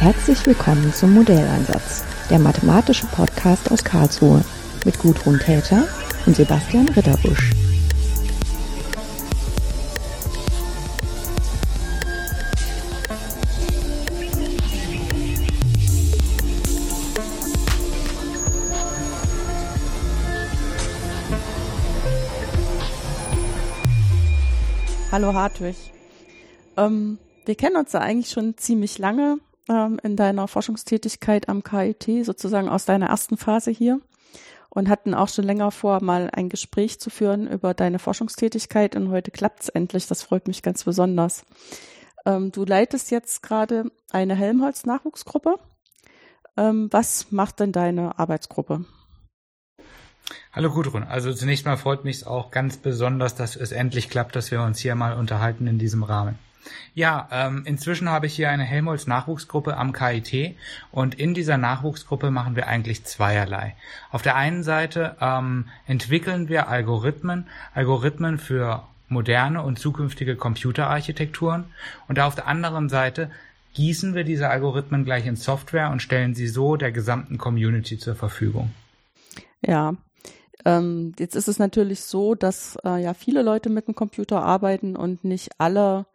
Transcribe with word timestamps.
Herzlich 0.00 0.46
willkommen 0.46 0.94
zum 0.94 1.12
Modelleinsatz, 1.12 2.04
der 2.30 2.38
mathematische 2.38 3.06
Podcast 3.08 3.70
aus 3.70 3.84
Karlsruhe 3.84 4.42
mit 4.86 4.98
Gudrun 4.98 5.38
Täter 5.38 5.86
und 6.24 6.34
Sebastian 6.34 6.88
Ritterbusch. 6.88 7.50
Hallo 25.12 25.34
Hartwig. 25.34 25.76
Ähm, 26.78 27.18
wir 27.44 27.54
kennen 27.54 27.76
uns 27.76 27.92
ja 27.92 28.00
eigentlich 28.00 28.30
schon 28.30 28.56
ziemlich 28.56 28.96
lange 28.96 29.38
ähm, 29.70 29.98
in 30.02 30.16
deiner 30.16 30.48
Forschungstätigkeit 30.48 31.48
am 31.48 31.62
KIT, 31.62 32.26
sozusagen 32.26 32.68
aus 32.68 32.84
deiner 32.84 33.06
ersten 33.06 33.36
Phase 33.36 33.70
hier 33.70 34.00
und 34.68 34.88
hatten 34.88 35.14
auch 35.14 35.28
schon 35.28 35.44
länger 35.44 35.70
vor, 35.70 36.02
mal 36.02 36.28
ein 36.32 36.48
Gespräch 36.48 37.00
zu 37.00 37.08
führen 37.08 37.46
über 37.46 37.72
deine 37.72 37.98
Forschungstätigkeit 37.98 38.96
und 38.96 39.10
heute 39.10 39.30
klappt's 39.30 39.68
endlich. 39.68 40.06
Das 40.08 40.22
freut 40.22 40.48
mich 40.48 40.62
ganz 40.62 40.84
besonders. 40.84 41.44
Ähm, 42.26 42.52
du 42.52 42.64
leitest 42.64 43.10
jetzt 43.10 43.42
gerade 43.42 43.90
eine 44.10 44.34
Helmholtz-Nachwuchsgruppe. 44.34 45.56
Ähm, 46.56 46.88
was 46.90 47.30
macht 47.30 47.60
denn 47.60 47.72
deine 47.72 48.18
Arbeitsgruppe? 48.18 48.84
Hallo 50.52 50.70
Gudrun, 50.70 51.04
also 51.04 51.32
zunächst 51.32 51.64
mal 51.64 51.76
freut 51.76 52.04
mich 52.04 52.26
auch 52.26 52.50
ganz 52.50 52.76
besonders, 52.76 53.34
dass 53.34 53.56
es 53.56 53.72
endlich 53.72 54.10
klappt, 54.10 54.36
dass 54.36 54.50
wir 54.50 54.62
uns 54.62 54.78
hier 54.78 54.94
mal 54.94 55.16
unterhalten 55.16 55.66
in 55.66 55.78
diesem 55.78 56.02
Rahmen. 56.02 56.38
Ja, 56.94 57.28
ähm, 57.32 57.62
inzwischen 57.64 58.08
habe 58.08 58.26
ich 58.26 58.34
hier 58.34 58.50
eine 58.50 58.64
Helmholtz 58.64 59.06
Nachwuchsgruppe 59.06 59.76
am 59.76 59.92
KIT 59.92 60.56
und 60.90 61.14
in 61.14 61.34
dieser 61.34 61.56
Nachwuchsgruppe 61.56 62.30
machen 62.30 62.56
wir 62.56 62.66
eigentlich 62.66 63.04
zweierlei. 63.04 63.76
Auf 64.10 64.22
der 64.22 64.36
einen 64.36 64.62
Seite 64.62 65.16
ähm, 65.20 65.66
entwickeln 65.86 66.48
wir 66.48 66.68
Algorithmen, 66.68 67.46
Algorithmen 67.74 68.38
für 68.38 68.84
moderne 69.08 69.62
und 69.62 69.78
zukünftige 69.78 70.36
Computerarchitekturen 70.36 71.64
und 72.08 72.20
auf 72.20 72.34
der 72.34 72.46
anderen 72.46 72.88
Seite 72.88 73.30
gießen 73.74 74.14
wir 74.14 74.24
diese 74.24 74.48
Algorithmen 74.48 75.04
gleich 75.04 75.26
in 75.26 75.36
Software 75.36 75.90
und 75.90 76.02
stellen 76.02 76.34
sie 76.34 76.48
so 76.48 76.76
der 76.76 76.92
gesamten 76.92 77.38
Community 77.38 77.98
zur 77.98 78.14
Verfügung. 78.16 78.72
Ja, 79.64 79.94
ähm, 80.64 81.14
jetzt 81.18 81.36
ist 81.36 81.48
es 81.48 81.58
natürlich 81.58 82.00
so, 82.02 82.34
dass 82.34 82.76
äh, 82.84 83.02
ja 83.02 83.14
viele 83.14 83.42
Leute 83.42 83.70
mit 83.70 83.86
dem 83.86 83.94
Computer 83.94 84.42
arbeiten 84.42 84.96
und 84.96 85.24
nicht 85.24 85.50
alle 85.58 86.06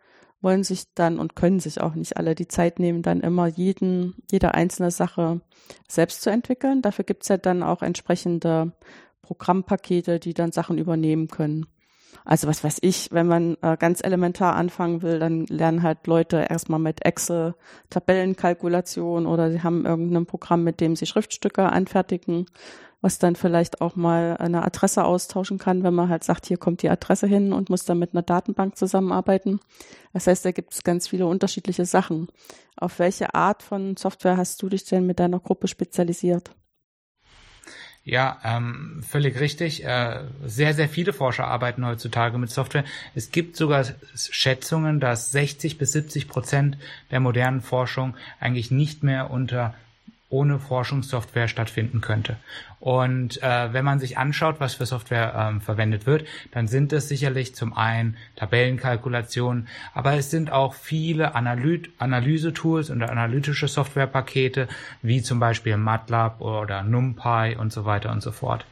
wollen 0.45 0.63
sich 0.63 0.93
dann 0.93 1.17
und 1.17 1.35
können 1.35 1.59
sich 1.59 1.81
auch 1.81 1.95
nicht 1.95 2.17
alle 2.17 2.35
die 2.35 2.47
Zeit 2.47 2.77
nehmen, 2.77 3.01
dann 3.01 3.21
immer 3.21 3.47
jeden, 3.47 4.13
jede 4.31 4.53
einzelne 4.53 4.91
Sache 4.91 5.41
selbst 5.89 6.21
zu 6.21 6.29
entwickeln. 6.29 6.83
Dafür 6.83 7.03
gibt's 7.03 7.27
ja 7.29 7.37
dann 7.37 7.63
auch 7.63 7.81
entsprechende 7.81 8.71
Programmpakete, 9.23 10.19
die 10.19 10.35
dann 10.35 10.51
Sachen 10.51 10.77
übernehmen 10.77 11.29
können. 11.29 11.65
Also 12.23 12.47
was 12.47 12.63
weiß 12.63 12.77
ich, 12.81 13.11
wenn 13.11 13.25
man 13.25 13.57
äh, 13.63 13.75
ganz 13.75 14.03
elementar 14.03 14.55
anfangen 14.55 15.01
will, 15.01 15.17
dann 15.17 15.45
lernen 15.47 15.81
halt 15.81 16.05
Leute 16.05 16.45
erstmal 16.47 16.79
mit 16.79 17.03
Excel 17.03 17.55
Tabellenkalkulation 17.89 19.25
oder 19.25 19.51
sie 19.51 19.63
haben 19.63 19.83
irgendein 19.85 20.27
Programm, 20.27 20.63
mit 20.63 20.79
dem 20.79 20.95
sie 20.95 21.07
Schriftstücke 21.07 21.63
anfertigen 21.63 22.45
was 23.05 23.19
dann 23.19 23.35
vielleicht 23.35 23.81
auch 23.81 23.95
mal 23.95 24.35
eine 24.37 24.63
Adresse 24.63 25.03
austauschen 25.03 25.59
kann, 25.59 25.83
wenn 25.83 25.93
man 25.93 26.09
halt 26.09 26.23
sagt, 26.23 26.47
hier 26.47 26.57
kommt 26.57 26.81
die 26.81 26.89
Adresse 26.89 27.27
hin 27.27 27.53
und 27.53 27.69
muss 27.69 27.85
dann 27.85 27.99
mit 27.99 28.13
einer 28.13 28.23
Datenbank 28.23 28.75
zusammenarbeiten. 28.77 29.59
Das 30.13 30.25
heißt, 30.25 30.43
da 30.43 30.51
gibt 30.51 30.73
es 30.73 30.81
ganz 30.81 31.07
viele 31.07 31.27
unterschiedliche 31.27 31.85
Sachen. 31.85 32.29
Auf 32.75 32.97
welche 32.97 33.35
Art 33.35 33.61
von 33.61 33.95
Software 33.95 34.37
hast 34.37 34.59
du 34.63 34.69
dich 34.69 34.85
denn 34.85 35.05
mit 35.05 35.19
deiner 35.19 35.39
Gruppe 35.39 35.67
spezialisiert? 35.67 36.55
Ja, 38.03 38.39
ähm, 38.43 39.03
völlig 39.07 39.39
richtig. 39.39 39.85
Äh, 39.85 40.21
sehr, 40.43 40.73
sehr 40.73 40.89
viele 40.89 41.13
Forscher 41.13 41.45
arbeiten 41.45 41.85
heutzutage 41.85 42.39
mit 42.39 42.49
Software. 42.49 42.85
Es 43.13 43.29
gibt 43.29 43.55
sogar 43.55 43.85
Schätzungen, 44.15 44.99
dass 44.99 45.31
60 45.31 45.77
bis 45.77 45.91
70 45.91 46.27
Prozent 46.27 46.79
der 47.11 47.19
modernen 47.19 47.61
Forschung 47.61 48.15
eigentlich 48.39 48.71
nicht 48.71 49.03
mehr 49.03 49.29
unter 49.29 49.75
ohne 50.35 50.59
Forschungssoftware 50.59 51.47
stattfinden 51.47 52.01
könnte. 52.01 52.35
Und 52.81 53.41
äh, 53.41 53.71
wenn 53.71 53.85
man 53.85 53.99
sich 53.99 54.17
anschaut, 54.17 54.59
was 54.59 54.75
für 54.75 54.85
Software 54.85 55.33
ähm, 55.33 55.61
verwendet 55.61 56.05
wird, 56.05 56.27
dann 56.51 56.67
sind 56.67 56.91
es 56.91 57.07
sicherlich 57.07 57.55
zum 57.55 57.73
einen 57.73 58.17
Tabellenkalkulationen, 58.35 59.69
aber 59.93 60.13
es 60.15 60.31
sind 60.31 60.51
auch 60.51 60.73
viele 60.73 61.35
Analy 61.35 61.83
Analyse-Tools 61.99 62.89
und 62.89 63.01
analytische 63.01 63.69
Softwarepakete, 63.69 64.67
wie 65.01 65.21
zum 65.21 65.39
Beispiel 65.39 65.77
MATLAB 65.77 66.41
oder 66.41 66.83
NumPy 66.83 67.55
und 67.57 67.71
so 67.71 67.85
weiter 67.85 68.11
und 68.11 68.21
so 68.21 68.33
fort. 68.33 68.65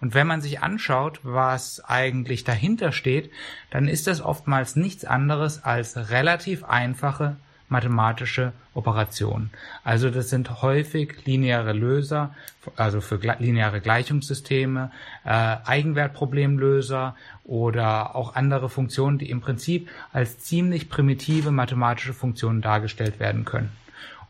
Und 0.00 0.14
wenn 0.14 0.26
man 0.26 0.40
sich 0.40 0.62
anschaut, 0.62 1.20
was 1.22 1.84
eigentlich 1.84 2.44
dahinter 2.44 2.92
steht, 2.92 3.30
dann 3.70 3.88
ist 3.88 4.06
das 4.06 4.22
oftmals 4.22 4.74
nichts 4.74 5.04
anderes 5.04 5.62
als 5.62 6.10
relativ 6.10 6.64
einfache 6.64 7.36
mathematische 7.70 8.52
Operationen. 8.74 9.50
Also 9.84 10.10
das 10.10 10.28
sind 10.28 10.62
häufig 10.62 11.24
lineare 11.24 11.72
Löser, 11.72 12.34
also 12.76 13.00
für 13.00 13.16
lineare 13.38 13.80
Gleichungssysteme, 13.80 14.90
äh, 15.24 15.56
Eigenwertproblemlöser 15.64 17.16
oder 17.44 18.14
auch 18.16 18.34
andere 18.34 18.68
Funktionen, 18.68 19.18
die 19.18 19.30
im 19.30 19.40
Prinzip 19.40 19.88
als 20.12 20.38
ziemlich 20.38 20.88
primitive 20.88 21.50
mathematische 21.50 22.12
Funktionen 22.12 22.60
dargestellt 22.60 23.18
werden 23.20 23.44
können. 23.44 23.72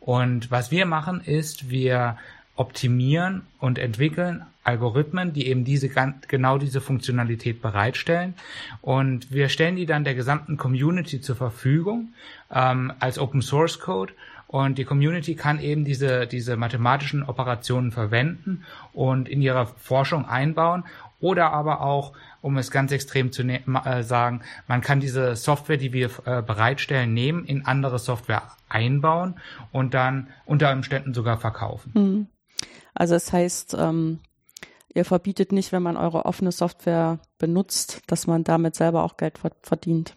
Und 0.01 0.51
was 0.51 0.71
wir 0.71 0.87
machen 0.87 1.21
ist, 1.21 1.71
wir 1.71 2.17
optimieren 2.61 3.47
und 3.59 3.79
entwickeln 3.79 4.45
Algorithmen, 4.65 5.33
die 5.33 5.47
eben 5.49 5.65
diese 5.65 5.89
genau 6.29 6.59
diese 6.59 6.83
Funktionalität 6.83 7.63
bereitstellen. 7.63 8.35
Und 8.83 9.33
wir 9.33 9.49
stellen 9.49 9.77
die 9.77 9.87
dann 9.87 10.05
der 10.05 10.15
gesamten 10.15 10.59
Community 10.59 11.23
zur 11.23 11.37
Verfügung 11.37 12.13
ähm, 12.53 12.93
als 13.01 13.19
Open 13.19 13.41
Source 13.41 13.81
Code. 13.81 14.13
Und 14.47 14.77
die 14.77 14.85
Community 14.85 15.37
kann 15.37 15.59
eben 15.59 15.87
diese, 15.87 16.27
diese 16.27 16.59
mathematischen 16.59 17.23
Operationen 17.23 17.93
verwenden 17.93 18.67
und 18.93 19.27
in 19.27 19.41
ihrer 19.41 19.65
Forschung 19.65 20.29
einbauen 20.29 20.85
oder 21.19 21.55
aber 21.55 21.81
auch, 21.81 22.13
um 22.43 22.59
es 22.59 22.71
ganz 22.71 22.93
extrem 22.93 23.33
zu 23.33 23.43
ne 23.43 23.63
äh, 23.87 24.03
sagen, 24.03 24.43
man 24.67 24.83
kann 24.83 25.01
diese 25.01 25.35
Software, 25.35 25.79
die 25.79 25.95
wir 25.95 26.11
äh, 26.27 26.43
bereitstellen, 26.43 27.15
nehmen, 27.15 27.47
in 27.47 27.65
andere 27.65 27.99
Software 27.99 28.43
einbauen 28.69 29.37
und 29.73 29.95
dann 29.95 30.29
unter 30.45 30.73
Umständen 30.73 31.15
sogar 31.15 31.39
verkaufen. 31.39 31.93
Mhm. 31.95 32.27
Also 33.01 33.15
es 33.15 33.25
das 33.25 33.33
heißt, 33.33 33.77
ähm, 33.79 34.19
ihr 34.93 35.07
verbietet 35.07 35.53
nicht, 35.53 35.73
wenn 35.73 35.83
man 35.83 35.97
eure 35.97 36.27
offene 36.27 36.53
Software 36.53 37.19
benutzt, 37.39 38.03
dass 38.09 38.27
man 38.27 38.45
damit 38.45 38.75
selber 38.75 39.05
auch 39.05 39.17
Geld 39.17 39.41
verdient. 39.63 40.15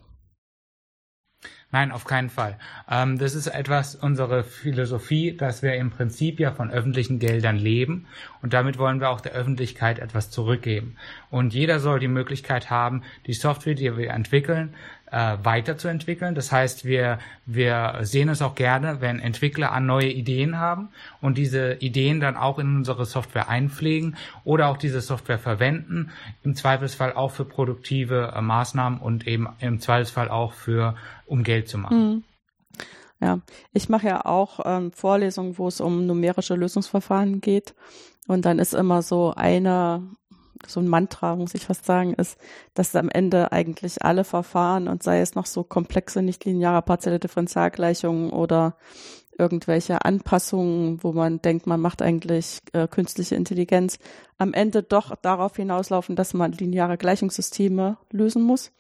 Nein, 1.72 1.94
auf 1.94 2.04
keinen 2.04 2.30
Fall. 2.30 2.60
Ähm, 2.92 3.18
das 3.18 3.36
ist 3.36 3.48
etwas 3.48 3.96
unsere 3.96 4.44
Philosophie, 4.44 5.36
dass 5.38 5.64
wir 5.64 5.76
im 5.76 5.92
Prinzip 5.92 6.42
ja 6.42 6.52
von 6.52 6.72
öffentlichen 6.72 7.20
Geldern 7.20 7.56
leben 7.56 8.06
und 8.42 8.52
damit 8.52 8.78
wollen 8.78 9.00
wir 9.00 9.12
auch 9.12 9.22
der 9.22 9.32
Öffentlichkeit 9.32 9.98
etwas 9.98 10.30
zurückgeben. 10.30 10.98
Und 11.32 11.54
jeder 11.54 11.80
soll 11.80 12.02
die 12.02 12.10
Möglichkeit 12.10 12.70
haben, 12.70 13.04
die 13.28 13.34
Software, 13.34 13.76
die 13.76 13.96
wir 13.96 14.10
entwickeln, 14.10 14.76
äh, 15.14 15.38
weiterzuentwickeln. 15.44 16.34
Das 16.34 16.52
heißt, 16.52 16.86
wir, 16.86 17.20
wir 17.46 18.00
sehen 18.02 18.30
es 18.30 18.42
auch 18.42 18.56
gerne, 18.56 19.00
wenn 19.00 19.20
Entwickler 19.20 19.72
an 19.72 19.86
neue 19.86 20.10
Ideen 20.10 20.58
haben 20.58 20.90
und 21.22 21.38
diese 21.38 21.76
Ideen 21.76 22.20
dann 22.20 22.36
auch 22.36 22.58
in 22.58 22.78
unsere 22.78 23.06
Software 23.06 23.48
einpflegen 23.48 24.18
oder 24.44 24.70
auch 24.70 24.78
diese 24.78 25.02
Software 25.02 25.38
verwenden, 25.38 26.12
im 26.42 26.56
Zweifelsfall 26.56 27.14
auch 27.14 27.30
für 27.30 27.46
produktive 27.46 28.34
äh, 28.36 28.42
Maßnahmen 28.42 29.00
und 29.00 29.28
eben 29.28 29.48
im 29.60 29.80
Zweifelsfall 29.80 30.30
auch 30.30 30.54
für, 30.54 30.96
um 31.28 31.44
Geld 31.44 31.70
zu 31.70 31.78
machen. 31.78 31.98
Mhm. 31.98 32.24
Ja, 33.22 33.40
ich 33.72 33.88
mache 33.88 34.08
ja 34.08 34.26
auch 34.26 34.60
ähm, 34.66 34.92
Vorlesungen, 34.92 35.58
wo 35.58 35.68
es 35.68 35.80
um 35.80 36.08
numerische 36.08 36.56
Lösungsverfahren 36.56 37.40
geht. 37.40 37.74
Und 38.28 38.46
dann 38.46 38.60
ist 38.60 38.74
immer 38.74 39.02
so 39.02 39.34
eine 39.36 40.02
so 40.68 40.80
ein 40.80 40.88
Mantra, 40.88 41.36
muss 41.36 41.56
ich 41.56 41.66
fast 41.66 41.86
sagen, 41.86 42.14
ist, 42.14 42.38
dass 42.74 42.96
am 42.96 43.10
Ende 43.10 43.52
eigentlich 43.52 44.04
alle 44.04 44.24
Verfahren 44.24 44.88
und 44.88 45.04
sei 45.04 45.22
es 45.22 45.36
noch 45.36 45.46
so 45.46 45.64
komplexe, 45.64 46.22
nicht 46.22 46.46
lineare 46.46 46.82
partielle 46.82 47.20
Differentialgleichungen 47.20 48.32
oder 48.32 48.76
irgendwelche 49.38 50.06
Anpassungen, 50.06 51.04
wo 51.04 51.12
man 51.12 51.42
denkt, 51.42 51.66
man 51.66 51.82
macht 51.82 52.02
eigentlich 52.02 52.62
äh, 52.74 52.88
künstliche 52.88 53.36
Intelligenz, 53.36 53.98
am 54.38 54.54
Ende 54.54 54.84
doch 54.84 55.16
darauf 55.16 55.56
hinauslaufen, 55.56 56.16
dass 56.16 56.34
man 56.34 56.52
lineare 56.52 56.98
Gleichungssysteme 56.98 57.98
lösen 58.12 58.44
muss 58.44 58.72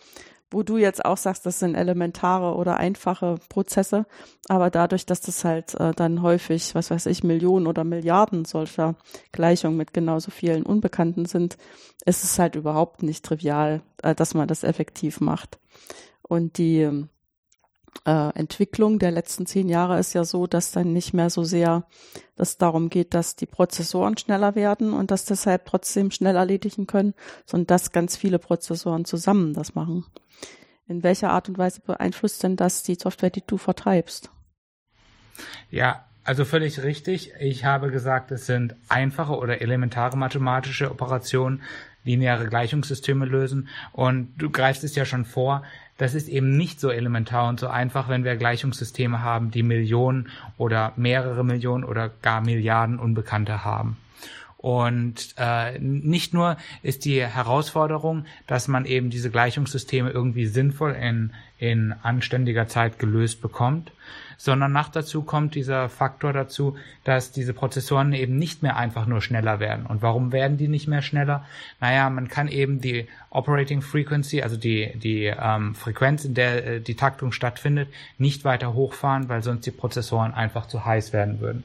wo 0.53 0.63
du 0.63 0.77
jetzt 0.77 1.03
auch 1.03 1.17
sagst, 1.17 1.45
das 1.45 1.59
sind 1.59 1.75
elementare 1.75 2.55
oder 2.55 2.77
einfache 2.77 3.35
Prozesse, 3.49 4.05
aber 4.47 4.69
dadurch, 4.69 5.05
dass 5.05 5.21
das 5.21 5.43
halt 5.43 5.73
äh, 5.75 5.91
dann 5.93 6.21
häufig, 6.21 6.75
was 6.75 6.91
weiß 6.91 7.07
ich, 7.07 7.23
Millionen 7.23 7.67
oder 7.67 7.83
Milliarden 7.83 8.45
solcher 8.45 8.95
Gleichungen 9.31 9.77
mit 9.77 9.93
genauso 9.93 10.31
vielen 10.31 10.63
Unbekannten 10.63 11.25
sind, 11.25 11.57
ist 12.05 12.23
es 12.23 12.39
halt 12.39 12.55
überhaupt 12.55 13.03
nicht 13.03 13.25
trivial, 13.25 13.81
äh, 14.01 14.15
dass 14.15 14.33
man 14.33 14.47
das 14.47 14.63
effektiv 14.63 15.19
macht. 15.19 15.59
Und 16.21 16.57
die 16.57 17.07
äh, 18.05 18.29
Entwicklung 18.35 18.99
der 18.99 19.11
letzten 19.11 19.45
zehn 19.45 19.69
Jahre 19.69 19.99
ist 19.99 20.13
ja 20.13 20.23
so, 20.23 20.47
dass 20.47 20.71
dann 20.71 20.93
nicht 20.93 21.13
mehr 21.13 21.29
so 21.29 21.43
sehr 21.43 21.85
es 22.35 22.57
darum 22.57 22.89
geht, 22.89 23.13
dass 23.13 23.35
die 23.35 23.45
Prozessoren 23.45 24.17
schneller 24.17 24.55
werden 24.55 24.93
und 24.93 25.11
das 25.11 25.25
deshalb 25.25 25.65
trotzdem 25.65 26.11
schnell 26.11 26.35
erledigen 26.35 26.87
können, 26.87 27.13
sondern 27.45 27.67
dass 27.67 27.91
ganz 27.91 28.17
viele 28.17 28.39
Prozessoren 28.39 29.05
zusammen 29.05 29.53
das 29.53 29.75
machen. 29.75 30.05
In 30.87 31.03
welcher 31.03 31.29
Art 31.29 31.47
und 31.47 31.57
Weise 31.57 31.81
beeinflusst 31.81 32.43
denn 32.43 32.55
das 32.55 32.83
die 32.83 32.95
Software, 32.95 33.29
die 33.29 33.43
du 33.45 33.57
vertreibst? 33.57 34.31
Ja, 35.69 36.05
also 36.25 36.45
völlig 36.45 36.83
richtig. 36.83 37.33
Ich 37.39 37.65
habe 37.65 37.91
gesagt, 37.91 38.31
es 38.31 38.45
sind 38.45 38.75
einfache 38.89 39.35
oder 39.37 39.61
elementare 39.61 40.17
mathematische 40.17 40.89
Operationen, 40.91 41.61
lineare 42.03 42.47
Gleichungssysteme 42.47 43.25
lösen. 43.25 43.69
Und 43.91 44.33
du 44.37 44.49
greifst 44.49 44.83
es 44.83 44.95
ja 44.95 45.05
schon 45.05 45.25
vor, 45.25 45.63
das 46.03 46.15
ist 46.15 46.27
eben 46.27 46.57
nicht 46.57 46.81
so 46.81 46.89
elementar 46.89 47.47
und 47.47 47.61
so 47.61 47.69
einfach, 47.69 48.09
wenn 48.09 48.25
wir 48.25 48.35
Gleichungssysteme 48.35 49.21
haben, 49.21 49.51
die 49.51 49.63
Millionen 49.63 50.27
oder 50.57 50.91
mehrere 50.97 51.45
Millionen 51.45 51.85
oder 51.85 52.09
gar 52.21 52.41
Milliarden 52.41 52.99
Unbekannte 52.99 53.63
haben. 53.63 53.95
Und 54.57 55.33
äh, 55.37 55.79
nicht 55.79 56.33
nur 56.33 56.57
ist 56.81 57.05
die 57.05 57.25
Herausforderung, 57.25 58.25
dass 58.47 58.67
man 58.67 58.83
eben 58.83 59.11
diese 59.11 59.31
Gleichungssysteme 59.31 60.09
irgendwie 60.09 60.45
sinnvoll 60.45 60.91
in, 60.91 61.31
in 61.57 61.93
anständiger 62.03 62.67
Zeit 62.67 62.99
gelöst 62.99 63.41
bekommt, 63.41 63.93
sondern 64.43 64.73
nach 64.73 64.89
dazu 64.89 65.21
kommt 65.21 65.55
dieser 65.55 65.87
Faktor 65.87 66.33
dazu, 66.33 66.75
dass 67.05 67.31
diese 67.31 67.53
Prozessoren 67.53 68.11
eben 68.11 68.35
nicht 68.35 68.61
mehr 68.61 68.75
einfach 68.75 69.05
nur 69.05 69.21
schneller 69.21 69.61
werden. 69.61 69.85
Und 69.85 70.01
warum 70.01 70.33
werden 70.33 70.57
die 70.57 70.67
nicht 70.67 70.85
mehr 70.85 71.01
schneller? 71.01 71.45
Naja, 71.79 72.09
man 72.09 72.27
kann 72.27 72.49
eben 72.49 72.81
die 72.81 73.07
Operating 73.29 73.81
Frequency, 73.81 74.41
also 74.41 74.57
die, 74.57 74.99
die 74.99 75.27
ähm, 75.27 75.75
Frequenz, 75.75 76.25
in 76.25 76.33
der 76.33 76.67
äh, 76.67 76.81
die 76.81 76.95
Taktung 76.95 77.31
stattfindet, 77.31 77.87
nicht 78.17 78.43
weiter 78.43 78.73
hochfahren, 78.73 79.29
weil 79.29 79.43
sonst 79.43 79.65
die 79.65 79.71
Prozessoren 79.71 80.33
einfach 80.33 80.67
zu 80.67 80.83
heiß 80.83 81.13
werden 81.13 81.39
würden. 81.39 81.63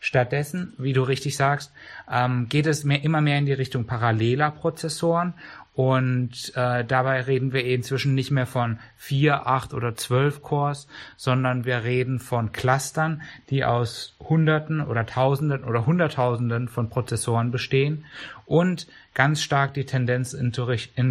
Stattdessen, 0.00 0.72
wie 0.78 0.92
du 0.92 1.02
richtig 1.02 1.36
sagst, 1.36 1.72
ähm, 2.10 2.48
geht 2.48 2.66
es 2.66 2.84
mehr, 2.84 3.02
immer 3.02 3.20
mehr 3.20 3.38
in 3.38 3.46
die 3.46 3.52
Richtung 3.52 3.86
paralleler 3.86 4.50
Prozessoren 4.50 5.34
und 5.76 6.52
äh, 6.56 6.86
dabei 6.86 7.20
reden 7.20 7.52
wir 7.52 7.62
inzwischen 7.66 8.14
nicht 8.14 8.30
mehr 8.30 8.46
von 8.46 8.78
vier, 8.96 9.46
acht 9.46 9.74
oder 9.74 9.94
zwölf 9.94 10.40
Cores, 10.40 10.88
sondern 11.18 11.66
wir 11.66 11.84
reden 11.84 12.18
von 12.18 12.50
Clustern, 12.50 13.20
die 13.50 13.62
aus 13.62 14.16
Hunderten 14.18 14.80
oder 14.80 15.04
Tausenden 15.04 15.64
oder 15.64 15.84
Hunderttausenden 15.84 16.68
von 16.68 16.88
Prozessoren 16.88 17.50
bestehen. 17.50 18.06
Und 18.46 18.86
ganz 19.12 19.42
stark 19.42 19.74
die 19.74 19.84
Tendenz 19.84 20.32
in 20.32 20.52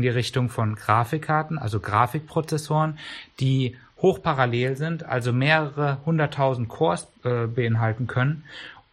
die 0.01 0.09
Richtung 0.09 0.50
von 0.50 0.73
Grafikkarten, 0.73 1.59
also 1.59 1.79
Grafikprozessoren, 1.79 2.97
die 3.39 3.77
hochparallel 4.01 4.77
sind, 4.77 5.06
also 5.06 5.31
mehrere 5.31 6.00
hunderttausend 6.07 6.69
Cores 6.69 7.07
äh, 7.23 7.45
beinhalten 7.45 8.07
können 8.07 8.44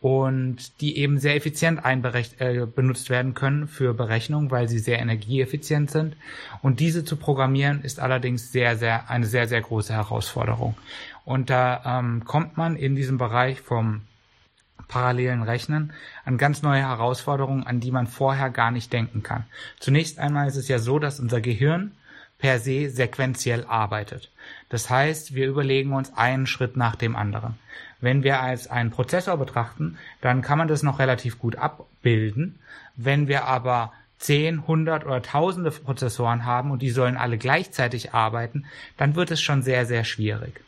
und 0.03 0.81
die 0.81 0.99
eben 0.99 1.21
sehr 1.21 1.37
effizient 1.37 1.81
äh, 1.85 2.67
benutzt 2.67 3.09
werden 3.09 3.35
können 3.35 3.69
für 3.69 3.95
Berechnungen, 3.95 4.51
weil 4.51 4.69
sie 4.69 4.81
sehr 4.81 4.99
energieeffizient 4.99 5.93
sind. 5.93 6.17
Und 6.61 6.81
diese 6.81 7.05
zu 7.05 7.15
programmieren 7.15 7.83
ist 7.83 8.01
allerdings 8.01 8.51
sehr, 8.51 8.77
sehr 8.77 9.09
eine 9.09 9.27
sehr, 9.27 9.47
sehr 9.47 9.61
große 9.61 9.95
Herausforderung. 9.95 10.75
Und 11.25 11.51
da 11.51 12.01
ähm, 12.01 12.25
kommt 12.25 12.57
man 12.57 12.75
in 12.75 12.97
diesem 12.97 13.17
Bereich 13.17 13.61
vom 13.61 14.03
parallelen 14.89 15.45
Rechnen 15.45 15.93
an 16.25 16.37
ganz 16.37 16.63
neue 16.63 16.83
Herausforderungen, 16.83 17.65
an 17.65 17.79
die 17.79 17.93
man 17.93 18.09
vorher 18.09 18.51
gar 18.51 18.73
nicht 18.73 18.93
denken 18.93 19.23
kann. 19.23 19.45
Zunächst 19.79 20.19
einmal 20.19 20.49
ist 20.49 20.57
es 20.57 20.67
ja 20.67 20.81
so, 20.81 20.99
dass 20.99 21.21
unser 21.21 21.41
Gehirn 21.41 21.93
per 22.43 22.59
se 22.59 22.91
sequenziell 22.91 23.65
arbeitet. 23.69 24.29
Das 24.69 24.91
heißt, 24.91 25.37
wir 25.37 25.47
überlegen 25.47 25.93
uns 25.93 26.13
einen 26.17 26.49
Schritt 26.49 26.77
nach 26.77 26.97
dem 26.97 27.15
anderen. 27.15 27.55
Wenn 28.01 28.25
wir 28.25 28.41
als 28.41 28.67
einen 28.67 28.91
Prozessor 28.91 29.37
betrachten, 29.37 29.97
dann 30.21 30.43
kann 30.43 30.59
man 30.59 30.67
das 30.67 30.83
noch 30.83 30.99
relativ 30.99 31.39
gut 31.39 31.55
abbilden. 31.55 32.59
Wenn 32.97 33.29
wir 33.29 33.45
aber 33.45 33.93
10, 34.19 34.59
100 34.59 35.07
oder 35.07 35.23
tausende 35.23 35.71
Prozessoren 35.71 36.45
haben 36.45 36.73
und 36.73 36.83
die 36.83 36.91
sollen 36.91 37.17
alle 37.17 37.39
gleichzeitig 37.39 38.13
arbeiten, 38.13 38.65
dann 38.97 39.15
wird 39.15 39.31
es 39.31 39.41
schon 39.41 39.63
sehr, 39.63 39.87
sehr 39.87 40.03
schwierig. 40.03 40.61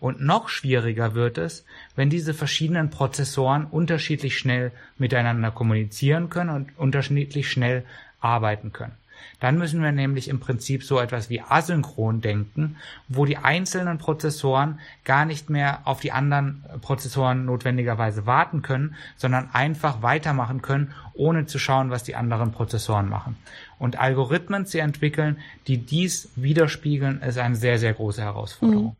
Und 0.00 0.22
noch 0.22 0.48
schwieriger 0.48 1.14
wird 1.14 1.36
es, 1.36 1.66
wenn 1.96 2.08
diese 2.08 2.32
verschiedenen 2.32 2.88
Prozessoren 2.88 3.66
unterschiedlich 3.66 4.38
schnell 4.38 4.72
miteinander 4.96 5.50
kommunizieren 5.50 6.30
können 6.30 6.48
und 6.48 6.78
unterschiedlich 6.78 7.50
schnell 7.50 7.84
arbeiten 8.20 8.72
können. 8.72 8.96
Dann 9.40 9.58
müssen 9.58 9.82
wir 9.82 9.92
nämlich 9.92 10.28
im 10.28 10.40
Prinzip 10.40 10.84
so 10.84 10.98
etwas 10.98 11.30
wie 11.30 11.40
asynchron 11.40 12.20
denken, 12.20 12.76
wo 13.08 13.24
die 13.24 13.36
einzelnen 13.36 13.98
Prozessoren 13.98 14.80
gar 15.04 15.24
nicht 15.24 15.50
mehr 15.50 15.80
auf 15.84 16.00
die 16.00 16.12
anderen 16.12 16.64
Prozessoren 16.80 17.44
notwendigerweise 17.44 18.26
warten 18.26 18.62
können, 18.62 18.94
sondern 19.16 19.50
einfach 19.52 20.02
weitermachen 20.02 20.62
können, 20.62 20.92
ohne 21.14 21.46
zu 21.46 21.58
schauen, 21.58 21.90
was 21.90 22.02
die 22.04 22.16
anderen 22.16 22.52
Prozessoren 22.52 23.08
machen. 23.08 23.36
Und 23.78 23.98
Algorithmen 23.98 24.66
zu 24.66 24.80
entwickeln, 24.80 25.38
die 25.66 25.78
dies 25.78 26.30
widerspiegeln, 26.36 27.22
ist 27.22 27.38
eine 27.38 27.56
sehr, 27.56 27.78
sehr 27.78 27.94
große 27.94 28.22
Herausforderung. 28.22 28.84
Mhm. 28.84 28.96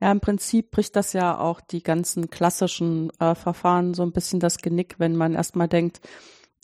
Ja, 0.00 0.12
im 0.12 0.20
Prinzip 0.20 0.70
bricht 0.72 0.94
das 0.94 1.14
ja 1.14 1.38
auch 1.38 1.60
die 1.60 1.82
ganzen 1.82 2.28
klassischen 2.28 3.10
äh, 3.18 3.34
Verfahren 3.34 3.94
so 3.94 4.02
ein 4.02 4.12
bisschen 4.12 4.40
das 4.40 4.58
Genick, 4.58 4.96
wenn 4.98 5.16
man 5.16 5.34
erstmal 5.34 5.68
denkt, 5.68 6.00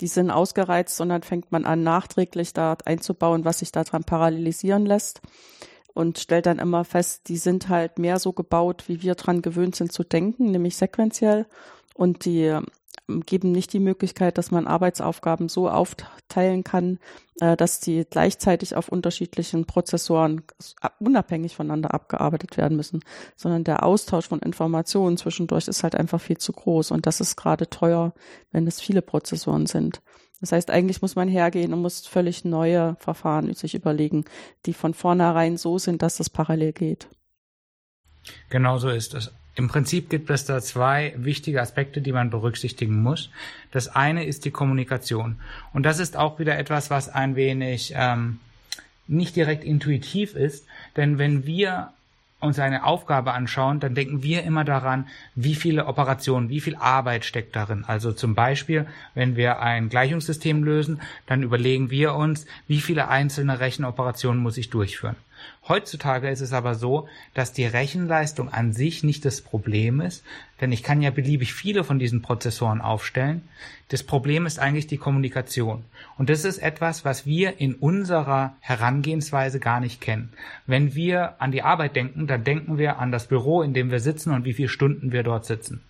die 0.03 0.09
sind 0.09 0.31
ausgereizt 0.33 0.99
dann 0.99 1.23
fängt 1.23 1.53
man 1.53 1.65
an, 1.65 1.85
nachträglich 1.85 2.53
da 2.53 2.77
einzubauen, 2.85 3.45
was 3.45 3.61
sich 3.61 3.71
daran 3.71 4.03
parallelisieren 4.03 4.85
lässt 4.85 5.23
und 5.95 6.19
stellt 6.19 6.47
dann 6.47 6.59
immer 6.59 6.85
fest, 6.85 7.29
die 7.29 7.37
sind 7.37 7.69
halt 7.69 8.01
mehr 8.01 8.19
so 8.19 8.33
gebaut, 8.33 8.85
wie 8.89 9.03
wir 9.03 9.15
dran 9.15 9.43
gewöhnt 9.43 9.77
sind 9.77 9.93
zu 9.93 10.03
denken, 10.03 10.51
nämlich 10.51 10.77
sequenziell. 10.77 11.47
Und 11.95 12.25
die 12.25 12.59
geben 13.21 13.53
nicht 13.53 13.73
die 13.73 13.79
Möglichkeit, 13.79 14.39
dass 14.39 14.51
man 14.51 14.67
Arbeitsaufgaben 14.67 15.49
so 15.49 15.69
aufteilen 15.69 16.65
kann, 16.65 16.99
äh, 17.41 17.57
dass 17.57 17.81
die 17.81 18.05
gleichzeitig 18.09 18.75
auf 18.75 18.89
unterschiedlichen 18.89 19.67
Prozessoren 19.67 20.43
unabhängig 20.99 21.57
voneinander 21.57 21.95
abgearbeitet 21.95 22.57
werden 22.57 22.77
müssen, 22.77 23.01
sondern 23.37 23.65
der 23.65 23.85
Austausch 23.85 24.29
von 24.29 24.41
Informationen 24.41 25.17
zwischendurch 25.17 25.69
ist 25.69 25.83
halt 25.83 25.95
einfach 25.95 26.21
viel 26.21 26.39
zu 26.39 26.53
groß 26.53 26.91
und 26.91 27.07
das 27.07 27.21
ist 27.21 27.37
gerade 27.37 27.69
teuer, 27.69 28.15
wenn 28.51 28.67
es 28.67 28.81
viele 28.81 29.03
Prozessoren 29.03 29.67
sind. 29.67 30.03
Das 30.41 30.51
heißt, 30.51 30.71
eigentlich 30.71 31.03
muss 31.03 31.15
man 31.15 31.29
hergehen 31.29 31.73
und 31.73 31.83
muss 31.83 32.07
völlig 32.07 32.45
neue 32.45 32.97
Verfahren 32.99 33.55
sich 33.55 33.77
überlegen, 33.77 34.25
die 34.67 34.75
von 34.75 34.93
vornherein 34.93 35.57
so 35.57 35.79
sind, 35.79 36.03
dass 36.03 36.17
das 36.17 36.31
parallel 36.31 36.73
geht. 36.73 37.09
Genau 38.51 38.79
so 38.79 38.89
ist 38.89 39.15
es. 39.15 39.33
Im 39.55 39.69
Prinzip 39.69 40.09
gibt 40.09 40.31
es 40.31 40.47
da 40.47 40.61
zwei 40.61 41.13
wichtige 41.17 41.61
Aspekte, 41.61 42.01
die 42.01 42.13
man 42.13 42.31
berücksichtigen 42.31 43.03
muss. 43.03 43.31
Das 43.71 43.89
eine 43.89 44.25
ist 44.25 44.45
die 44.45 44.51
Kommunikation. 44.51 45.37
Und 45.73 45.85
das 45.85 45.99
ist 45.99 46.17
auch 46.17 46.39
wieder 46.39 46.59
etwas, 46.59 46.89
was 46.91 47.09
ein 47.11 47.37
wenig 47.37 47.93
ähm, 47.95 48.39
nicht 49.07 49.37
direkt 49.37 49.65
intuitiv 49.65 50.35
ist. 50.35 50.67
Denn 50.97 51.19
wenn 51.19 51.45
wir 51.45 51.93
uns 52.41 52.59
eine 52.59 52.85
Aufgabe 52.85 53.33
anschauen, 53.33 53.79
dann 53.79 53.95
denken 53.95 54.23
wir 54.23 54.43
immer 54.43 54.65
daran, 54.65 55.07
wie 55.35 55.55
viele 55.55 55.87
Operationen, 55.87 56.49
wie 56.49 56.61
viel 56.61 56.75
Arbeit 56.75 57.25
steckt 57.25 57.55
darin. 57.55 57.85
Also 57.87 58.13
zum 58.13 58.35
Beispiel, 58.35 58.87
wenn 59.15 59.37
wir 59.37 59.61
ein 59.61 59.89
Gleichungssystem 59.89 60.65
lösen, 60.65 61.01
dann 61.27 61.43
überlegen 61.43 61.91
wir 61.91 62.15
uns, 62.15 62.47
wie 62.67 62.81
viele 62.81 63.09
einzelne 63.09 63.61
Rechenoperationen 63.61 64.43
muss 64.43 64.57
ich 64.57 64.71
durchführen. 64.71 65.17
Heutzutage 65.69 66.29
ist 66.29 66.41
es 66.41 66.53
aber 66.53 66.75
so, 66.75 67.09
dass 67.35 67.53
die 67.53 67.65
Rechenleistung 67.65 68.53
an 68.53 68.73
sich 68.73 69.05
nicht 69.05 69.25
das 69.25 69.41
Problem 69.41 70.01
ist, 70.01 70.25
denn 70.61 70.73
ich 70.73 70.83
kann 70.83 71.03
ja 71.03 71.11
beliebig 71.11 71.55
viele 71.55 71.85
von 71.85 71.99
diesen 71.99 72.21
Prozessoren 72.21 72.81
aufstellen. 72.81 73.43
Das 73.89 74.03
Problem 74.03 74.47
ist 74.47 74.59
eigentlich 74.59 74.87
die 74.87 74.97
Kommunikation. 74.97 75.85
Und 76.19 76.31
das 76.31 76.45
ist 76.45 76.59
etwas, 76.59 77.05
was 77.05 77.27
wir 77.27 77.61
in 77.61 77.75
unserer 77.75 78.57
Herangehensweise 78.61 79.61
gar 79.61 79.81
nicht 79.81 80.01
kennen. 80.01 80.33
Wenn 80.67 80.95
wir 80.95 81.41
an 81.41 81.53
die 81.53 81.63
Arbeit 81.63 81.95
denken, 81.95 82.27
dann 82.27 82.45
denken 82.45 82.79
wir 82.79 82.99
an 82.99 83.13
das 83.13 83.29
Büro, 83.29 83.63
in 83.63 83.75
dem 83.75 83.91
wir 83.91 84.01
sitzen 84.01 84.33
und 84.33 84.45
wie 84.45 84.55
viele 84.55 84.69
Stunden 84.69 85.13
wir 85.13 85.23
dort 85.23 85.45
sitzen. 85.45 85.83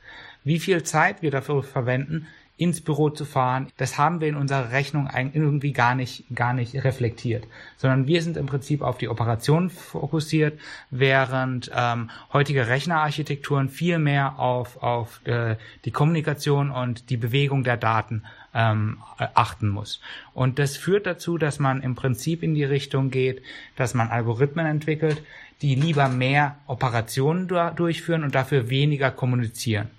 Wie 0.45 0.59
viel 0.59 0.83
Zeit 0.83 1.23
wir 1.23 1.31
dafür 1.31 1.63
verwenden, 1.63 2.27
ins 2.57 2.81
Büro 2.81 3.11
zu 3.11 3.25
fahren. 3.25 3.69
Das 3.77 3.99
haben 3.99 4.21
wir 4.21 4.29
in 4.29 4.37
unserer 4.37 4.71
Rechnung 4.71 5.09
irgendwie 5.33 5.73
gar 5.73 5.95
nicht, 5.95 6.25
gar 6.35 6.53
nicht 6.53 6.75
reflektiert, 6.85 7.45
sondern 7.77 8.07
wir 8.07 8.23
sind 8.23 8.37
im 8.37 8.47
Prinzip 8.47 8.83
auf 8.83 8.99
die 8.99 9.09
Operation 9.09 9.71
fokussiert, 9.71 10.61
während 10.91 11.71
ähm, 11.75 12.11
heutige 12.33 12.69
Rechnerarchitekturen 12.69 13.69
viel 13.69 13.99
mehr 13.99 14.39
auf, 14.39 14.83
auf 14.83 15.27
äh, 15.27 15.57
die 15.85 15.91
Kommunikation 15.91 16.71
und 16.71 17.11
die 17.11 17.17
Bewegung 17.17 17.65
der 17.65 17.77
Daten 17.77 18.23
ähm, 18.55 18.99
achten 19.17 19.69
muss. 19.69 20.01
Und 20.35 20.59
das 20.59 20.77
führt 20.77 21.07
dazu, 21.07 21.39
dass 21.39 21.59
man 21.59 21.83
im 21.83 21.95
Prinzip 21.95 22.43
in 22.43 22.55
die 22.55 22.65
Richtung 22.65 23.11
geht, 23.11 23.43
dass 23.77 23.95
man 23.95 24.11
Algorithmen 24.11 24.67
entwickelt, 24.67 25.23
die 25.63 25.75
lieber 25.75 26.09
mehr 26.09 26.57
Operationen 26.67 27.49
durchführen 27.49 28.25
und 28.25 28.35
dafür 28.35 28.69
weniger 28.69 29.11
kommunizieren. 29.11 29.91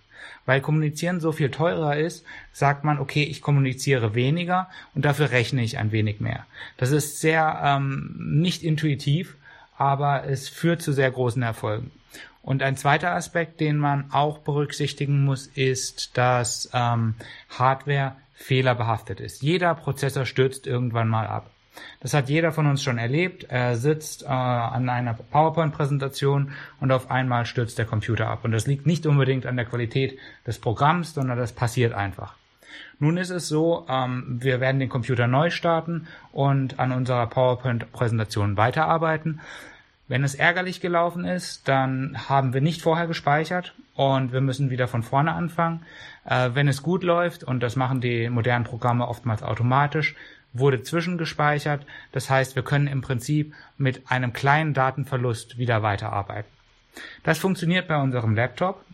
Weil 0.45 0.61
kommunizieren 0.61 1.19
so 1.19 1.31
viel 1.31 1.51
teurer 1.51 1.95
ist, 1.97 2.25
sagt 2.51 2.83
man, 2.83 2.99
okay, 2.99 3.23
ich 3.23 3.41
kommuniziere 3.41 4.13
weniger 4.13 4.69
und 4.93 5.05
dafür 5.05 5.31
rechne 5.31 5.63
ich 5.63 5.77
ein 5.77 5.91
wenig 5.91 6.19
mehr. 6.19 6.45
Das 6.77 6.91
ist 6.91 7.21
sehr 7.21 7.61
ähm, 7.63 8.15
nicht 8.17 8.63
intuitiv, 8.63 9.35
aber 9.77 10.25
es 10.25 10.49
führt 10.49 10.81
zu 10.81 10.91
sehr 10.91 11.11
großen 11.11 11.41
Erfolgen. 11.41 11.91
Und 12.41 12.61
ein 12.61 12.75
zweiter 12.75 13.11
Aspekt, 13.11 13.61
den 13.61 13.77
man 13.77 14.11
auch 14.11 14.39
berücksichtigen 14.39 15.23
muss, 15.23 15.47
ist, 15.47 16.17
dass 16.17 16.69
ähm, 16.73 17.15
Hardware 17.49 18.17
fehlerbehaftet 18.33 19.21
ist. 19.21 19.41
Jeder 19.41 19.73
Prozessor 19.75 20.25
stürzt 20.25 20.67
irgendwann 20.67 21.07
mal 21.07 21.25
ab. 21.25 21.49
Das 21.99 22.13
hat 22.13 22.29
jeder 22.29 22.51
von 22.51 22.67
uns 22.67 22.83
schon 22.83 22.97
erlebt. 22.97 23.45
Er 23.49 23.75
sitzt 23.75 24.23
äh, 24.23 24.27
an 24.27 24.89
einer 24.89 25.13
PowerPoint-Präsentation 25.13 26.51
und 26.79 26.91
auf 26.91 27.09
einmal 27.09 27.45
stürzt 27.45 27.77
der 27.77 27.85
Computer 27.85 28.27
ab. 28.27 28.43
Und 28.43 28.51
das 28.51 28.67
liegt 28.67 28.85
nicht 28.85 29.05
unbedingt 29.05 29.45
an 29.45 29.55
der 29.55 29.65
Qualität 29.65 30.17
des 30.45 30.59
Programms, 30.59 31.13
sondern 31.13 31.37
das 31.37 31.53
passiert 31.53 31.93
einfach. 31.93 32.35
Nun 32.99 33.17
ist 33.17 33.29
es 33.29 33.47
so, 33.47 33.85
ähm, 33.89 34.39
wir 34.41 34.59
werden 34.59 34.79
den 34.79 34.89
Computer 34.89 35.27
neu 35.27 35.49
starten 35.49 36.07
und 36.31 36.79
an 36.79 36.91
unserer 36.91 37.27
PowerPoint-Präsentation 37.27 38.57
weiterarbeiten. 38.57 39.41
Wenn 40.07 40.23
es 40.23 40.35
ärgerlich 40.35 40.81
gelaufen 40.81 41.25
ist, 41.25 41.67
dann 41.67 42.29
haben 42.29 42.53
wir 42.53 42.61
nicht 42.61 42.81
vorher 42.81 43.07
gespeichert 43.07 43.73
und 43.95 44.33
wir 44.33 44.41
müssen 44.41 44.69
wieder 44.69 44.87
von 44.87 45.01
vorne 45.01 45.33
anfangen. 45.33 45.85
Äh, 46.25 46.51
wenn 46.53 46.67
es 46.67 46.83
gut 46.83 47.03
läuft, 47.03 47.43
und 47.43 47.63
das 47.63 47.75
machen 47.75 48.01
die 48.01 48.29
modernen 48.29 48.65
Programme 48.65 49.07
oftmals 49.07 49.43
automatisch, 49.43 50.15
wurde 50.53 50.83
zwischengespeichert. 50.83 51.85
Das 52.11 52.29
heißt, 52.29 52.55
wir 52.55 52.63
können 52.63 52.87
im 52.87 53.01
Prinzip 53.01 53.53
mit 53.77 54.09
einem 54.09 54.33
kleinen 54.33 54.73
Datenverlust 54.73 55.57
wieder 55.57 55.83
weiterarbeiten. 55.83 56.49
Das 57.23 57.39
funktioniert 57.39 57.87
bei 57.87 57.97
unserem 57.97 58.35
Laptop. 58.35 58.85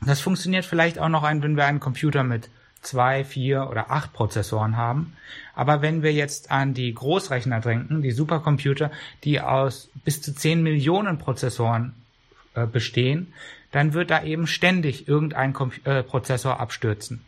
Das 0.00 0.20
funktioniert 0.20 0.64
vielleicht 0.64 0.98
auch 0.98 1.08
noch, 1.08 1.22
wenn 1.22 1.56
wir 1.56 1.64
einen 1.64 1.80
Computer 1.80 2.24
mit 2.24 2.50
zwei, 2.82 3.24
vier 3.24 3.68
oder 3.70 3.90
acht 3.92 4.12
Prozessoren 4.12 4.76
haben. 4.76 5.16
Aber 5.54 5.82
wenn 5.82 6.02
wir 6.02 6.12
jetzt 6.12 6.50
an 6.50 6.74
die 6.74 6.92
Großrechner 6.92 7.60
denken, 7.60 8.02
die 8.02 8.10
Supercomputer, 8.10 8.90
die 9.22 9.40
aus 9.40 9.88
bis 10.04 10.20
zu 10.20 10.34
zehn 10.34 10.62
Millionen 10.62 11.18
Prozessoren 11.18 11.94
äh, 12.54 12.66
bestehen, 12.66 13.32
dann 13.70 13.94
wird 13.94 14.10
da 14.10 14.22
eben 14.24 14.46
ständig 14.46 15.08
irgendein 15.08 15.52
Kom 15.52 15.72
äh, 15.84 16.02
Prozessor 16.02 16.60
abstürzen. 16.60 17.24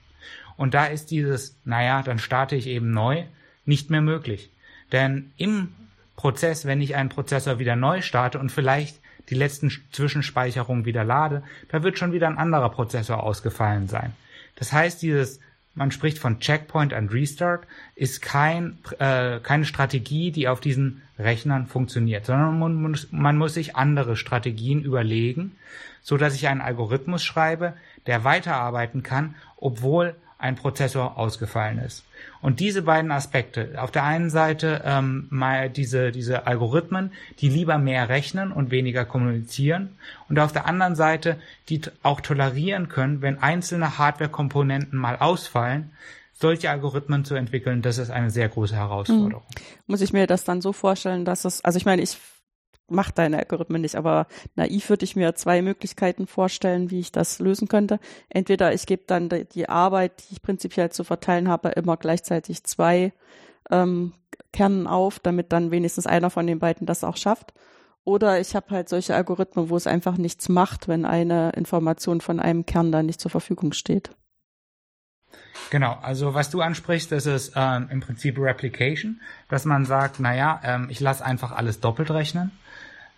Und 0.56 0.74
da 0.74 0.86
ist 0.86 1.10
dieses, 1.10 1.56
naja, 1.64 2.02
dann 2.02 2.18
starte 2.18 2.56
ich 2.56 2.66
eben 2.66 2.90
neu, 2.90 3.24
nicht 3.66 3.90
mehr 3.90 4.02
möglich. 4.02 4.50
Denn 4.92 5.32
im 5.36 5.74
Prozess, 6.16 6.64
wenn 6.66 6.80
ich 6.80 6.94
einen 6.94 7.08
Prozessor 7.08 7.58
wieder 7.58 7.76
neu 7.76 8.02
starte 8.02 8.38
und 8.38 8.52
vielleicht 8.52 9.00
die 9.30 9.34
letzten 9.34 9.72
Zwischenspeicherungen 9.92 10.84
wieder 10.84 11.04
lade, 11.04 11.42
da 11.68 11.82
wird 11.82 11.98
schon 11.98 12.12
wieder 12.12 12.28
ein 12.28 12.38
anderer 12.38 12.70
Prozessor 12.70 13.22
ausgefallen 13.22 13.88
sein. 13.88 14.12
Das 14.56 14.72
heißt, 14.72 15.02
dieses, 15.02 15.40
man 15.74 15.90
spricht 15.90 16.18
von 16.18 16.40
Checkpoint 16.40 16.92
and 16.92 17.12
Restart, 17.12 17.66
ist 17.96 18.22
kein, 18.22 18.78
äh, 18.98 19.40
keine 19.40 19.64
Strategie, 19.64 20.30
die 20.30 20.46
auf 20.46 20.60
diesen 20.60 21.02
Rechnern 21.18 21.66
funktioniert, 21.66 22.26
sondern 22.26 22.58
man 22.58 22.74
muss, 22.74 23.08
man 23.10 23.36
muss 23.38 23.54
sich 23.54 23.76
andere 23.76 24.16
Strategien 24.16 24.82
überlegen, 24.82 25.56
so 26.02 26.16
dass 26.16 26.34
ich 26.34 26.48
einen 26.48 26.60
Algorithmus 26.60 27.24
schreibe, 27.24 27.74
der 28.06 28.24
weiterarbeiten 28.24 29.02
kann, 29.02 29.34
obwohl 29.56 30.14
ein 30.44 30.56
Prozessor 30.56 31.16
ausgefallen 31.16 31.78
ist. 31.78 32.04
Und 32.42 32.60
diese 32.60 32.82
beiden 32.82 33.10
Aspekte, 33.10 33.72
auf 33.78 33.90
der 33.90 34.04
einen 34.04 34.28
Seite 34.28 34.82
ähm, 34.84 35.26
mal 35.30 35.70
diese, 35.70 36.12
diese 36.12 36.46
Algorithmen, 36.46 37.12
die 37.38 37.48
lieber 37.48 37.78
mehr 37.78 38.10
rechnen 38.10 38.52
und 38.52 38.70
weniger 38.70 39.06
kommunizieren, 39.06 39.96
und 40.28 40.38
auf 40.38 40.52
der 40.52 40.66
anderen 40.66 40.96
Seite, 40.96 41.36
die 41.70 41.80
auch 42.02 42.20
tolerieren 42.20 42.90
können, 42.90 43.22
wenn 43.22 43.42
einzelne 43.42 43.96
Hardware-Komponenten 43.96 44.98
mal 44.98 45.16
ausfallen, 45.16 45.92
solche 46.34 46.68
Algorithmen 46.68 47.24
zu 47.24 47.36
entwickeln, 47.36 47.80
das 47.80 47.96
ist 47.96 48.10
eine 48.10 48.28
sehr 48.28 48.50
große 48.50 48.76
Herausforderung. 48.76 49.44
Mhm. 49.48 49.62
Muss 49.86 50.02
ich 50.02 50.12
mir 50.12 50.26
das 50.26 50.44
dann 50.44 50.60
so 50.60 50.74
vorstellen, 50.74 51.24
dass 51.24 51.46
es, 51.46 51.64
also 51.64 51.78
ich 51.78 51.86
meine, 51.86 52.02
ich 52.02 52.18
macht 52.88 53.18
deine 53.18 53.38
Algorithmen 53.38 53.82
nicht. 53.82 53.96
Aber 53.96 54.26
naiv 54.54 54.88
würde 54.88 55.04
ich 55.04 55.16
mir 55.16 55.34
zwei 55.34 55.62
Möglichkeiten 55.62 56.26
vorstellen, 56.26 56.90
wie 56.90 57.00
ich 57.00 57.12
das 57.12 57.38
lösen 57.38 57.68
könnte. 57.68 57.98
Entweder 58.28 58.72
ich 58.72 58.86
gebe 58.86 59.04
dann 59.06 59.28
die 59.28 59.68
Arbeit, 59.68 60.24
die 60.24 60.34
ich 60.34 60.42
prinzipiell 60.42 60.90
zu 60.90 61.04
verteilen 61.04 61.48
habe, 61.48 61.70
immer 61.70 61.96
gleichzeitig 61.96 62.64
zwei 62.64 63.12
ähm, 63.70 64.12
Kernen 64.52 64.86
auf, 64.86 65.18
damit 65.18 65.52
dann 65.52 65.70
wenigstens 65.70 66.06
einer 66.06 66.30
von 66.30 66.46
den 66.46 66.58
beiden 66.58 66.86
das 66.86 67.04
auch 67.04 67.16
schafft. 67.16 67.54
Oder 68.04 68.38
ich 68.38 68.54
habe 68.54 68.70
halt 68.70 68.88
solche 68.90 69.14
Algorithmen, 69.14 69.70
wo 69.70 69.76
es 69.76 69.86
einfach 69.86 70.18
nichts 70.18 70.50
macht, 70.50 70.88
wenn 70.88 71.06
eine 71.06 71.50
Information 71.52 72.20
von 72.20 72.38
einem 72.38 72.66
Kern 72.66 72.92
dann 72.92 73.06
nicht 73.06 73.20
zur 73.20 73.30
Verfügung 73.30 73.72
steht. 73.72 74.10
Genau, 75.70 75.96
also 76.02 76.34
was 76.34 76.50
du 76.50 76.60
ansprichst, 76.60 77.10
das 77.10 77.24
ist 77.24 77.54
ähm, 77.56 77.88
im 77.90 78.00
Prinzip 78.00 78.38
Replication, 78.38 79.20
dass 79.48 79.64
man 79.64 79.86
sagt, 79.86 80.20
naja, 80.20 80.60
ähm, 80.62 80.88
ich 80.90 81.00
lasse 81.00 81.24
einfach 81.24 81.52
alles 81.52 81.80
doppelt 81.80 82.10
rechnen 82.10 82.52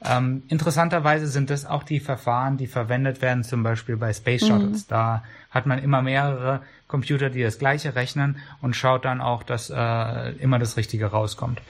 ähm, 0.04 0.42
interessanterweise 0.48 1.26
sind 1.26 1.48
das 1.50 1.64
auch 1.64 1.82
die 1.82 2.00
Verfahren, 2.00 2.58
die 2.58 2.66
verwendet 2.66 3.22
werden, 3.22 3.44
zum 3.44 3.62
Beispiel 3.62 3.96
bei 3.96 4.12
Space 4.12 4.42
mhm. 4.42 4.46
Shuttles. 4.46 4.84
Mhm. 4.84 4.88
Da 4.88 5.24
hat 5.50 5.66
man 5.66 5.78
immer 5.78 6.02
mehrere 6.02 6.62
Computer, 6.86 7.30
die 7.30 7.42
das 7.42 7.58
gleiche 7.58 7.94
rechnen 7.94 8.38
und 8.60 8.76
schaut 8.76 9.04
dann 9.04 9.20
auch, 9.20 9.42
dass 9.42 9.70
äh, 9.70 10.30
immer 10.36 10.58
das 10.58 10.76
Richtige 10.76 11.06
rauskommt. 11.06 11.62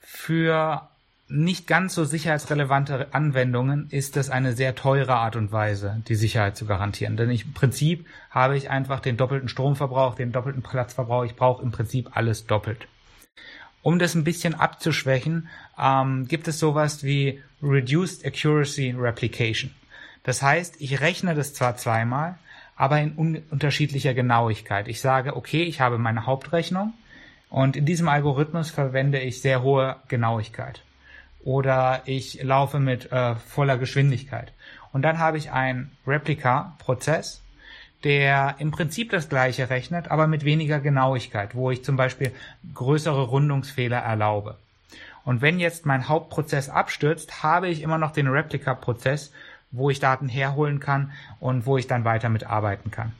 Für 0.00 0.88
nicht 1.28 1.66
ganz 1.66 1.94
so 1.94 2.04
sicherheitsrelevante 2.04 3.14
Anwendungen 3.14 3.88
ist 3.90 4.16
es 4.16 4.28
eine 4.28 4.52
sehr 4.52 4.74
teure 4.74 5.14
Art 5.14 5.36
und 5.36 5.52
Weise, 5.52 6.02
die 6.08 6.16
Sicherheit 6.16 6.56
zu 6.56 6.66
garantieren. 6.66 7.16
Denn 7.16 7.30
ich, 7.30 7.46
im 7.46 7.54
Prinzip 7.54 8.06
habe 8.30 8.56
ich 8.56 8.70
einfach 8.70 9.00
den 9.00 9.16
doppelten 9.16 9.48
Stromverbrauch, 9.48 10.16
den 10.16 10.32
doppelten 10.32 10.62
Platzverbrauch. 10.62 11.24
Ich 11.24 11.36
brauche 11.36 11.62
im 11.62 11.70
Prinzip 11.70 12.10
alles 12.14 12.46
doppelt. 12.46 12.86
Um 13.84 13.98
das 13.98 14.14
ein 14.14 14.24
bisschen 14.24 14.54
abzuschwächen, 14.54 15.46
ähm, 15.78 16.26
gibt 16.26 16.48
es 16.48 16.58
sowas 16.58 17.04
wie 17.04 17.42
Reduced 17.62 18.24
Accuracy 18.24 18.94
Replication. 18.98 19.72
Das 20.22 20.40
heißt, 20.40 20.76
ich 20.80 21.02
rechne 21.02 21.34
das 21.34 21.52
zwar 21.52 21.76
zweimal, 21.76 22.38
aber 22.76 22.98
in 23.02 23.14
un 23.18 23.42
unterschiedlicher 23.50 24.14
Genauigkeit. 24.14 24.88
Ich 24.88 25.02
sage, 25.02 25.36
okay, 25.36 25.64
ich 25.64 25.82
habe 25.82 25.98
meine 25.98 26.24
Hauptrechnung 26.24 26.94
und 27.50 27.76
in 27.76 27.84
diesem 27.84 28.08
Algorithmus 28.08 28.70
verwende 28.70 29.20
ich 29.20 29.42
sehr 29.42 29.62
hohe 29.62 29.96
Genauigkeit. 30.08 30.82
Oder 31.44 32.00
ich 32.06 32.42
laufe 32.42 32.80
mit 32.80 33.12
äh, 33.12 33.36
voller 33.36 33.76
Geschwindigkeit. 33.76 34.54
Und 34.92 35.02
dann 35.02 35.18
habe 35.18 35.36
ich 35.36 35.50
einen 35.50 35.92
Replika-Prozess, 36.06 37.42
der 38.04 38.56
im 38.58 38.70
Prinzip 38.70 39.10
das 39.10 39.28
gleiche 39.28 39.70
rechnet, 39.70 40.10
aber 40.10 40.26
mit 40.26 40.44
weniger 40.44 40.78
Genauigkeit, 40.78 41.54
wo 41.54 41.70
ich 41.70 41.82
zum 41.82 41.96
Beispiel 41.96 42.32
größere 42.74 43.22
Rundungsfehler 43.22 43.98
erlaube. 43.98 44.56
Und 45.24 45.40
wenn 45.40 45.58
jetzt 45.58 45.86
mein 45.86 46.08
Hauptprozess 46.08 46.68
abstürzt, 46.68 47.42
habe 47.42 47.68
ich 47.68 47.82
immer 47.82 47.96
noch 47.96 48.12
den 48.12 48.28
Replika-Prozess, 48.28 49.32
wo 49.70 49.90
ich 49.90 49.98
Daten 49.98 50.28
herholen 50.28 50.80
kann 50.80 51.12
und 51.40 51.66
wo 51.66 51.78
ich 51.78 51.86
dann 51.86 52.04
weiter 52.04 52.28
mitarbeiten 52.28 52.90
kann. 52.90 53.12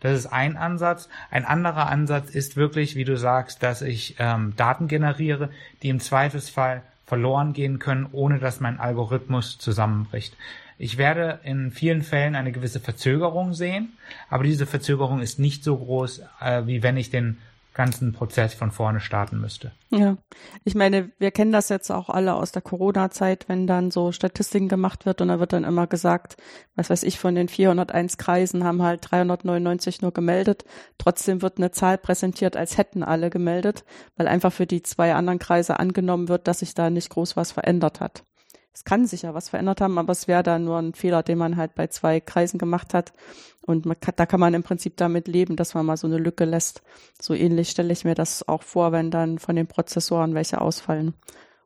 Das 0.00 0.16
ist 0.16 0.26
ein 0.26 0.56
Ansatz. 0.56 1.08
Ein 1.30 1.44
anderer 1.44 1.88
Ansatz 1.88 2.30
ist 2.30 2.56
wirklich, 2.56 2.94
wie 2.94 3.04
du 3.04 3.16
sagst, 3.16 3.62
dass 3.62 3.82
ich 3.82 4.14
ähm, 4.18 4.54
Daten 4.56 4.86
generiere, 4.86 5.50
die 5.82 5.88
im 5.88 6.00
Zweifelsfall 6.00 6.82
verloren 7.04 7.52
gehen 7.52 7.78
können, 7.78 8.06
ohne 8.12 8.38
dass 8.38 8.60
mein 8.60 8.78
Algorithmus 8.78 9.58
zusammenbricht. 9.58 10.36
Ich 10.78 10.96
werde 10.96 11.40
in 11.42 11.72
vielen 11.72 12.02
Fällen 12.02 12.36
eine 12.36 12.52
gewisse 12.52 12.80
Verzögerung 12.80 13.52
sehen, 13.52 13.92
aber 14.30 14.44
diese 14.44 14.64
Verzögerung 14.64 15.20
ist 15.20 15.38
nicht 15.38 15.64
so 15.64 15.76
groß, 15.76 16.22
äh, 16.40 16.66
wie 16.66 16.82
wenn 16.84 16.96
ich 16.96 17.10
den 17.10 17.38
ganzen 17.78 18.12
Prozess 18.12 18.54
von 18.54 18.72
vorne 18.72 18.98
starten 18.98 19.40
müsste. 19.40 19.70
Ja, 19.90 20.16
ich 20.64 20.74
meine, 20.74 21.12
wir 21.18 21.30
kennen 21.30 21.52
das 21.52 21.68
jetzt 21.68 21.92
auch 21.92 22.08
alle 22.08 22.34
aus 22.34 22.50
der 22.50 22.60
Corona-Zeit, 22.60 23.48
wenn 23.48 23.68
dann 23.68 23.92
so 23.92 24.10
Statistiken 24.10 24.66
gemacht 24.66 25.06
wird 25.06 25.20
und 25.20 25.28
da 25.28 25.38
wird 25.38 25.52
dann 25.52 25.62
immer 25.62 25.86
gesagt, 25.86 26.36
was 26.74 26.90
weiß 26.90 27.04
ich, 27.04 27.20
von 27.20 27.36
den 27.36 27.48
401 27.48 28.18
Kreisen 28.18 28.64
haben 28.64 28.82
halt 28.82 29.08
399 29.08 30.02
nur 30.02 30.12
gemeldet. 30.12 30.64
Trotzdem 30.98 31.40
wird 31.40 31.58
eine 31.58 31.70
Zahl 31.70 31.98
präsentiert, 31.98 32.56
als 32.56 32.78
hätten 32.78 33.04
alle 33.04 33.30
gemeldet, 33.30 33.84
weil 34.16 34.26
einfach 34.26 34.52
für 34.52 34.66
die 34.66 34.82
zwei 34.82 35.14
anderen 35.14 35.38
Kreise 35.38 35.78
angenommen 35.78 36.28
wird, 36.28 36.48
dass 36.48 36.60
sich 36.60 36.74
da 36.74 36.90
nicht 36.90 37.10
groß 37.10 37.36
was 37.36 37.52
verändert 37.52 38.00
hat 38.00 38.24
es 38.72 38.84
kann 38.84 39.06
sich 39.06 39.22
ja 39.22 39.34
was 39.34 39.48
verändert 39.48 39.80
haben, 39.80 39.98
aber 39.98 40.12
es 40.12 40.28
wäre 40.28 40.42
da 40.42 40.58
nur 40.58 40.78
ein 40.78 40.94
Fehler, 40.94 41.22
den 41.22 41.38
man 41.38 41.56
halt 41.56 41.74
bei 41.74 41.88
zwei 41.88 42.20
Kreisen 42.20 42.58
gemacht 42.58 42.94
hat. 42.94 43.12
Und 43.60 43.84
kann, 44.00 44.14
da 44.16 44.24
kann 44.24 44.40
man 44.40 44.54
im 44.54 44.62
Prinzip 44.62 44.96
damit 44.96 45.28
leben, 45.28 45.56
dass 45.56 45.74
man 45.74 45.84
mal 45.84 45.96
so 45.96 46.06
eine 46.06 46.18
Lücke 46.18 46.44
lässt. 46.44 46.82
So 47.20 47.34
ähnlich 47.34 47.70
stelle 47.70 47.92
ich 47.92 48.04
mir 48.04 48.14
das 48.14 48.46
auch 48.48 48.62
vor, 48.62 48.92
wenn 48.92 49.10
dann 49.10 49.38
von 49.38 49.56
den 49.56 49.66
Prozessoren 49.66 50.34
welche 50.34 50.60
ausfallen. 50.60 51.14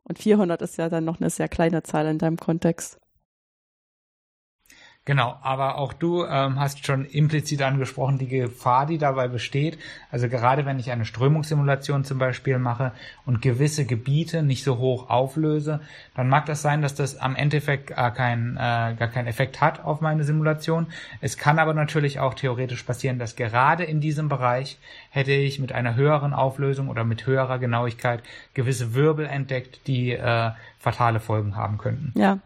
Und 0.04 0.18
400 0.18 0.62
ist 0.62 0.78
ja 0.78 0.88
dann 0.88 1.04
noch 1.04 1.21
eine 1.21 1.30
sehr 1.30 1.49
kleine 1.49 1.82
Zahl 1.82 2.06
in 2.06 2.18
deinem 2.18 2.38
Kontext. 2.38 2.99
Genau, 5.04 5.37
aber 5.42 5.78
auch 5.78 5.92
du 5.92 6.25
ähm, 6.25 6.61
hast 6.61 6.87
schon 6.87 7.04
implizit 7.04 7.61
angesprochen, 7.62 8.18
die 8.18 8.28
Gefahr, 8.28 8.87
die 8.87 8.99
dabei 8.99 9.26
besteht. 9.26 9.76
Also 10.12 10.28
gerade 10.28 10.64
wenn 10.64 10.78
ich 10.78 10.92
eine 10.92 11.04
Strömungssimulation 11.04 12.04
zum 12.04 12.18
Beispiel 12.18 12.61
mache 12.61 12.92
und 13.26 13.42
gewisse 13.42 13.85
Gebiete 13.85 14.44
nicht 14.44 14.62
so 14.62 14.78
hoch 14.78 15.11
auflöse, 15.11 15.80
dann 16.14 16.28
mag 16.28 16.47
das 16.47 16.62
sein, 16.62 16.82
dass 16.82 16.94
das 16.94 17.16
am 17.18 17.35
Endeffekt 17.35 17.88
gar, 17.88 18.12
kein, 18.12 18.52
äh, 18.56 18.94
gar 18.97 19.09
keinen 19.09 19.26
Effekt 19.26 19.61
hat 19.61 19.85
auf 19.85 20.00
meine 20.00 20.23
Simulation. 20.23 20.87
Es 21.21 21.37
kann 21.37 21.59
aber 21.59 21.75
natürlich 21.75 22.21
auch 22.21 22.35
theoretisch 22.35 22.85
passieren, 22.85 23.18
dass 23.18 23.35
gerade 23.35 23.82
in 23.82 24.00
diesem 24.00 24.28
Bereich 24.28 24.78
hätte 25.11 25.32
ich 25.32 25.59
mit 25.59 25.73
einer 25.73 25.97
höheren 25.97 26.32
Auflösung 26.32 26.88
oder 26.88 27.02
mit 27.02 27.26
höherer 27.26 27.59
Genauigkeit 27.59 28.23
gewisse 28.54 28.94
Wirbel 28.94 29.26
entdeckt, 29.26 29.80
die 29.88 30.12
äh, 30.12 30.52
fatale 30.78 31.18
Folgen 31.18 31.56
haben 31.56 31.78
könnten. 31.78 32.12
Ja, 32.16 32.38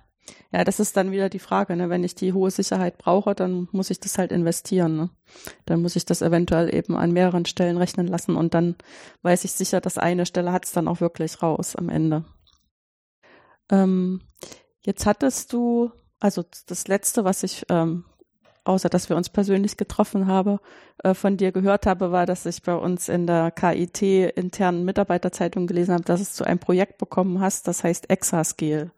ja, 0.52 0.64
das 0.64 0.80
ist 0.80 0.96
dann 0.96 1.12
wieder 1.12 1.28
die 1.28 1.38
Frage, 1.38 1.76
ne? 1.76 1.90
wenn 1.90 2.04
ich 2.04 2.14
die 2.14 2.32
hohe 2.32 2.50
Sicherheit 2.50 2.98
brauche, 2.98 3.34
dann 3.34 3.68
muss 3.72 3.90
ich 3.90 4.00
das 4.00 4.18
halt 4.18 4.32
investieren. 4.32 4.96
Ne? 4.96 5.10
Dann 5.66 5.82
muss 5.82 5.96
ich 5.96 6.04
das 6.04 6.22
eventuell 6.22 6.74
eben 6.74 6.96
an 6.96 7.12
mehreren 7.12 7.46
Stellen 7.46 7.76
rechnen 7.76 8.06
lassen 8.06 8.36
und 8.36 8.54
dann 8.54 8.76
weiß 9.22 9.44
ich 9.44 9.52
sicher, 9.52 9.80
dass 9.80 9.98
eine 9.98 10.26
Stelle 10.26 10.52
hat 10.52 10.64
es 10.64 10.72
dann 10.72 10.88
auch 10.88 11.00
wirklich 11.00 11.42
raus 11.42 11.76
am 11.76 11.88
Ende. 11.88 12.24
Ähm, 13.70 14.20
jetzt 14.82 15.06
hattest 15.06 15.52
du, 15.52 15.90
also 16.20 16.44
das 16.66 16.88
letzte, 16.88 17.24
was 17.24 17.42
ich, 17.42 17.64
ähm, 17.68 18.04
außer 18.64 18.88
dass 18.88 19.08
wir 19.08 19.16
uns 19.16 19.28
persönlich 19.28 19.76
getroffen 19.76 20.26
haben, 20.26 20.58
äh, 21.02 21.14
von 21.14 21.36
dir 21.36 21.52
gehört 21.52 21.86
habe, 21.86 22.12
war, 22.12 22.26
dass 22.26 22.46
ich 22.46 22.62
bei 22.62 22.74
uns 22.74 23.08
in 23.08 23.26
der 23.26 23.50
KIT 23.50 24.02
internen 24.36 24.84
Mitarbeiterzeitung 24.84 25.66
gelesen 25.66 25.94
habe, 25.94 26.04
dass 26.04 26.20
es 26.20 26.32
zu 26.32 26.44
einem 26.44 26.58
Projekt 26.58 26.98
bekommen 26.98 27.40
hast, 27.40 27.68
das 27.68 27.84
heißt 27.84 28.10
Exascale. 28.10 28.90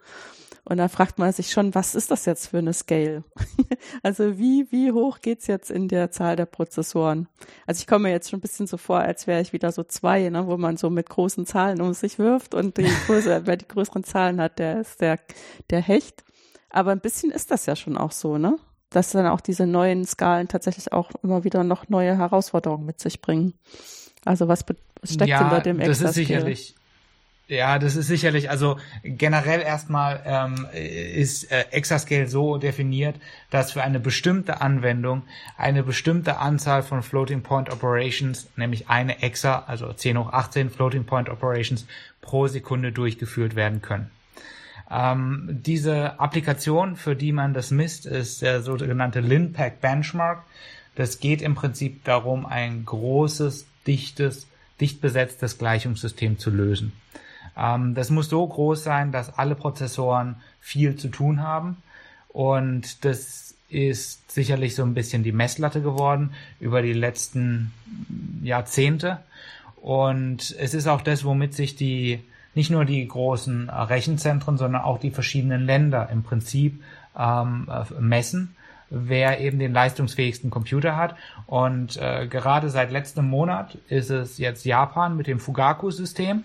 Und 0.68 0.76
da 0.76 0.88
fragt 0.88 1.18
man 1.18 1.32
sich 1.32 1.50
schon, 1.50 1.74
was 1.74 1.94
ist 1.94 2.10
das 2.10 2.26
jetzt 2.26 2.48
für 2.48 2.58
eine 2.58 2.74
Scale? 2.74 3.24
also 4.02 4.36
wie, 4.36 4.66
wie 4.70 4.92
hoch 4.92 5.20
geht's 5.22 5.46
jetzt 5.46 5.70
in 5.70 5.88
der 5.88 6.10
Zahl 6.10 6.36
der 6.36 6.44
Prozessoren? 6.44 7.26
Also 7.66 7.80
ich 7.80 7.86
komme 7.86 8.02
mir 8.02 8.10
jetzt 8.10 8.28
schon 8.28 8.40
ein 8.40 8.42
bisschen 8.42 8.66
so 8.66 8.76
vor, 8.76 8.98
als 8.98 9.26
wäre 9.26 9.40
ich 9.40 9.54
wieder 9.54 9.72
so 9.72 9.82
zwei, 9.82 10.28
ne, 10.28 10.46
wo 10.46 10.58
man 10.58 10.76
so 10.76 10.90
mit 10.90 11.08
großen 11.08 11.46
Zahlen 11.46 11.80
um 11.80 11.94
sich 11.94 12.18
wirft 12.18 12.54
und 12.54 12.76
die 12.76 12.82
größere, 13.06 13.46
wer 13.46 13.56
die 13.56 13.66
größeren 13.66 14.04
Zahlen 14.04 14.42
hat, 14.42 14.58
der 14.58 14.82
ist 14.82 15.00
der, 15.00 15.18
der 15.70 15.80
Hecht. 15.80 16.22
Aber 16.68 16.92
ein 16.92 17.00
bisschen 17.00 17.30
ist 17.30 17.50
das 17.50 17.64
ja 17.64 17.74
schon 17.74 17.96
auch 17.96 18.12
so, 18.12 18.36
ne? 18.36 18.58
Dass 18.90 19.12
dann 19.12 19.26
auch 19.26 19.40
diese 19.40 19.66
neuen 19.66 20.04
Skalen 20.04 20.48
tatsächlich 20.48 20.92
auch 20.92 21.10
immer 21.22 21.44
wieder 21.44 21.64
noch 21.64 21.88
neue 21.88 22.18
Herausforderungen 22.18 22.84
mit 22.84 23.00
sich 23.00 23.22
bringen. 23.22 23.54
Also 24.26 24.48
was, 24.48 24.66
steckt 25.02 25.30
ja, 25.30 25.38
hinter 25.38 25.60
dem 25.62 25.78
Das 25.78 26.02
ist 26.02 26.12
sicherlich, 26.12 26.74
ja, 27.48 27.78
das 27.78 27.96
ist 27.96 28.08
sicherlich, 28.08 28.50
also 28.50 28.78
generell 29.02 29.62
erstmal 29.62 30.22
ähm, 30.26 30.66
ist 30.74 31.50
äh, 31.50 31.64
Exascale 31.70 32.28
so 32.28 32.58
definiert, 32.58 33.16
dass 33.50 33.72
für 33.72 33.82
eine 33.82 34.00
bestimmte 34.00 34.60
Anwendung 34.60 35.22
eine 35.56 35.82
bestimmte 35.82 36.36
Anzahl 36.36 36.82
von 36.82 37.02
Floating 37.02 37.42
Point 37.42 37.70
Operations, 37.70 38.48
nämlich 38.56 38.90
eine 38.90 39.22
Exa, 39.22 39.64
also 39.66 39.90
10 39.90 40.18
hoch 40.18 40.32
18 40.32 40.68
Floating 40.68 41.04
Point 41.04 41.30
Operations 41.30 41.86
pro 42.20 42.48
Sekunde 42.48 42.92
durchgeführt 42.92 43.56
werden 43.56 43.80
können. 43.80 44.10
Ähm, 44.90 45.48
diese 45.50 46.20
Applikation, 46.20 46.96
für 46.96 47.16
die 47.16 47.32
man 47.32 47.54
das 47.54 47.70
misst, 47.70 48.04
ist 48.04 48.42
der 48.42 48.60
sogenannte 48.60 49.20
LinPack 49.20 49.80
Benchmark. 49.80 50.44
Das 50.96 51.18
geht 51.18 51.40
im 51.40 51.54
Prinzip 51.54 52.04
darum, 52.04 52.44
ein 52.44 52.84
großes, 52.84 53.66
dichtes, 53.86 54.46
dicht 54.82 55.00
besetztes 55.00 55.56
Gleichungssystem 55.56 56.38
zu 56.38 56.50
lösen. 56.50 56.92
Ähm, 57.58 57.94
das 57.94 58.10
muss 58.10 58.28
so 58.28 58.46
groß 58.46 58.84
sein, 58.84 59.12
dass 59.12 59.36
alle 59.36 59.54
Prozessoren 59.54 60.36
viel 60.60 60.96
zu 60.96 61.08
tun 61.08 61.42
haben. 61.42 61.76
Und 62.28 63.04
das 63.04 63.54
ist 63.68 64.30
sicherlich 64.30 64.74
so 64.74 64.82
ein 64.82 64.94
bisschen 64.94 65.22
die 65.22 65.32
Messlatte 65.32 65.82
geworden 65.82 66.32
über 66.60 66.80
die 66.80 66.92
letzten 66.92 67.72
Jahrzehnte. 68.42 69.18
Und 69.76 70.54
es 70.58 70.74
ist 70.74 70.86
auch 70.86 71.02
das, 71.02 71.24
womit 71.24 71.54
sich 71.54 71.76
die, 71.76 72.20
nicht 72.54 72.70
nur 72.70 72.84
die 72.84 73.06
großen 73.06 73.68
Rechenzentren, 73.68 74.56
sondern 74.56 74.82
auch 74.82 74.98
die 74.98 75.10
verschiedenen 75.10 75.66
Länder 75.66 76.08
im 76.10 76.22
Prinzip 76.22 76.82
ähm, 77.18 77.68
messen, 77.98 78.56
wer 78.90 79.40
eben 79.40 79.58
den 79.58 79.72
leistungsfähigsten 79.72 80.50
Computer 80.50 80.96
hat. 80.96 81.14
Und 81.46 81.96
äh, 81.98 82.26
gerade 82.26 82.70
seit 82.70 82.90
letztem 82.90 83.28
Monat 83.28 83.76
ist 83.88 84.10
es 84.10 84.38
jetzt 84.38 84.64
Japan 84.64 85.16
mit 85.16 85.26
dem 85.26 85.40
Fugaku-System 85.40 86.44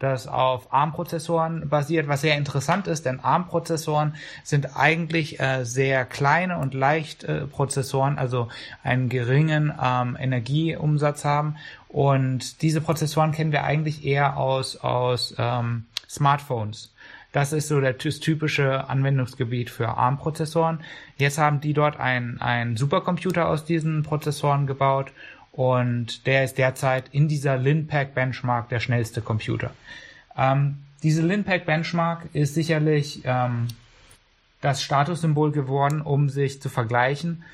das 0.00 0.26
auf 0.26 0.72
ARM-Prozessoren 0.72 1.68
basiert, 1.68 2.08
was 2.08 2.22
sehr 2.22 2.36
interessant 2.36 2.86
ist, 2.86 3.04
denn 3.04 3.20
ARM-Prozessoren 3.20 4.14
sind 4.42 4.76
eigentlich 4.76 5.38
äh, 5.38 5.64
sehr 5.64 6.06
kleine 6.06 6.58
und 6.58 6.74
leicht 6.74 7.22
äh, 7.24 7.46
Prozessoren, 7.46 8.18
also 8.18 8.48
einen 8.82 9.10
geringen 9.10 9.72
ähm, 9.80 10.16
Energieumsatz 10.18 11.24
haben. 11.24 11.56
Und 11.88 12.62
diese 12.62 12.80
Prozessoren 12.80 13.32
kennen 13.32 13.52
wir 13.52 13.64
eigentlich 13.64 14.04
eher 14.04 14.38
aus, 14.38 14.78
aus 14.78 15.34
ähm, 15.38 15.84
Smartphones. 16.08 16.94
Das 17.32 17.52
ist 17.52 17.68
so 17.68 17.80
der, 17.80 17.92
das 17.92 18.20
typische 18.20 18.88
Anwendungsgebiet 18.88 19.68
für 19.68 19.88
ARM-Prozessoren. 19.88 20.80
Jetzt 21.16 21.36
haben 21.36 21.60
die 21.60 21.74
dort 21.74 22.00
einen 22.00 22.76
Supercomputer 22.78 23.48
aus 23.48 23.66
diesen 23.66 24.02
Prozessoren 24.02 24.66
gebaut 24.66 25.12
und 25.60 26.26
der 26.26 26.42
ist 26.42 26.56
derzeit 26.56 27.10
in 27.12 27.28
dieser 27.28 27.58
Linpack 27.58 28.14
Benchmark 28.14 28.70
der 28.70 28.80
schnellste 28.80 29.20
Computer. 29.20 29.74
Ähm, 30.34 30.78
diese 31.02 31.20
Linpack 31.20 31.66
Benchmark 31.66 32.30
ist 32.32 32.54
sicherlich 32.54 33.20
ähm, 33.24 33.68
das 34.62 34.82
Statussymbol 34.82 35.52
geworden, 35.52 36.00
um 36.00 36.30
sich 36.30 36.62
zu 36.62 36.70
vergleichen. 36.70 37.44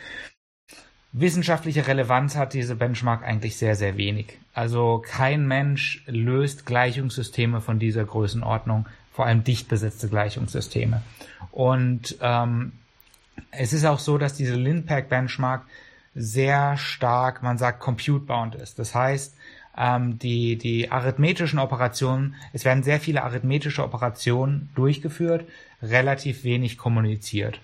Wissenschaftliche 1.10 1.88
Relevanz 1.88 2.36
hat 2.36 2.54
diese 2.54 2.76
Benchmark 2.76 3.24
eigentlich 3.24 3.56
sehr, 3.56 3.74
sehr 3.74 3.96
wenig. 3.96 4.38
Also 4.54 5.02
kein 5.04 5.48
Mensch 5.48 6.04
löst 6.06 6.64
Gleichungssysteme 6.64 7.60
von 7.60 7.80
dieser 7.80 8.04
Größenordnung, 8.04 8.86
vor 9.12 9.26
allem 9.26 9.42
dicht 9.42 9.66
besetzte 9.66 10.08
Gleichungssysteme. 10.08 11.02
Und 11.50 12.18
ähm, 12.20 12.70
es 13.50 13.72
ist 13.72 13.84
auch 13.84 13.98
so, 13.98 14.16
dass 14.16 14.34
diese 14.34 14.54
Linpack 14.54 15.08
Benchmark 15.08 15.64
sehr 16.16 16.76
stark, 16.78 17.42
man 17.42 17.58
sagt, 17.58 17.80
compute-bound 17.80 18.54
ist. 18.54 18.78
Das 18.78 18.94
heißt, 18.94 19.34
ähm, 19.76 20.18
die, 20.18 20.56
die 20.56 20.90
arithmetischen 20.90 21.58
Operationen, 21.58 22.34
es 22.52 22.64
werden 22.64 22.82
sehr 22.82 22.98
viele 22.98 23.22
arithmetische 23.22 23.84
Operationen 23.84 24.70
durchgeführt, 24.74 25.44
relativ 25.82 26.42
wenig 26.42 26.78
kommuniziert. 26.78 27.60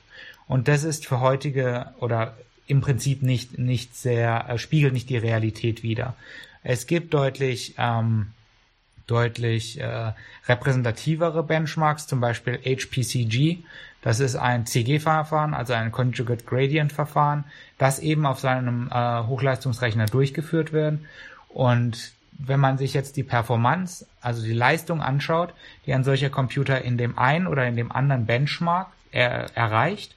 Und 0.46 0.68
das 0.68 0.84
ist 0.84 1.06
für 1.06 1.20
heutige 1.20 1.86
oder 1.98 2.36
im 2.66 2.82
Prinzip 2.82 3.22
nicht, 3.22 3.58
nicht 3.58 3.96
sehr, 3.96 4.48
äh, 4.48 4.58
spiegelt 4.58 4.92
nicht 4.92 5.08
die 5.08 5.16
Realität 5.16 5.82
wider. 5.82 6.14
Es 6.62 6.86
gibt 6.86 7.14
deutlich, 7.14 7.74
ähm, 7.78 8.28
deutlich 9.06 9.80
äh, 9.80 10.12
repräsentativere 10.46 11.42
Benchmarks, 11.42 12.06
zum 12.06 12.20
Beispiel 12.20 12.58
HPCG. 12.58 13.58
Das 14.02 14.18
ist 14.18 14.36
ein 14.36 14.66
CG-Verfahren, 14.66 15.54
also 15.54 15.72
ein 15.72 15.92
Conjugate 15.92 16.44
Gradient-Verfahren, 16.44 17.44
das 17.78 18.00
eben 18.00 18.26
auf 18.26 18.40
seinem 18.40 18.88
äh, 18.92 19.22
Hochleistungsrechner 19.22 20.06
durchgeführt 20.06 20.72
wird. 20.72 20.98
Und 21.48 22.12
wenn 22.32 22.60
man 22.60 22.78
sich 22.78 22.94
jetzt 22.94 23.16
die 23.16 23.22
Performance, 23.22 24.06
also 24.20 24.42
die 24.42 24.52
Leistung 24.52 25.00
anschaut, 25.00 25.54
die 25.86 25.94
ein 25.94 26.04
solcher 26.04 26.30
Computer 26.30 26.82
in 26.82 26.98
dem 26.98 27.16
einen 27.16 27.46
oder 27.46 27.66
in 27.66 27.76
dem 27.76 27.92
anderen 27.92 28.26
Benchmark 28.26 28.88
er, 29.12 29.56
erreicht, 29.56 30.16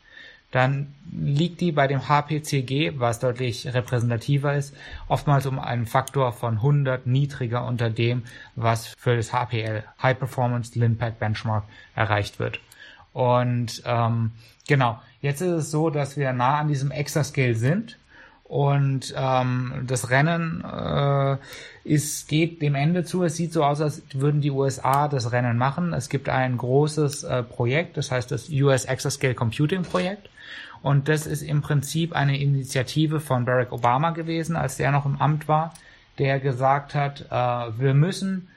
dann 0.52 0.96
liegt 1.12 1.60
die 1.60 1.74
bei 1.74 1.86
dem 1.86 2.08
HPCG, 2.08 2.94
was 2.98 3.20
deutlich 3.20 3.74
repräsentativer 3.74 4.56
ist, 4.56 4.74
oftmals 5.10 5.46
um 5.46 5.60
einen 5.60 5.86
Faktor 5.86 6.32
von 6.32 6.56
100 6.56 7.06
niedriger 7.06 7.66
unter 7.66 7.90
dem, 7.90 8.24
was 8.56 8.88
für 8.98 9.18
das 9.18 9.34
HPL, 9.34 9.84
High 10.02 10.18
Performance 10.18 10.80
Linpack 10.80 11.20
Benchmark, 11.20 11.66
erreicht 11.94 12.40
wird. 12.40 12.62
Und 13.16 13.82
ähm, 13.86 14.32
genau, 14.68 15.00
jetzt 15.22 15.40
ist 15.40 15.52
es 15.52 15.72
so, 15.72 15.90
dass 15.90 16.18
wir 16.18 16.34
nah 16.34 16.60
an 16.60 16.68
diesem 16.68 16.92
Exascale 16.92 17.56
sind 17.56 17.98
und 18.44 19.14
ähm, 19.18 19.86
das 19.88 20.10
Rennen 20.10 20.66
äh, 20.66 21.38
ist, 21.86 22.28
geht 22.28 22.62
dem 22.62 22.76
Ende 22.76 23.06
zu. 23.06 23.24
Es 23.24 23.38
sieht 23.38 23.54
so 23.54 23.64
aus, 23.64 23.80
als 23.80 24.02
würden 24.14 24.42
die 24.42 24.52
USA 24.52 25.08
das 25.08 25.32
Rennen 25.32 25.58
machen. 25.58 25.94
Es 25.94 26.10
gibt 26.10 26.28
ein 26.28 26.58
großes 26.58 27.24
äh, 27.24 27.44
Projekt, 27.44 27.96
das 27.96 28.12
heißt 28.12 28.30
das 28.32 28.50
US 28.50 28.84
Exascale 28.84 29.34
Computing 29.34 29.84
Projekt. 29.84 30.30
Und 30.82 31.08
das 31.08 31.26
ist 31.26 31.42
im 31.42 31.62
Prinzip 31.62 32.14
eine 32.14 32.38
Initiative 32.38 33.22
von 33.22 33.46
Barack 33.46 33.72
Obama 33.72 34.10
gewesen, 34.10 34.58
als 34.58 34.76
der 34.76 34.92
noch 34.92 35.06
im 35.06 35.22
Amt 35.22 35.48
war, 35.48 35.74
der 36.20 36.42
gesagt 36.42 36.96
hat, 36.96 37.28
äh, 37.32 37.80
wir 37.80 37.94
müssen 37.94 38.50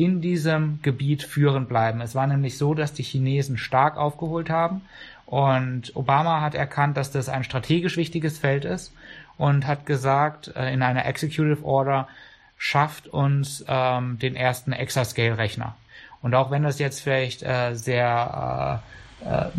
in 0.00 0.22
diesem 0.22 0.80
Gebiet 0.80 1.22
führend 1.22 1.68
bleiben. 1.68 2.00
Es 2.00 2.14
war 2.14 2.26
nämlich 2.26 2.56
so, 2.56 2.72
dass 2.72 2.94
die 2.94 3.02
Chinesen 3.02 3.58
stark 3.58 3.98
aufgeholt 3.98 4.48
haben 4.48 4.80
und 5.26 5.94
Obama 5.94 6.40
hat 6.40 6.54
erkannt, 6.54 6.96
dass 6.96 7.10
das 7.10 7.28
ein 7.28 7.44
strategisch 7.44 7.98
wichtiges 7.98 8.38
Feld 8.38 8.64
ist 8.64 8.94
und 9.36 9.66
hat 9.66 9.84
gesagt, 9.84 10.52
äh, 10.56 10.72
in 10.72 10.82
einer 10.82 11.04
Executive 11.04 11.64
Order, 11.64 12.08
schafft 12.56 13.08
uns 13.08 13.62
ähm, 13.68 14.18
den 14.18 14.36
ersten 14.36 14.72
Exascale-Rechner. 14.72 15.76
Und 16.22 16.34
auch 16.34 16.50
wenn 16.50 16.62
das 16.62 16.78
jetzt 16.78 17.00
vielleicht 17.00 17.42
äh, 17.42 17.74
sehr 17.74 18.80
äh, 19.22 19.28
äh, 19.28 19.50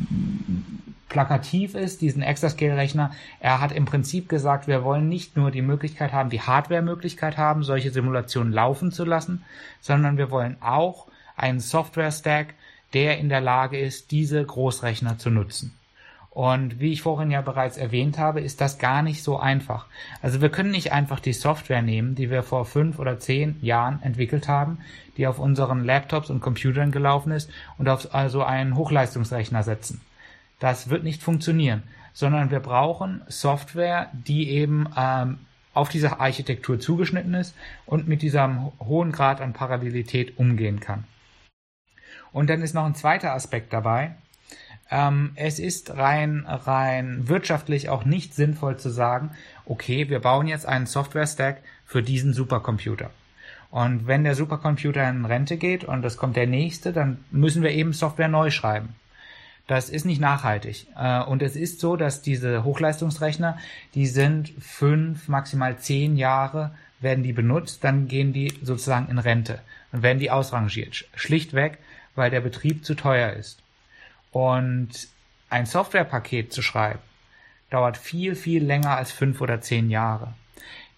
plakativ 1.11 1.75
ist, 1.75 2.01
diesen 2.01 2.23
Exascale-Rechner. 2.23 3.11
Er 3.39 3.61
hat 3.61 3.71
im 3.71 3.85
Prinzip 3.85 4.29
gesagt, 4.29 4.67
wir 4.67 4.83
wollen 4.83 5.09
nicht 5.09 5.37
nur 5.37 5.51
die 5.51 5.61
Möglichkeit 5.61 6.13
haben, 6.13 6.29
die 6.29 6.41
Hardware-Möglichkeit 6.41 7.37
haben, 7.37 7.63
solche 7.63 7.91
Simulationen 7.91 8.51
laufen 8.51 8.91
zu 8.91 9.05
lassen, 9.05 9.43
sondern 9.81 10.17
wir 10.17 10.31
wollen 10.31 10.57
auch 10.61 11.07
einen 11.35 11.59
Software-Stack, 11.59 12.55
der 12.93 13.19
in 13.19 13.29
der 13.29 13.41
Lage 13.41 13.77
ist, 13.77 14.11
diese 14.11 14.43
Großrechner 14.43 15.17
zu 15.17 15.29
nutzen. 15.29 15.77
Und 16.31 16.79
wie 16.79 16.93
ich 16.93 17.01
vorhin 17.01 17.29
ja 17.29 17.41
bereits 17.41 17.75
erwähnt 17.75 18.17
habe, 18.17 18.39
ist 18.39 18.61
das 18.61 18.77
gar 18.77 19.01
nicht 19.01 19.21
so 19.21 19.37
einfach. 19.37 19.87
Also 20.21 20.39
wir 20.39 20.47
können 20.49 20.71
nicht 20.71 20.93
einfach 20.93 21.19
die 21.19 21.33
Software 21.33 21.81
nehmen, 21.81 22.15
die 22.15 22.29
wir 22.29 22.41
vor 22.41 22.63
fünf 22.63 22.99
oder 22.99 23.19
zehn 23.19 23.57
Jahren 23.61 24.01
entwickelt 24.01 24.47
haben, 24.47 24.79
die 25.17 25.27
auf 25.27 25.39
unseren 25.39 25.83
Laptops 25.83 26.29
und 26.29 26.39
Computern 26.39 26.91
gelaufen 26.91 27.33
ist 27.33 27.49
und 27.77 27.89
auf 27.89 28.15
also 28.15 28.43
einen 28.43 28.77
Hochleistungsrechner 28.77 29.63
setzen. 29.63 29.99
Das 30.61 30.91
wird 30.91 31.03
nicht 31.03 31.23
funktionieren, 31.23 31.81
sondern 32.13 32.51
wir 32.51 32.59
brauchen 32.59 33.23
Software, 33.27 34.11
die 34.13 34.51
eben 34.51 34.87
ähm, 34.95 35.39
auf 35.73 35.89
diese 35.89 36.19
Architektur 36.19 36.79
zugeschnitten 36.79 37.33
ist 37.33 37.55
und 37.87 38.07
mit 38.07 38.21
diesem 38.21 38.71
hohen 38.79 39.11
Grad 39.11 39.41
an 39.41 39.53
Parallelität 39.53 40.37
umgehen 40.37 40.79
kann. 40.79 41.05
Und 42.31 42.51
dann 42.51 42.61
ist 42.61 42.75
noch 42.75 42.85
ein 42.85 42.93
zweiter 42.93 43.33
Aspekt 43.33 43.73
dabei, 43.73 44.13
ähm, 44.91 45.31
es 45.33 45.57
ist 45.57 45.97
rein, 45.97 46.45
rein 46.45 47.27
wirtschaftlich 47.27 47.89
auch 47.89 48.05
nicht 48.05 48.35
sinnvoll 48.35 48.77
zu 48.77 48.89
sagen, 48.89 49.31
okay, 49.65 50.09
wir 50.09 50.19
bauen 50.19 50.45
jetzt 50.45 50.67
einen 50.67 50.85
Software-Stack 50.85 51.63
für 51.85 52.03
diesen 52.03 52.33
Supercomputer. 52.33 53.09
Und 53.71 54.05
wenn 54.05 54.25
der 54.25 54.35
Supercomputer 54.35 55.09
in 55.09 55.25
Rente 55.25 55.57
geht 55.57 55.85
und 55.85 56.05
es 56.05 56.17
kommt 56.17 56.35
der 56.35 56.45
nächste, 56.45 56.93
dann 56.93 57.23
müssen 57.31 57.63
wir 57.63 57.71
eben 57.71 57.93
Software 57.93 58.27
neu 58.27 58.51
schreiben. 58.51 58.93
Das 59.71 59.89
ist 59.89 60.03
nicht 60.03 60.19
nachhaltig. 60.19 60.87
Äh, 60.97 61.23
und 61.23 61.41
es 61.41 61.55
ist 61.55 61.79
so, 61.79 61.95
dass 61.95 62.21
diese 62.21 62.65
Hochleistungsrechner, 62.65 63.57
die 63.95 64.05
sind 64.05 64.49
fünf, 64.59 65.29
maximal 65.29 65.77
zehn 65.77 66.17
Jahre 66.17 66.75
werden 66.99 67.23
die 67.23 67.31
benutzt, 67.31 67.81
dann 67.85 68.09
gehen 68.09 68.33
die 68.33 68.53
sozusagen 68.61 69.07
in 69.07 69.17
Rente 69.17 69.61
und 69.93 70.03
werden 70.03 70.19
die 70.19 70.29
ausrangiert. 70.29 71.05
Schlichtweg, 71.15 71.77
weil 72.15 72.29
der 72.29 72.41
Betrieb 72.41 72.83
zu 72.83 72.95
teuer 72.95 73.31
ist. 73.31 73.63
Und 74.33 74.89
ein 75.49 75.65
Softwarepaket 75.65 76.51
zu 76.51 76.61
schreiben, 76.61 76.99
dauert 77.69 77.95
viel, 77.95 78.35
viel 78.35 78.65
länger 78.65 78.97
als 78.97 79.13
fünf 79.13 79.39
oder 79.39 79.61
zehn 79.61 79.89
Jahre. 79.89 80.33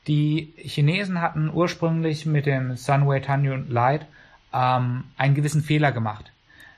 Die 0.07 0.51
Chinesen 0.57 1.21
hatten 1.21 1.51
ursprünglich 1.53 2.25
mit 2.25 2.47
dem 2.47 2.75
Sunway 2.75 3.21
Tanyun 3.21 3.69
Lite 3.69 4.07
ähm, 4.51 5.03
einen 5.15 5.35
gewissen 5.35 5.61
Fehler 5.61 5.91
gemacht. 5.91 6.32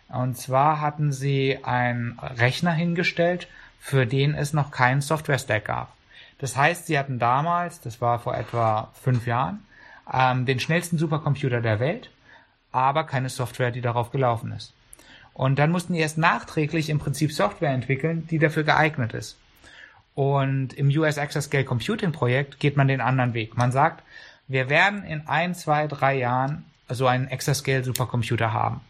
Und 0.10 0.38
zwar 0.38 0.82
hatten 0.82 1.12
sie 1.12 1.60
einen 1.64 2.20
Rechner 2.20 2.72
hingestellt, 2.72 3.48
für 3.80 4.06
den 4.06 4.34
es 4.36 4.54
noch 4.54 4.72
keinen 4.72 5.02
Software-Stack 5.02 5.66
gab. 5.66 5.94
Das 6.40 6.58
heißt, 6.58 6.88
sie 6.88 7.00
hatten 7.00 7.20
damals, 7.20 7.82
das 7.82 8.02
war 8.02 8.20
vor 8.20 8.36
etwa 8.36 8.92
fünf 9.02 9.26
Jahren, 9.26 9.66
ähm, 10.12 10.46
den 10.46 10.60
schnellsten 10.60 10.98
Supercomputer 10.98 11.62
der 11.62 11.80
Welt, 11.80 12.10
aber 12.72 13.06
keine 13.06 13.30
Software, 13.30 13.72
die 13.72 13.82
darauf 13.82 14.12
gelaufen 14.12 14.52
ist. 14.52 14.74
Und 15.34 15.60
dann 15.60 15.72
mussten 15.72 15.94
die 15.94 16.00
erst 16.00 16.18
nachträglich 16.18 16.90
im 16.90 17.00
Prinzip 17.00 17.32
Software 17.32 17.72
entwickeln, 17.72 18.28
die 18.28 18.40
dafür 18.40 18.64
geeignet 18.64 19.14
ist. 19.14 19.38
Und 20.14 20.74
im 20.74 20.88
US 20.88 21.18
Exascale 21.18 21.66
Computing 21.66 22.14
Projekt 22.14 22.60
geht 22.60 22.78
man 22.78 22.88
den 22.88 23.02
anderen 23.02 23.34
Weg. 23.34 23.58
Man 23.58 23.72
sagt, 23.72 24.02
wir 24.48 24.70
werden 24.70 25.04
in 25.04 25.28
ein, 25.28 25.54
zwei, 25.54 25.88
drei 25.88 26.18
Jahren 26.18 26.66
so 26.88 27.08
einen 27.08 27.28
Exascale 27.28 27.84
Supercomputer 27.84 28.54
haben. 28.54 28.82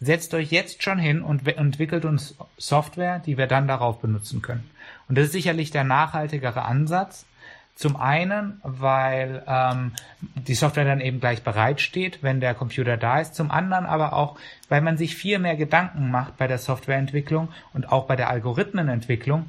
Setzt 0.00 0.32
euch 0.34 0.50
jetzt 0.50 0.82
schon 0.82 0.98
hin 0.98 1.22
und 1.22 1.46
entwickelt 1.46 2.04
uns 2.04 2.34
Software, 2.56 3.18
die 3.18 3.36
wir 3.36 3.46
dann 3.46 3.68
darauf 3.68 4.00
benutzen 4.00 4.40
können. 4.40 4.68
Und 5.08 5.18
das 5.18 5.26
ist 5.26 5.32
sicherlich 5.32 5.70
der 5.70 5.84
nachhaltigere 5.84 6.62
Ansatz, 6.62 7.26
zum 7.80 7.96
einen, 7.96 8.60
weil 8.62 9.42
ähm, 9.46 9.92
die 10.34 10.54
Software 10.54 10.84
dann 10.84 11.00
eben 11.00 11.18
gleich 11.18 11.42
bereitsteht, 11.42 12.22
wenn 12.22 12.38
der 12.40 12.52
Computer 12.52 12.98
da 12.98 13.20
ist. 13.20 13.34
Zum 13.34 13.50
anderen 13.50 13.86
aber 13.86 14.12
auch, 14.12 14.38
weil 14.68 14.82
man 14.82 14.98
sich 14.98 15.16
viel 15.16 15.38
mehr 15.38 15.56
Gedanken 15.56 16.10
macht 16.10 16.36
bei 16.36 16.46
der 16.46 16.58
Softwareentwicklung 16.58 17.48
und 17.72 17.90
auch 17.90 18.06
bei 18.06 18.16
der 18.16 18.28
Algorithmenentwicklung, 18.28 19.48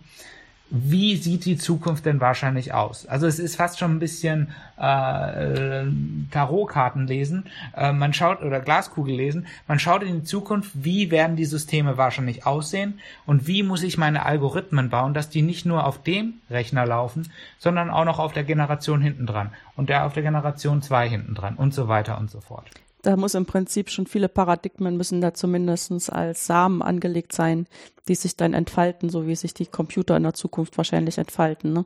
wie 0.71 1.17
sieht 1.17 1.43
die 1.43 1.57
Zukunft 1.57 2.05
denn 2.05 2.21
wahrscheinlich 2.21 2.73
aus? 2.73 3.05
Also 3.05 3.27
es 3.27 3.39
ist 3.39 3.57
fast 3.57 3.77
schon 3.77 3.91
ein 3.91 3.99
bisschen 3.99 4.49
äh, 4.77 5.83
Tarotkarten 6.31 7.07
lesen, 7.07 7.45
äh, 7.75 7.91
man 7.91 8.13
schaut 8.13 8.41
oder 8.41 8.61
Glaskugel 8.61 9.15
lesen, 9.15 9.47
man 9.67 9.79
schaut 9.79 10.01
in 10.01 10.21
die 10.21 10.23
Zukunft, 10.23 10.71
wie 10.73 11.11
werden 11.11 11.35
die 11.35 11.45
Systeme 11.45 11.97
wahrscheinlich 11.97 12.45
aussehen 12.45 12.99
und 13.25 13.47
wie 13.47 13.63
muss 13.63 13.83
ich 13.83 13.97
meine 13.97 14.25
Algorithmen 14.25 14.89
bauen, 14.89 15.13
dass 15.13 15.29
die 15.29 15.41
nicht 15.41 15.65
nur 15.65 15.85
auf 15.85 16.01
dem 16.01 16.35
Rechner 16.49 16.85
laufen, 16.85 17.29
sondern 17.59 17.89
auch 17.89 18.05
noch 18.05 18.19
auf 18.19 18.31
der 18.31 18.45
Generation 18.45 19.01
hinten 19.01 19.27
dran 19.27 19.51
und 19.75 19.89
der 19.89 20.05
auf 20.05 20.13
der 20.13 20.23
Generation 20.23 20.81
2 20.81 21.09
hinten 21.09 21.35
dran 21.35 21.55
und 21.55 21.73
so 21.73 21.89
weiter 21.89 22.17
und 22.17 22.31
so 22.31 22.39
fort 22.39 22.69
da 23.01 23.15
muss 23.15 23.35
im 23.35 23.45
Prinzip 23.45 23.89
schon 23.89 24.07
viele 24.07 24.29
Paradigmen 24.29 24.97
müssen 24.97 25.21
da 25.21 25.33
zumindestens 25.33 26.09
als 26.09 26.45
Samen 26.45 26.81
angelegt 26.81 27.33
sein, 27.33 27.67
die 28.07 28.15
sich 28.15 28.35
dann 28.35 28.53
entfalten, 28.53 29.09
so 29.09 29.27
wie 29.27 29.35
sich 29.35 29.53
die 29.53 29.65
Computer 29.65 30.17
in 30.17 30.23
der 30.23 30.33
Zukunft 30.33 30.77
wahrscheinlich 30.77 31.17
entfalten. 31.17 31.73
Ne? 31.73 31.85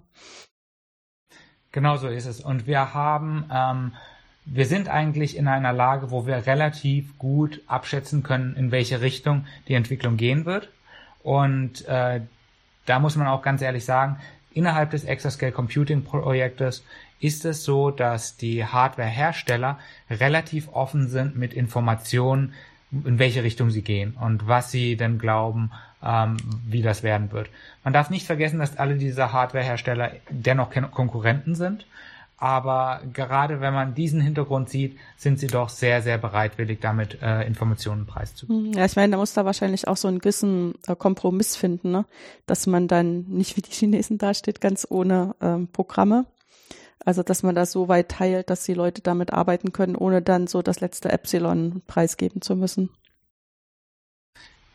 Genau 1.71 1.97
so 1.97 2.07
ist 2.07 2.25
es. 2.25 2.41
Und 2.41 2.67
wir 2.67 2.93
haben, 2.93 3.49
ähm, 3.51 3.93
wir 4.45 4.65
sind 4.65 4.87
eigentlich 4.87 5.37
in 5.37 5.47
einer 5.47 5.73
Lage, 5.73 6.11
wo 6.11 6.25
wir 6.25 6.45
relativ 6.45 7.17
gut 7.17 7.61
abschätzen 7.67 8.23
können, 8.23 8.55
in 8.55 8.71
welche 8.71 9.01
Richtung 9.01 9.45
die 9.67 9.73
Entwicklung 9.73 10.17
gehen 10.17 10.45
wird. 10.45 10.69
Und 11.23 11.85
äh, 11.87 12.21
da 12.85 12.99
muss 12.99 13.15
man 13.15 13.27
auch 13.27 13.41
ganz 13.41 13.61
ehrlich 13.61 13.83
sagen, 13.83 14.19
innerhalb 14.53 14.91
des 14.91 15.03
Exascale 15.03 15.51
Computing 15.51 16.03
Projektes 16.03 16.83
ist 17.19 17.45
es 17.45 17.63
so, 17.63 17.91
dass 17.91 18.37
die 18.37 18.65
Hardware-Hersteller 18.65 19.79
relativ 20.09 20.69
offen 20.69 21.07
sind 21.07 21.35
mit 21.35 21.53
Informationen, 21.53 22.53
in 22.91 23.19
welche 23.19 23.43
Richtung 23.43 23.69
sie 23.69 23.81
gehen 23.81 24.15
und 24.19 24.47
was 24.47 24.71
sie 24.71 24.95
denn 24.95 25.17
glauben, 25.17 25.71
ähm, 26.03 26.37
wie 26.67 26.81
das 26.81 27.03
werden 27.03 27.31
wird. 27.31 27.49
Man 27.83 27.93
darf 27.93 28.09
nicht 28.09 28.25
vergessen, 28.25 28.59
dass 28.59 28.77
alle 28.77 28.95
diese 28.95 29.33
Hardware-Hersteller 29.33 30.11
dennoch 30.29 30.71
Konkurrenten 30.91 31.55
sind. 31.55 31.85
Aber 32.37 33.01
gerade 33.13 33.61
wenn 33.61 33.73
man 33.73 33.95
diesen 33.95 34.19
Hintergrund 34.19 34.69
sieht, 34.69 34.97
sind 35.15 35.39
sie 35.39 35.47
doch 35.47 35.69
sehr, 35.69 36.01
sehr 36.01 36.17
bereitwillig, 36.17 36.79
damit 36.81 37.21
äh, 37.21 37.43
Informationen 37.47 38.05
preiszugeben. 38.05 38.73
Ja, 38.73 38.83
ich 38.83 38.97
meine, 38.97 39.11
da 39.11 39.17
muss 39.17 39.33
da 39.33 39.45
wahrscheinlich 39.45 39.87
auch 39.87 39.95
so 39.95 40.09
einen 40.09 40.19
gewissen 40.19 40.75
äh, 40.85 40.95
Kompromiss 40.97 41.55
finden, 41.55 41.91
ne? 41.91 42.05
dass 42.45 42.67
man 42.67 42.89
dann 42.89 43.21
nicht 43.29 43.55
wie 43.55 43.61
die 43.61 43.71
Chinesen 43.71 44.17
dasteht, 44.17 44.59
ganz 44.59 44.85
ohne 44.89 45.33
ähm, 45.41 45.69
Programme, 45.71 46.25
also, 47.03 47.23
dass 47.23 47.43
man 47.43 47.55
das 47.55 47.71
so 47.71 47.87
weit 47.87 48.09
teilt, 48.09 48.49
dass 48.49 48.63
die 48.63 48.73
Leute 48.73 49.01
damit 49.01 49.33
arbeiten 49.33 49.73
können, 49.73 49.95
ohne 49.95 50.21
dann 50.21 50.47
so 50.47 50.61
das 50.61 50.79
letzte 50.79 51.11
Epsilon 51.11 51.81
preisgeben 51.87 52.41
zu 52.41 52.55
müssen. 52.55 52.89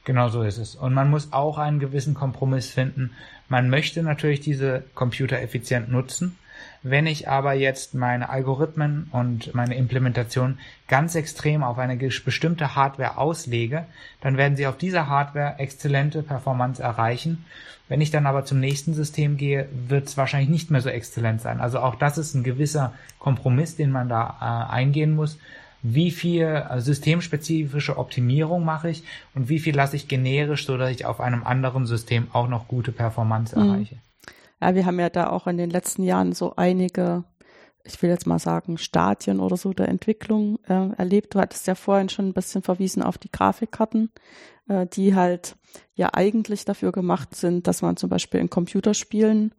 Genau 0.05 0.29
so 0.29 0.43
ist 0.43 0.59
es. 0.59 0.75
Und 0.75 0.95
man 0.95 1.11
muss 1.11 1.33
auch 1.33 1.59
einen 1.59 1.79
gewissen 1.79 2.15
Kompromiss 2.15 2.71
finden. 2.71 3.13
Man 3.49 3.69
möchte 3.69 4.03
natürlich 4.03 4.41
diese 4.41 4.85
Computer 4.95 5.41
effizient 5.41 5.91
nutzen, 5.91 6.39
wenn 6.83 7.07
ich 7.07 7.29
aber 7.29 7.53
jetzt 7.53 7.95
meine 7.95 8.31
Algorithmen 8.31 9.09
und 9.13 9.55
meine 9.55 9.75
Implementation 9.77 10.59
ganz 10.89 11.15
extrem 11.15 11.63
auf 11.63 11.79
eine 11.79 11.97
bestimmte 11.97 12.75
Hardware 12.75 13.19
auslege, 13.19 13.85
dann 14.23 14.37
werden 14.37 14.57
sie 14.57 14.67
auf 14.67 14.79
dieser 14.79 15.09
Hardware 15.09 15.57
exzellente 15.59 16.23
Performance 16.23 16.83
erreichen. 16.83 17.45
Wenn 17.89 18.01
ich 18.01 18.11
dann 18.11 18.27
aber 18.27 18.45
zum 18.45 18.61
nächsten 18.61 18.95
System 18.95 19.37
gehe, 19.37 19.69
wird 19.89 20.07
es 20.07 20.17
wahrscheinlich 20.17 20.49
nicht 20.49 20.71
mehr 20.71 20.81
so 20.81 20.89
exzellent 20.89 21.41
sein. 21.41 21.61
Also 21.61 21.81
auch 21.81 21.97
das 21.97 22.19
ist 22.19 22.35
ein 22.35 22.45
gewisser 22.45 22.95
Kompromiss, 23.19 23.77
den 23.77 23.91
man 23.91 24.09
da 24.09 24.69
äh, 24.71 24.73
eingehen 24.73 25.15
muss. 25.15 25.39
Wie 25.83 26.11
viel 26.11 26.45
äh, 26.45 26.81
systemspezifische 26.81 27.99
Optimierung 27.99 28.65
mache 28.65 28.91
ich 28.91 29.03
und 29.35 29.49
wie 29.49 29.59
viel 29.59 29.75
lasse 29.75 29.97
ich 29.97 30.09
generisch, 30.09 30.67
so 30.67 30.79
dass 30.79 30.91
ich 30.91 31.05
auf 31.05 31.21
einem 31.21 31.43
anderen 31.43 31.85
System 31.85 32.29
auch 32.33 32.49
noch 32.49 32.69
gute 32.69 32.93
Performance 32.93 33.59
mhm. 33.59 33.69
erreiche. 33.69 33.97
Ja, 34.61 34.75
wir 34.75 34.85
haben 34.87 35.01
ja 35.01 35.09
da 35.09 35.31
auch 35.31 35.47
in 35.47 35.57
den 35.57 35.71
letzten 35.71 36.03
Jahren 36.03 36.33
so 36.33 36.55
einige, 36.57 37.25
ich 37.85 38.01
will 38.03 38.11
jetzt 38.11 38.27
mal 38.27 38.39
sagen, 38.39 38.79
Stadien 38.79 39.41
oder 39.41 39.57
so 39.57 39.73
der 39.73 39.89
Entwicklung 39.89 40.59
äh, 40.69 40.91
erlebt. 40.97 41.35
Du 41.35 41.41
hattest 41.41 41.67
ja 41.67 41.75
vorhin 41.75 42.09
schon 42.09 42.29
ein 42.29 42.35
bisschen 42.35 42.63
verwiesen 42.63 43.03
auf 43.03 43.19
die 43.19 43.31
Grafikkarten, 43.31 44.11
äh, 44.69 44.87
die 44.87 45.15
halt 45.15 45.57
ja 45.95 46.11
eigentlich 46.13 46.65
dafür 46.65 46.93
gemacht 46.93 47.35
sind, 47.35 47.67
dass 47.67 47.83
man 47.83 47.97
zum 47.97 48.11
Beispiel 48.11 48.41
in 48.41 48.51
Computerspielen 48.51 49.55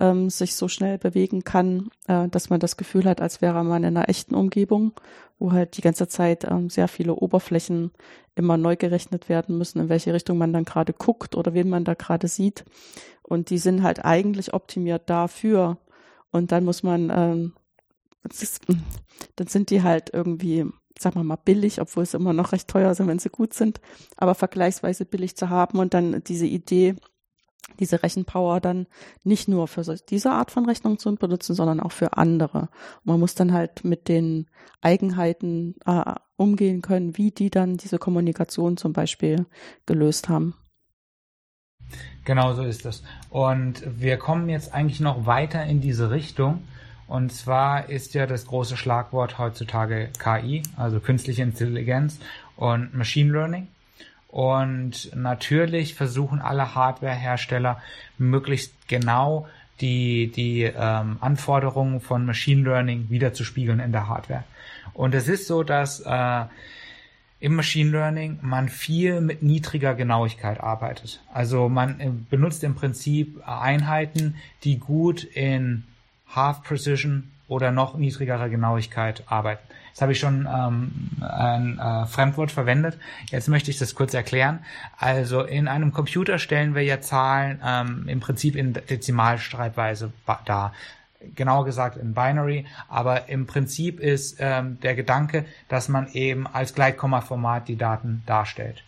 ähm, 0.00 0.30
sich 0.30 0.56
so 0.56 0.68
schnell 0.68 0.98
bewegen 0.98 1.44
kann, 1.44 1.90
äh, 2.06 2.28
dass 2.28 2.50
man 2.50 2.60
das 2.60 2.76
Gefühl 2.76 3.04
hat, 3.04 3.20
als 3.20 3.40
wäre 3.40 3.64
man 3.64 3.84
in 3.84 3.96
einer 3.96 4.08
echten 4.08 4.34
Umgebung, 4.34 4.92
wo 5.38 5.52
halt 5.52 5.76
die 5.76 5.82
ganze 5.82 6.08
Zeit 6.08 6.44
ähm, 6.44 6.70
sehr 6.70 6.88
viele 6.88 7.14
Oberflächen 7.14 7.92
immer 8.34 8.56
neu 8.56 8.76
gerechnet 8.76 9.28
werden 9.28 9.56
müssen, 9.58 9.80
in 9.80 9.88
welche 9.88 10.12
Richtung 10.12 10.38
man 10.38 10.52
dann 10.52 10.64
gerade 10.64 10.92
guckt 10.92 11.34
oder 11.34 11.54
wen 11.54 11.68
man 11.68 11.84
da 11.84 11.94
gerade 11.94 12.28
sieht. 12.28 12.64
Und 13.22 13.50
die 13.50 13.58
sind 13.58 13.82
halt 13.82 14.04
eigentlich 14.04 14.54
optimiert 14.54 15.08
dafür. 15.10 15.78
Und 16.30 16.52
dann 16.52 16.64
muss 16.64 16.82
man, 16.82 17.10
ähm, 17.14 17.52
ist, 18.32 18.62
dann 19.36 19.46
sind 19.46 19.70
die 19.70 19.82
halt 19.82 20.10
irgendwie, 20.12 20.66
sagen 20.98 21.16
wir 21.16 21.24
mal, 21.24 21.36
billig, 21.36 21.80
obwohl 21.80 22.06
sie 22.06 22.16
immer 22.16 22.32
noch 22.32 22.52
recht 22.52 22.68
teuer 22.68 22.94
sind, 22.94 23.08
wenn 23.08 23.18
sie 23.18 23.30
gut 23.30 23.54
sind, 23.54 23.80
aber 24.16 24.34
vergleichsweise 24.34 25.04
billig 25.04 25.36
zu 25.36 25.50
haben. 25.50 25.78
Und 25.78 25.94
dann 25.94 26.22
diese 26.24 26.46
Idee, 26.46 26.96
diese 27.80 28.02
Rechenpower 28.02 28.60
dann 28.60 28.86
nicht 29.24 29.48
nur 29.48 29.68
für 29.68 29.82
diese 30.08 30.30
Art 30.30 30.50
von 30.50 30.66
Rechnung 30.66 30.98
zu 30.98 31.14
benutzen, 31.14 31.54
sondern 31.54 31.80
auch 31.80 31.92
für 31.92 32.16
andere. 32.16 32.68
Und 32.98 33.06
man 33.06 33.20
muss 33.20 33.34
dann 33.34 33.52
halt 33.52 33.84
mit 33.84 34.08
den 34.08 34.46
Eigenheiten 34.80 35.74
äh, 35.84 36.14
umgehen 36.36 36.82
können, 36.82 37.16
wie 37.16 37.30
die 37.30 37.50
dann 37.50 37.76
diese 37.76 37.98
Kommunikation 37.98 38.76
zum 38.76 38.92
Beispiel 38.92 39.46
gelöst 39.86 40.28
haben. 40.28 40.54
Genau 42.24 42.54
so 42.54 42.62
ist 42.62 42.84
es. 42.86 43.02
Und 43.30 43.82
wir 44.00 44.16
kommen 44.16 44.48
jetzt 44.48 44.74
eigentlich 44.74 45.00
noch 45.00 45.26
weiter 45.26 45.64
in 45.64 45.80
diese 45.80 46.10
Richtung. 46.10 46.64
Und 47.08 47.32
zwar 47.32 47.88
ist 47.88 48.14
ja 48.14 48.26
das 48.26 48.46
große 48.46 48.76
Schlagwort 48.76 49.38
heutzutage 49.38 50.10
KI, 50.18 50.62
also 50.76 51.00
künstliche 51.00 51.42
Intelligenz 51.42 52.18
und 52.56 52.94
Machine 52.94 53.32
Learning. 53.32 53.68
Und 54.28 55.14
natürlich 55.14 55.94
versuchen 55.94 56.40
alle 56.40 56.74
Hardwarehersteller 56.74 57.80
möglichst 58.18 58.72
genau 58.88 59.46
die, 59.80 60.32
die 60.34 60.62
ähm, 60.62 61.18
Anforderungen 61.20 62.00
von 62.00 62.26
Machine 62.26 62.62
Learning 62.62 63.06
wiederzuspiegeln 63.08 63.80
in 63.80 63.92
der 63.92 64.08
Hardware. 64.08 64.44
Und 64.94 65.14
es 65.14 65.28
ist 65.28 65.46
so, 65.46 65.62
dass 65.62 66.00
äh, 66.00 66.44
im 67.38 67.54
Machine 67.54 67.90
Learning 67.90 68.38
man 68.42 68.68
viel 68.68 69.20
mit 69.20 69.42
niedriger 69.42 69.94
Genauigkeit 69.94 70.60
arbeitet. 70.60 71.20
Also 71.32 71.68
man 71.68 72.00
äh, 72.00 72.10
benutzt 72.30 72.64
im 72.64 72.74
Prinzip 72.74 73.46
Einheiten, 73.46 74.36
die 74.64 74.78
gut 74.78 75.22
in 75.22 75.84
Half 76.34 76.62
Precision 76.62 77.30
oder 77.48 77.70
noch 77.70 77.96
niedrigerer 77.96 78.48
Genauigkeit 78.48 79.22
arbeiten. 79.26 79.62
Jetzt 79.88 80.02
habe 80.02 80.12
ich 80.12 80.18
schon 80.18 80.46
ähm, 80.46 80.90
ein 81.22 81.78
äh, 81.78 82.06
Fremdwort 82.06 82.50
verwendet. 82.50 82.98
Jetzt 83.30 83.48
möchte 83.48 83.70
ich 83.70 83.78
das 83.78 83.94
kurz 83.94 84.12
erklären. 84.12 84.58
Also 84.98 85.42
in 85.42 85.68
einem 85.68 85.92
Computer 85.92 86.38
stellen 86.38 86.74
wir 86.74 86.82
ja 86.82 87.00
Zahlen 87.00 87.62
ähm, 87.64 88.04
im 88.06 88.20
Prinzip 88.20 88.56
in 88.56 88.74
Dezimalschreibweise 88.74 90.12
dar 90.44 90.74
genauer 91.34 91.64
gesagt 91.64 91.96
in 91.96 92.14
Binary, 92.14 92.66
aber 92.88 93.28
im 93.28 93.46
Prinzip 93.46 94.00
ist 94.00 94.36
ähm, 94.38 94.78
der 94.80 94.94
Gedanke, 94.94 95.46
dass 95.68 95.88
man 95.88 96.08
eben 96.12 96.46
als 96.46 96.74
Gleitkomma-Format 96.74 97.68
die 97.68 97.76
Daten 97.76 98.22
darstellt. 98.26 98.84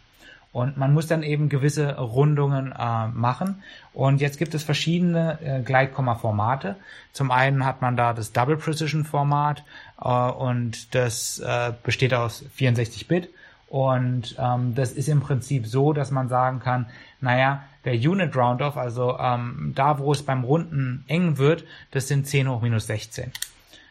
Und 0.53 0.77
man 0.77 0.95
muss 0.95 1.07
dann 1.07 1.23
eben 1.23 1.49
gewisse 1.49 1.97
Rundungen 1.97 2.73
äh, 2.73 3.09
machen. 3.09 3.63
Und 3.93 4.21
jetzt 4.21 4.39
gibt 4.39 4.55
es 4.55 4.63
verschiedene 4.63 5.39
äh, 5.43 5.63
Gleitkomma-Formate. 5.63 6.77
Zum 7.13 7.31
einen 7.31 7.65
hat 7.65 7.83
man 7.83 7.97
da 7.97 8.15
das 8.15 8.33
Double 8.33 8.57
Precision 8.57 9.05
Format 9.05 9.63
äh, 10.03 10.09
und 10.09 10.95
das 10.95 11.39
äh, 11.41 11.73
besteht 11.83 12.15
aus 12.15 12.45
64 12.55 13.09
Bit. 13.09 13.29
Und 13.69 14.37
ähm, 14.39 14.75
das 14.75 14.93
ist 14.93 15.09
im 15.09 15.21
Prinzip 15.21 15.67
so, 15.67 15.93
dass 15.93 16.11
man 16.11 16.29
sagen 16.29 16.61
kann, 16.61 16.87
naja, 17.21 17.63
der 17.85 17.95
Unit 17.95 18.35
Roundoff, 18.35 18.77
also 18.77 19.19
ähm, 19.19 19.73
da, 19.75 19.99
wo 19.99 20.13
es 20.13 20.23
beim 20.23 20.45
Runden 20.45 21.05
eng 21.07 21.37
wird, 21.37 21.65
das 21.91 22.09
sind 22.09 22.27
10 22.27 22.49
hoch 22.49 22.63
minus 22.63 22.87
16. 22.87 23.31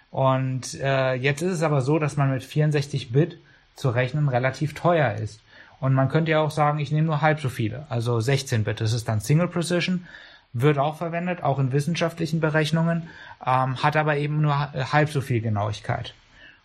Und 0.09 0.73
äh, 0.81 1.13
jetzt 1.13 1.41
ist 1.41 1.53
es 1.53 1.63
aber 1.63 1.81
so, 1.81 1.99
dass 1.99 2.17
man 2.17 2.31
mit 2.31 2.43
64 2.43 3.11
Bit 3.11 3.37
zu 3.75 3.89
rechnen 3.89 4.29
relativ 4.29 4.73
teuer 4.73 5.13
ist. 5.13 5.41
Und 5.79 5.93
man 5.93 6.09
könnte 6.09 6.31
ja 6.31 6.39
auch 6.39 6.51
sagen, 6.51 6.79
ich 6.79 6.91
nehme 6.91 7.07
nur 7.07 7.21
halb 7.21 7.39
so 7.39 7.49
viele, 7.49 7.85
also 7.89 8.19
16 8.19 8.63
Bit. 8.63 8.81
Das 8.81 8.93
ist 8.93 9.07
dann 9.07 9.19
Single 9.19 9.47
Precision, 9.47 10.07
wird 10.53 10.79
auch 10.79 10.97
verwendet, 10.97 11.43
auch 11.43 11.59
in 11.59 11.71
wissenschaftlichen 11.71 12.39
Berechnungen, 12.39 13.09
ähm, 13.45 13.81
hat 13.83 13.95
aber 13.95 14.17
eben 14.17 14.41
nur 14.41 14.57
halb 14.57 15.09
so 15.09 15.21
viel 15.21 15.41
Genauigkeit. 15.41 16.13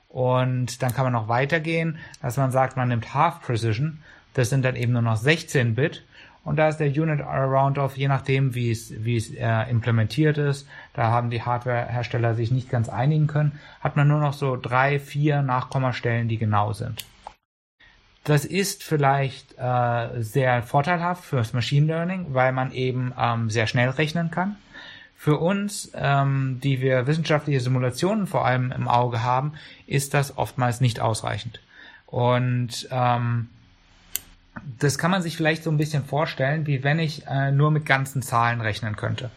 Und 0.09 0.83
dann 0.83 0.93
kann 0.93 1.05
man 1.05 1.13
noch 1.13 1.29
weitergehen, 1.29 1.99
dass 2.21 2.37
man 2.37 2.53
sagt, 2.53 2.77
man 2.77 2.89
nimmt 2.89 3.15
Half 3.15 3.41
Precision. 3.41 3.99
Das 4.35 4.51
sind 4.51 4.65
dann 4.65 4.77
eben 4.77 4.93
nur 4.93 5.03
noch 5.03 5.17
16 5.17 5.75
Bit. 5.75 6.05
Und 6.45 6.57
da 6.57 6.69
ist 6.69 6.79
der 6.79 6.89
Unit 6.89 7.21
Roundoff, 7.21 7.97
je 7.97 8.09
nachdem, 8.09 8.55
wie 8.55 8.71
es, 8.71 8.93
wie 9.05 9.17
es 9.17 9.33
äh, 9.33 9.71
implementiert 9.71 10.39
ist, 10.39 10.69
da 10.93 11.05
haben 11.05 11.31
die 11.31 11.43
Hardwarehersteller 11.43 12.35
sich 12.35 12.51
nicht 12.51 12.69
ganz 12.69 12.89
einigen 12.89 13.29
können, 13.29 13.61
hat 13.81 13.97
man 13.97 14.09
nur 14.09 14.19
noch 14.19 14.33
so 14.33 14.57
drei, 14.57 14.99
vier 14.99 15.43
Nachkommastellen, 15.43 16.29
die 16.29 16.39
genau 16.39 16.73
sind. 16.73 17.05
Das 18.25 18.45
ist 18.45 18.85
vielleicht 18.85 19.59
äh, 19.59 20.23
sehr 20.23 20.63
vorteilhaft 20.63 21.25
fürs 21.25 21.53
Machine 21.53 21.87
Learning, 21.87 22.27
weil 22.31 22.53
man 22.53 22.73
eben 22.73 23.13
ähm, 23.19 23.51
sehr 23.51 23.67
schnell 23.67 23.89
rechnen 23.91 24.31
kann. 24.31 24.57
Für 25.17 25.39
uns, 25.39 25.91
ähm, 25.95 26.61
die 26.63 26.81
wir 26.81 27.07
wissenschaftliche 27.07 27.61
Simulationen 27.61 28.27
vor 28.27 28.45
allem 28.45 28.73
im 28.73 28.89
Auge 28.89 29.23
haben, 29.23 29.55
ist 29.87 30.15
das 30.15 30.37
oftmals 30.37 30.81
nicht 30.81 31.01
ausreichend. 31.01 31.61
Und 32.07 32.89
ähm, 32.91 33.49
das 34.79 34.99
kann 34.99 35.11
man 35.11 35.23
sich 35.23 35.37
vielleicht 35.37 35.65
so 35.65 35.71
ein 35.71 35.77
bisschen 35.77 36.05
vorstellen, 36.05 36.67
wie 36.67 36.85
wenn 36.85 36.99
ich 36.99 37.27
äh, 37.27 37.51
nur 37.51 37.71
mit 37.71 37.87
ganzen 37.87 38.23
Zahlen 38.23 38.61
rechnen 38.61 38.97
könnte. 38.97 39.31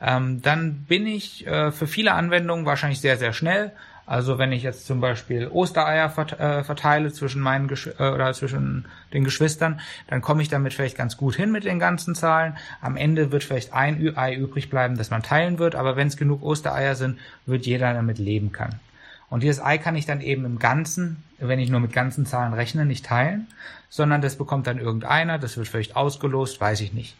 Ähm, 0.00 0.42
dann 0.42 0.84
bin 0.84 1.06
ich 1.06 1.46
äh, 1.46 1.72
für 1.72 1.86
viele 1.86 2.12
Anwendungen 2.12 2.66
wahrscheinlich 2.66 3.00
sehr, 3.00 3.16
sehr 3.16 3.32
schnell, 3.32 3.72
also 4.08 4.38
wenn 4.38 4.52
ich 4.52 4.62
jetzt 4.62 4.86
zum 4.86 5.02
Beispiel 5.02 5.48
Ostereier 5.48 6.06
äh, 6.06 6.64
verteile 6.64 7.12
zwischen 7.12 7.42
meinen 7.42 7.68
Gesch 7.68 7.88
äh, 7.88 8.08
oder 8.08 8.32
zwischen 8.32 8.86
den 9.12 9.22
Geschwistern, 9.22 9.80
dann 10.06 10.22
komme 10.22 10.40
ich 10.40 10.48
damit 10.48 10.72
vielleicht 10.72 10.96
ganz 10.96 11.18
gut 11.18 11.36
hin 11.36 11.52
mit 11.52 11.64
den 11.64 11.78
ganzen 11.78 12.14
Zahlen. 12.14 12.56
Am 12.80 12.96
Ende 12.96 13.32
wird 13.32 13.44
vielleicht 13.44 13.74
ein 13.74 14.16
Ei 14.16 14.34
übrig 14.34 14.70
bleiben, 14.70 14.96
das 14.96 15.10
man 15.10 15.22
teilen 15.22 15.58
wird, 15.58 15.74
aber 15.74 15.96
wenn 15.96 16.08
es 16.08 16.16
genug 16.16 16.42
Ostereier 16.42 16.94
sind, 16.94 17.18
wird 17.44 17.66
jeder 17.66 17.92
damit 17.92 18.18
leben 18.18 18.50
können. 18.50 18.80
Und 19.28 19.42
dieses 19.42 19.62
Ei 19.62 19.76
kann 19.76 19.94
ich 19.94 20.06
dann 20.06 20.22
eben 20.22 20.46
im 20.46 20.58
Ganzen, 20.58 21.22
wenn 21.38 21.58
ich 21.58 21.68
nur 21.68 21.80
mit 21.80 21.92
ganzen 21.92 22.24
Zahlen 22.24 22.54
rechne, 22.54 22.86
nicht 22.86 23.04
teilen, 23.04 23.46
sondern 23.90 24.22
das 24.22 24.36
bekommt 24.36 24.66
dann 24.66 24.78
irgendeiner, 24.78 25.38
das 25.38 25.58
wird 25.58 25.68
vielleicht 25.68 25.96
ausgelost, 25.96 26.58
weiß 26.62 26.80
ich 26.80 26.94
nicht. 26.94 27.14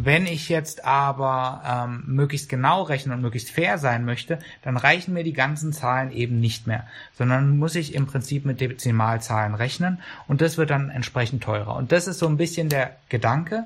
Wenn 0.00 0.26
ich 0.26 0.48
jetzt 0.48 0.84
aber 0.84 1.62
ähm, 1.66 2.04
möglichst 2.06 2.48
genau 2.48 2.82
rechnen 2.82 3.16
und 3.16 3.22
möglichst 3.22 3.50
fair 3.50 3.78
sein 3.78 4.04
möchte, 4.04 4.38
dann 4.62 4.76
reichen 4.76 5.12
mir 5.12 5.24
die 5.24 5.32
ganzen 5.32 5.72
Zahlen 5.72 6.12
eben 6.12 6.38
nicht 6.40 6.66
mehr, 6.66 6.86
sondern 7.14 7.58
muss 7.58 7.74
ich 7.74 7.94
im 7.94 8.06
Prinzip 8.06 8.44
mit 8.44 8.60
Dezimalzahlen 8.60 9.54
rechnen 9.54 9.98
und 10.28 10.40
das 10.40 10.56
wird 10.56 10.70
dann 10.70 10.90
entsprechend 10.90 11.42
teurer. 11.42 11.74
Und 11.76 11.92
das 11.92 12.06
ist 12.06 12.20
so 12.20 12.28
ein 12.28 12.36
bisschen 12.36 12.68
der 12.68 12.96
Gedanke. 13.08 13.64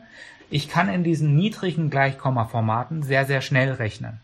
Ich 0.50 0.68
kann 0.68 0.88
in 0.88 1.04
diesen 1.04 1.36
niedrigen 1.36 1.90
Gleichkommaformaten 1.90 3.02
sehr, 3.02 3.26
sehr 3.26 3.40
schnell 3.40 3.72
rechnen 3.72 4.18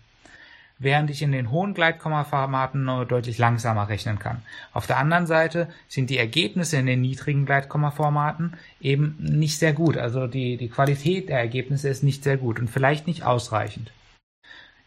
während 0.78 1.10
ich 1.10 1.22
in 1.22 1.32
den 1.32 1.50
hohen 1.50 1.74
Gleitkommaformaten 1.74 2.84
nur 2.84 3.04
deutlich 3.04 3.38
langsamer 3.38 3.88
rechnen 3.88 4.18
kann. 4.18 4.42
Auf 4.72 4.86
der 4.86 4.98
anderen 4.98 5.26
Seite 5.26 5.68
sind 5.88 6.10
die 6.10 6.18
Ergebnisse 6.18 6.76
in 6.76 6.86
den 6.86 7.00
niedrigen 7.00 7.46
Gleitkommaformaten 7.46 8.56
eben 8.80 9.16
nicht 9.18 9.58
sehr 9.58 9.72
gut. 9.72 9.96
Also 9.96 10.26
die, 10.26 10.56
die 10.56 10.68
Qualität 10.68 11.28
der 11.28 11.38
Ergebnisse 11.38 11.88
ist 11.88 12.02
nicht 12.02 12.22
sehr 12.22 12.36
gut 12.36 12.60
und 12.60 12.68
vielleicht 12.68 13.06
nicht 13.06 13.24
ausreichend. 13.24 13.90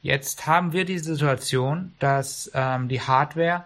Jetzt 0.02 0.48
haben 0.48 0.74
wir 0.74 0.86
die 0.86 1.00
Situation, 1.00 1.94
dass 2.00 2.50
ähm, 2.56 2.88
die 2.88 3.02
Hardware 3.02 3.66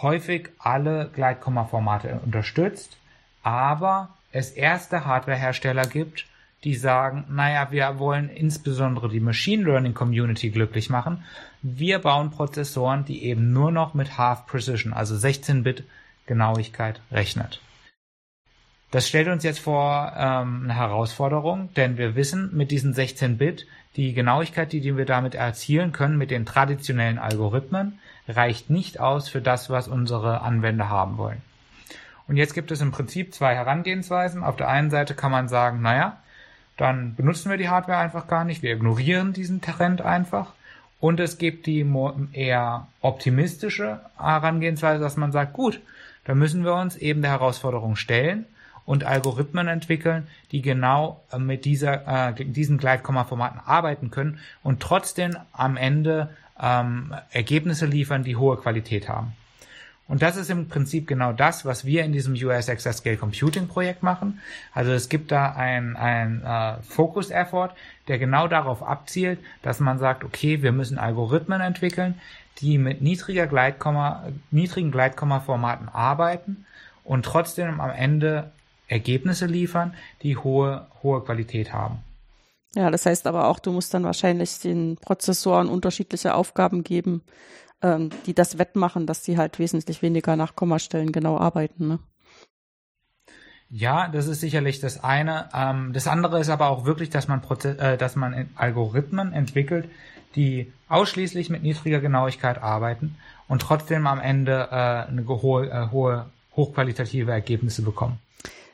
häufig 0.00 0.50
alle 0.58 1.10
Gleitkommaformate 1.14 2.20
unterstützt, 2.24 2.96
aber 3.42 4.10
es 4.30 4.50
erste 4.50 5.04
Hardwarehersteller 5.04 5.86
gibt, 5.86 6.26
die 6.64 6.74
sagen, 6.74 7.24
naja, 7.28 7.68
wir 7.70 7.98
wollen 7.98 8.28
insbesondere 8.28 9.08
die 9.08 9.20
Machine 9.20 9.64
Learning 9.64 9.94
Community 9.94 10.50
glücklich 10.50 10.90
machen. 10.90 11.24
Wir 11.62 11.98
bauen 11.98 12.30
Prozessoren, 12.30 13.04
die 13.04 13.24
eben 13.24 13.52
nur 13.52 13.72
noch 13.72 13.94
mit 13.94 14.16
Half 14.16 14.46
Precision, 14.46 14.92
also 14.92 15.14
16-Bit 15.14 15.84
Genauigkeit 16.26 17.00
rechnet. 17.10 17.60
Das 18.92 19.08
stellt 19.08 19.28
uns 19.28 19.42
jetzt 19.42 19.58
vor 19.58 20.12
ähm, 20.16 20.64
eine 20.64 20.74
Herausforderung, 20.74 21.70
denn 21.74 21.96
wir 21.96 22.14
wissen 22.14 22.50
mit 22.54 22.70
diesen 22.70 22.94
16-Bit, 22.94 23.66
die 23.96 24.12
Genauigkeit, 24.12 24.72
die, 24.72 24.80
die 24.80 24.96
wir 24.96 25.06
damit 25.06 25.34
erzielen 25.34 25.92
können 25.92 26.16
mit 26.16 26.30
den 26.30 26.46
traditionellen 26.46 27.18
Algorithmen, 27.18 27.98
reicht 28.28 28.70
nicht 28.70 29.00
aus 29.00 29.28
für 29.28 29.40
das, 29.40 29.68
was 29.70 29.88
unsere 29.88 30.42
Anwender 30.42 30.88
haben 30.88 31.16
wollen. 31.16 31.42
Und 32.28 32.36
jetzt 32.36 32.54
gibt 32.54 32.70
es 32.70 32.80
im 32.80 32.92
Prinzip 32.92 33.34
zwei 33.34 33.54
Herangehensweisen. 33.54 34.44
Auf 34.44 34.56
der 34.56 34.68
einen 34.68 34.90
Seite 34.90 35.14
kann 35.14 35.32
man 35.32 35.48
sagen, 35.48 35.82
naja, 35.82 36.21
dann 36.76 37.14
benutzen 37.14 37.50
wir 37.50 37.58
die 37.58 37.68
Hardware 37.68 37.98
einfach 37.98 38.26
gar 38.26 38.44
nicht, 38.44 38.62
wir 38.62 38.72
ignorieren 38.72 39.32
diesen 39.32 39.60
Trend 39.60 40.02
einfach. 40.02 40.52
Und 41.00 41.18
es 41.18 41.38
gibt 41.38 41.66
die 41.66 41.84
eher 42.32 42.86
optimistische 43.00 44.00
Herangehensweise, 44.16 45.02
dass 45.02 45.16
man 45.16 45.32
sagt, 45.32 45.52
gut, 45.52 45.80
dann 46.24 46.38
müssen 46.38 46.64
wir 46.64 46.74
uns 46.74 46.96
eben 46.96 47.22
der 47.22 47.32
Herausforderung 47.32 47.96
stellen 47.96 48.46
und 48.84 49.04
Algorithmen 49.04 49.68
entwickeln, 49.68 50.26
die 50.50 50.62
genau 50.62 51.22
äh, 51.32 51.38
mit 51.38 51.64
dieser, 51.64 52.30
äh, 52.30 52.44
diesen 52.44 52.78
Gleitkommaformaten 52.78 53.60
arbeiten 53.64 54.10
können 54.10 54.38
und 54.62 54.80
trotzdem 54.80 55.36
am 55.52 55.76
Ende 55.76 56.30
ähm, 56.60 57.14
Ergebnisse 57.30 57.86
liefern, 57.86 58.22
die 58.22 58.36
hohe 58.36 58.56
Qualität 58.56 59.08
haben. 59.08 59.32
Und 60.08 60.20
das 60.20 60.36
ist 60.36 60.50
im 60.50 60.68
Prinzip 60.68 61.06
genau 61.06 61.32
das, 61.32 61.64
was 61.64 61.84
wir 61.84 62.04
in 62.04 62.12
diesem 62.12 62.34
US 62.44 62.66
Scale 62.66 63.16
Computing 63.16 63.68
Projekt 63.68 64.02
machen. 64.02 64.40
Also 64.74 64.92
es 64.92 65.08
gibt 65.08 65.30
da 65.32 65.52
ein, 65.52 65.96
ein 65.96 66.42
äh, 66.44 66.82
Focus 66.82 67.30
Effort, 67.30 67.70
der 68.08 68.18
genau 68.18 68.48
darauf 68.48 68.82
abzielt, 68.82 69.38
dass 69.62 69.80
man 69.80 69.98
sagt, 69.98 70.24
okay, 70.24 70.62
wir 70.62 70.72
müssen 70.72 70.98
Algorithmen 70.98 71.60
entwickeln, 71.60 72.20
die 72.58 72.78
mit 72.78 73.00
niedriger 73.00 73.46
Gleitkomma, 73.46 74.24
niedrigen 74.50 74.90
Gleitkomma-Formaten 74.90 75.88
arbeiten 75.88 76.66
und 77.04 77.24
trotzdem 77.24 77.80
am 77.80 77.90
Ende 77.90 78.50
Ergebnisse 78.88 79.46
liefern, 79.46 79.94
die 80.22 80.36
hohe, 80.36 80.86
hohe 81.02 81.24
Qualität 81.24 81.72
haben. 81.72 81.98
Ja, 82.74 82.90
das 82.90 83.06
heißt 83.06 83.26
aber 83.26 83.48
auch, 83.48 83.58
du 83.58 83.70
musst 83.70 83.92
dann 83.94 84.04
wahrscheinlich 84.04 84.60
den 84.60 84.96
Prozessoren 84.96 85.68
unterschiedliche 85.68 86.34
Aufgaben 86.34 86.84
geben, 86.84 87.22
ähm, 87.82 88.10
die 88.26 88.34
das 88.34 88.58
wettmachen, 88.58 89.06
dass 89.06 89.22
die 89.22 89.38
halt 89.38 89.58
wesentlich 89.58 90.02
weniger 90.02 90.36
nach 90.36 90.54
Kommastellen 90.56 91.12
genau 91.12 91.38
arbeiten. 91.38 91.88
Ne? 91.88 91.98
Ja, 93.74 94.08
das 94.08 94.26
ist 94.26 94.40
sicherlich 94.40 94.80
das 94.80 95.02
eine. 95.02 95.48
Ähm, 95.54 95.92
das 95.92 96.06
andere 96.06 96.40
ist 96.40 96.50
aber 96.50 96.68
auch 96.68 96.84
wirklich, 96.84 97.10
dass 97.10 97.26
man, 97.26 97.40
Proze 97.40 97.78
äh, 97.78 97.96
dass 97.96 98.16
man 98.16 98.50
Algorithmen 98.54 99.32
entwickelt, 99.32 99.88
die 100.36 100.70
ausschließlich 100.88 101.48
mit 101.50 101.62
niedriger 101.62 102.00
Genauigkeit 102.00 102.62
arbeiten 102.62 103.16
und 103.48 103.62
trotzdem 103.62 104.06
am 104.06 104.20
Ende 104.20 104.68
äh, 104.70 105.10
eine 105.10 105.26
hohe, 105.26 105.70
äh, 105.70 105.90
hohe, 105.90 106.26
hochqualitative 106.54 107.30
Ergebnisse 107.30 107.82
bekommen. 107.82 108.18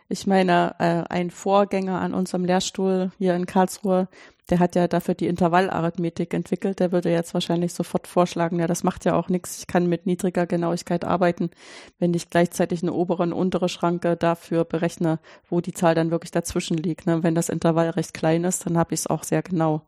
Ich 0.08 0.26
meine, 0.26 0.74
äh, 0.78 1.04
ein 1.12 1.30
Vorgänger 1.30 2.00
an 2.00 2.14
unserem 2.14 2.44
Lehrstuhl 2.44 3.12
hier 3.18 3.36
in 3.36 3.46
Karlsruhe, 3.46 4.08
der 4.50 4.58
hat 4.58 4.74
ja 4.74 4.88
dafür 4.88 5.14
die 5.14 5.26
Intervallarithmetik 5.26 6.32
entwickelt. 6.32 6.80
Der 6.80 6.92
würde 6.92 7.10
jetzt 7.10 7.34
wahrscheinlich 7.34 7.74
sofort 7.74 8.06
vorschlagen, 8.06 8.58
ja, 8.58 8.66
das 8.66 8.84
macht 8.84 9.04
ja 9.04 9.14
auch 9.14 9.28
nichts. 9.28 9.58
Ich 9.58 9.66
kann 9.66 9.86
mit 9.86 10.06
niedriger 10.06 10.46
Genauigkeit 10.46 11.04
arbeiten, 11.04 11.50
wenn 11.98 12.14
ich 12.14 12.30
gleichzeitig 12.30 12.82
eine 12.82 12.92
obere 12.92 13.22
und 13.24 13.32
untere 13.32 13.68
Schranke 13.68 14.16
dafür 14.16 14.64
berechne, 14.64 15.18
wo 15.48 15.60
die 15.60 15.74
Zahl 15.74 15.94
dann 15.94 16.10
wirklich 16.10 16.30
dazwischen 16.30 16.76
liegt. 16.76 17.06
Ne? 17.06 17.22
Wenn 17.22 17.34
das 17.34 17.48
Intervall 17.48 17.90
recht 17.90 18.14
klein 18.14 18.44
ist, 18.44 18.66
dann 18.66 18.78
habe 18.78 18.94
ich 18.94 19.00
es 19.00 19.06
auch 19.06 19.22
sehr 19.22 19.42
genau. 19.42 19.82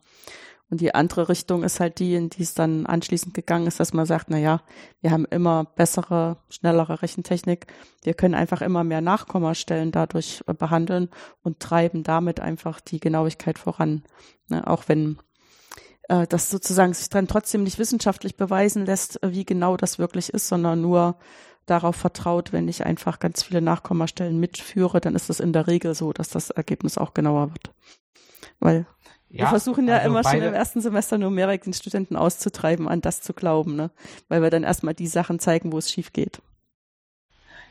Und 0.70 0.80
die 0.80 0.94
andere 0.94 1.28
Richtung 1.28 1.64
ist 1.64 1.80
halt 1.80 1.98
die, 1.98 2.14
in 2.14 2.30
die 2.30 2.42
es 2.42 2.54
dann 2.54 2.86
anschließend 2.86 3.34
gegangen 3.34 3.66
ist, 3.66 3.80
dass 3.80 3.92
man 3.92 4.06
sagt, 4.06 4.30
na 4.30 4.38
ja, 4.38 4.62
wir 5.00 5.10
haben 5.10 5.24
immer 5.24 5.64
bessere, 5.64 6.36
schnellere 6.48 7.02
Rechentechnik. 7.02 7.66
Wir 8.04 8.14
können 8.14 8.34
einfach 8.34 8.62
immer 8.62 8.84
mehr 8.84 9.00
Nachkommastellen 9.00 9.90
dadurch 9.90 10.42
äh, 10.46 10.54
behandeln 10.54 11.08
und 11.42 11.58
treiben 11.58 12.04
damit 12.04 12.38
einfach 12.38 12.80
die 12.80 13.00
Genauigkeit 13.00 13.58
voran. 13.58 14.04
Ne, 14.48 14.64
auch 14.64 14.84
wenn 14.86 15.18
äh, 16.08 16.26
das 16.28 16.50
sozusagen 16.50 16.94
sich 16.94 17.08
dann 17.08 17.26
trotzdem 17.26 17.64
nicht 17.64 17.78
wissenschaftlich 17.78 18.36
beweisen 18.36 18.86
lässt, 18.86 19.20
äh, 19.24 19.32
wie 19.32 19.44
genau 19.44 19.76
das 19.76 19.98
wirklich 19.98 20.32
ist, 20.32 20.46
sondern 20.46 20.80
nur 20.80 21.18
darauf 21.66 21.96
vertraut, 21.96 22.52
wenn 22.52 22.68
ich 22.68 22.86
einfach 22.86 23.18
ganz 23.18 23.42
viele 23.42 23.60
Nachkommastellen 23.60 24.38
mitführe, 24.38 25.00
dann 25.00 25.16
ist 25.16 25.30
es 25.30 25.40
in 25.40 25.52
der 25.52 25.66
Regel 25.66 25.94
so, 25.94 26.12
dass 26.12 26.28
das 26.28 26.50
Ergebnis 26.50 26.96
auch 26.96 27.12
genauer 27.12 27.50
wird. 27.50 27.72
Weil 28.60 28.86
ja, 29.30 29.44
wir 29.44 29.46
versuchen 29.48 29.86
ja 29.86 29.98
also 29.98 30.08
immer 30.08 30.24
schon 30.24 30.42
im 30.42 30.54
ersten 30.54 30.80
Semester 30.80 31.16
Numerik 31.16 31.62
den 31.62 31.72
Studenten 31.72 32.16
auszutreiben, 32.16 32.88
an 32.88 33.00
das 33.00 33.22
zu 33.22 33.32
glauben, 33.32 33.76
ne? 33.76 33.90
Weil 34.28 34.42
wir 34.42 34.50
dann 34.50 34.64
erstmal 34.64 34.94
die 34.94 35.06
Sachen 35.06 35.38
zeigen, 35.38 35.72
wo 35.72 35.78
es 35.78 35.90
schief 35.90 36.12
geht. 36.12 36.42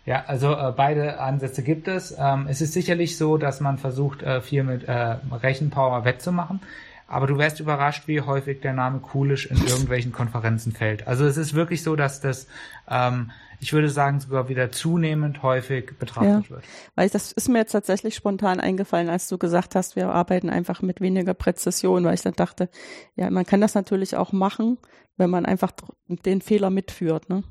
Ja, 0.06 0.24
also 0.26 0.54
äh, 0.54 0.74
beide 0.76 1.20
Ansätze 1.20 1.62
gibt 1.62 1.88
es. 1.88 2.16
Ähm, 2.18 2.48
es 2.50 2.62
ist 2.62 2.74
sicherlich 2.74 3.18
so, 3.18 3.38
dass 3.38 3.60
man 3.60 3.78
versucht, 3.78 4.24
äh, 4.24 4.42
viel 4.42 4.64
mit 4.64 4.86
äh, 4.86 5.18
Rechenpower 5.32 6.06
wettzumachen. 6.06 6.62
Aber 7.10 7.28
du 7.28 7.38
wärst 7.38 7.60
überrascht, 7.60 8.08
wie 8.08 8.22
häufig 8.22 8.62
der 8.62 8.74
Name 8.74 9.00
Coolish 9.00 9.48
in 9.48 9.58
irgendwelchen 9.58 10.12
Konferenzen 10.12 10.72
fällt. 10.72 11.08
Also 11.08 11.26
es 11.26 11.38
ist 11.38 11.54
wirklich 11.54 11.84
so, 11.84 11.96
dass 11.96 12.22
das 12.22 12.48
ähm, 12.88 13.32
ich 13.60 13.74
würde 13.74 13.90
sagen, 13.90 14.20
sogar 14.20 14.48
wieder 14.50 14.72
zunehmend 14.72 15.44
häufig 15.44 15.98
betrachtet 15.98 16.46
ja, 16.46 16.50
wird. 16.50 16.64
Weil 16.96 17.10
das 17.10 17.32
ist 17.32 17.50
mir 17.50 17.60
jetzt 17.60 17.74
tatsächlich 17.74 18.16
spontan 18.16 18.60
eingefallen, 18.60 19.10
als 19.10 19.28
du 19.28 19.38
gesagt 19.38 19.76
hast, 19.76 19.96
wir 19.96 20.10
arbeiten 20.10 20.50
einfach 20.50 20.82
mit 20.82 21.02
weniger 21.02 21.34
Präzision, 21.34 22.06
weil 22.06 22.14
ich 22.14 22.22
dann 22.22 22.34
dachte, 22.34 22.70
ja, 23.16 23.30
man 23.30 23.46
kann 23.46 23.62
das 23.62 23.76
natürlich 23.76 24.16
auch 24.16 24.32
machen, 24.32 24.78
wenn 25.18 25.30
man 25.30 25.46
einfach 25.46 25.72
den 26.08 26.42
Fehler 26.42 26.70
mitführt, 26.70 27.30
ne? 27.30 27.44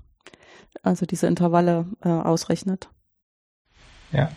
Also 0.82 1.06
diese 1.06 1.26
Intervalle 1.26 1.86
äh, 2.02 2.08
ausrechnet. 2.08 2.88
Ja. 4.12 4.30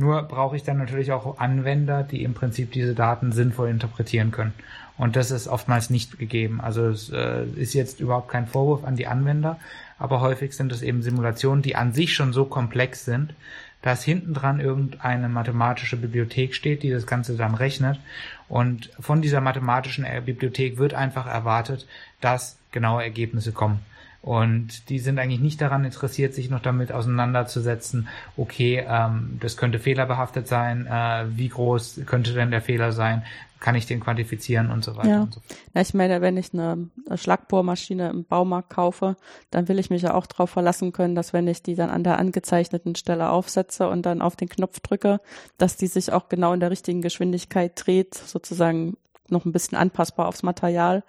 Nur 0.00 0.22
brauche 0.22 0.56
ich 0.56 0.62
dann 0.62 0.78
natürlich 0.78 1.12
auch 1.12 1.38
Anwender, 1.38 2.02
die 2.02 2.24
im 2.24 2.32
Prinzip 2.32 2.72
diese 2.72 2.94
Daten 2.94 3.32
sinnvoll 3.32 3.68
interpretieren 3.68 4.30
können. 4.30 4.54
Und 4.96 5.14
das 5.14 5.30
ist 5.30 5.46
oftmals 5.46 5.90
nicht 5.90 6.18
gegeben. 6.18 6.58
Also 6.58 6.86
es 6.86 7.10
äh, 7.10 7.44
ist 7.56 7.74
jetzt 7.74 8.00
überhaupt 8.00 8.30
kein 8.30 8.46
Vorwurf 8.46 8.82
an 8.84 8.96
die 8.96 9.06
Anwender, 9.06 9.58
aber 9.98 10.22
häufig 10.22 10.56
sind 10.56 10.72
es 10.72 10.80
eben 10.80 11.02
Simulationen, 11.02 11.60
die 11.60 11.76
an 11.76 11.92
sich 11.92 12.14
schon 12.14 12.32
so 12.32 12.46
komplex 12.46 13.04
sind, 13.04 13.34
dass 13.82 14.02
hinten 14.02 14.32
dran 14.32 14.58
irgendeine 14.58 15.28
mathematische 15.28 15.98
Bibliothek 15.98 16.54
steht, 16.54 16.82
die 16.82 16.90
das 16.90 17.06
Ganze 17.06 17.36
dann 17.36 17.54
rechnet. 17.54 18.00
Und 18.48 18.88
von 18.98 19.20
dieser 19.20 19.42
mathematischen 19.42 20.06
Bibliothek 20.24 20.78
wird 20.78 20.94
einfach 20.94 21.26
erwartet, 21.26 21.86
dass 22.22 22.56
genaue 22.72 23.02
Ergebnisse 23.02 23.52
kommen. 23.52 23.80
Und 24.22 24.90
die 24.90 24.98
sind 24.98 25.18
eigentlich 25.18 25.40
nicht 25.40 25.60
daran 25.60 25.84
interessiert, 25.84 26.34
sich 26.34 26.50
noch 26.50 26.60
damit 26.60 26.92
auseinanderzusetzen, 26.92 28.08
okay, 28.36 28.84
ähm, 28.86 29.38
das 29.40 29.56
könnte 29.56 29.78
fehlerbehaftet 29.78 30.46
sein, 30.46 30.86
äh, 30.86 31.24
wie 31.30 31.48
groß 31.48 32.02
könnte 32.04 32.34
denn 32.34 32.50
der 32.50 32.60
Fehler 32.60 32.92
sein, 32.92 33.22
kann 33.60 33.74
ich 33.74 33.86
den 33.86 34.00
quantifizieren 34.00 34.70
und 34.70 34.84
so 34.84 34.96
weiter 34.96 35.08
ja. 35.08 35.20
und 35.22 35.34
so 35.34 35.40
fort. 35.40 35.58
Ja, 35.74 35.80
ich 35.82 35.94
meine, 35.94 36.20
wenn 36.20 36.36
ich 36.36 36.52
eine 36.52 36.88
Schlagbohrmaschine 37.14 38.10
im 38.10 38.24
Baumarkt 38.24 38.70
kaufe, 38.70 39.16
dann 39.50 39.68
will 39.68 39.78
ich 39.78 39.90
mich 39.90 40.02
ja 40.02 40.14
auch 40.14 40.26
darauf 40.26 40.50
verlassen 40.50 40.92
können, 40.92 41.14
dass 41.14 41.32
wenn 41.32 41.46
ich 41.46 41.62
die 41.62 41.74
dann 41.74 41.90
an 41.90 42.02
der 42.02 42.18
angezeichneten 42.18 42.96
Stelle 42.96 43.30
aufsetze 43.30 43.88
und 43.88 44.04
dann 44.04 44.22
auf 44.22 44.34
den 44.34 44.48
Knopf 44.48 44.80
drücke, 44.80 45.20
dass 45.58 45.76
die 45.76 45.86
sich 45.86 46.12
auch 46.12 46.28
genau 46.28 46.52
in 46.54 46.60
der 46.60 46.70
richtigen 46.70 47.02
Geschwindigkeit 47.02 47.72
dreht, 47.74 48.14
sozusagen 48.14 48.96
noch 49.28 49.44
ein 49.44 49.52
bisschen 49.52 49.78
anpassbar 49.78 50.26
aufs 50.26 50.42
Material 50.42 51.04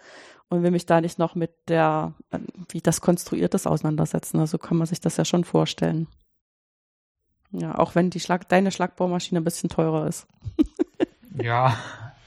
und 0.52 0.64
will 0.64 0.72
mich 0.72 0.86
da 0.86 1.00
nicht 1.00 1.18
noch 1.18 1.34
mit 1.34 1.70
der, 1.70 2.14
wie 2.68 2.82
das 2.82 3.00
konstruiert 3.00 3.54
ist, 3.54 3.66
auseinandersetzen. 3.66 4.38
Also 4.42 4.58
kann 4.58 4.76
man 4.76 4.86
sich 4.86 5.00
das 5.00 5.16
ja 5.16 5.24
schon 5.24 5.46
vorstellen. 5.46 6.08
Ja, 7.52 7.78
auch 7.80 7.96
wenn 7.96 8.10
die 8.10 8.20
Schlag, 8.20 8.50
deine 8.50 8.70
Schlagbohrmaschine 8.70 9.40
ein 9.40 9.46
bisschen 9.46 9.70
teurer 9.70 10.08
ist. 10.08 10.28
ja, 11.42 11.78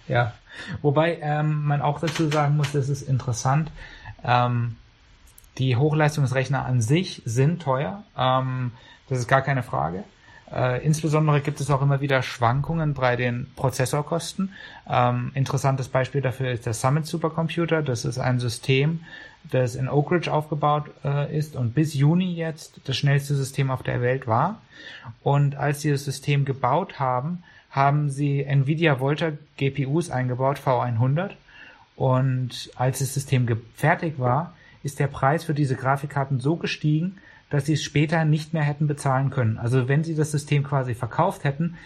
ja. 0.08 0.32
Wobei 0.80 1.18
ähm, 1.20 1.64
man 1.64 1.82
auch 1.82 2.00
dazu 2.00 2.30
sagen 2.30 2.56
muss, 2.56 2.72
das 2.72 2.88
ist 2.88 3.02
interessant. 3.02 3.70
Ähm, 4.24 4.76
die 5.58 5.76
Hochleistungsrechner 5.76 6.64
an 6.64 6.80
sich 6.80 7.20
sind 7.26 7.60
teuer. 7.60 8.04
Ähm, 8.16 8.72
das 9.10 9.18
ist 9.18 9.28
gar 9.28 9.42
keine 9.42 9.62
Frage. 9.62 10.04
Äh, 10.54 10.84
insbesondere 10.84 11.40
gibt 11.40 11.60
es 11.60 11.70
auch 11.70 11.82
immer 11.82 12.00
wieder 12.00 12.22
Schwankungen 12.22 12.94
bei 12.94 13.16
den 13.16 13.48
Prozessorkosten. 13.56 14.52
Ähm, 14.88 15.32
interessantes 15.34 15.88
Beispiel 15.88 16.20
dafür 16.20 16.52
ist 16.52 16.66
der 16.66 16.74
Summit 16.74 17.06
Supercomputer. 17.06 17.82
Das 17.82 18.04
ist 18.04 18.18
ein 18.18 18.38
System, 18.38 19.00
das 19.50 19.74
in 19.74 19.88
Oak 19.88 20.12
Ridge 20.12 20.32
aufgebaut 20.32 20.84
äh, 21.04 21.36
ist 21.36 21.56
und 21.56 21.74
bis 21.74 21.94
Juni 21.94 22.34
jetzt 22.34 22.80
das 22.84 22.96
schnellste 22.96 23.34
System 23.34 23.70
auf 23.70 23.82
der 23.82 24.00
Welt 24.00 24.28
war. 24.28 24.60
Und 25.22 25.56
als 25.56 25.80
sie 25.80 25.90
das 25.90 26.04
System 26.04 26.44
gebaut 26.44 27.00
haben, 27.00 27.42
haben 27.70 28.08
sie 28.08 28.44
Nvidia 28.44 29.00
Volta 29.00 29.32
GPUs 29.56 30.10
eingebaut, 30.10 30.60
V100. 30.64 31.30
Und 31.96 32.70
als 32.76 33.00
das 33.00 33.12
System 33.12 33.48
fertig 33.74 34.20
war, 34.20 34.54
ist 34.84 35.00
der 35.00 35.08
Preis 35.08 35.42
für 35.42 35.54
diese 35.54 35.74
Grafikkarten 35.74 36.38
so 36.38 36.56
gestiegen, 36.56 37.18
dass 37.54 37.66
sie 37.66 37.74
es 37.74 37.84
später 37.84 38.24
nicht 38.24 38.52
mehr 38.52 38.64
hätten 38.64 38.88
bezahlen 38.88 39.30
können. 39.30 39.58
Also 39.58 39.86
wenn 39.86 40.02
sie 40.02 40.16
das 40.16 40.32
System 40.32 40.64
quasi 40.64 40.94
verkauft 40.94 41.44
hätten, 41.44 41.76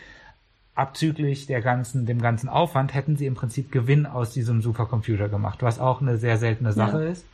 abzüglich 0.75 1.47
der 1.47 1.61
ganzen, 1.61 2.07
dem 2.07 2.23
ganzen 2.23 2.49
Aufwand, 2.49 2.95
hätten 2.95 3.17
sie 3.17 3.27
im 3.27 3.35
Prinzip 3.35 3.71
Gewinn 3.71 4.07
aus 4.07 4.33
diesem 4.33 4.63
Supercomputer 4.63 5.29
gemacht, 5.29 5.59
was 5.61 5.79
auch 5.79 6.01
eine 6.01 6.17
sehr 6.17 6.39
seltene 6.39 6.73
Sache 6.73 7.05
ja. 7.05 7.11
ist. 7.11 7.27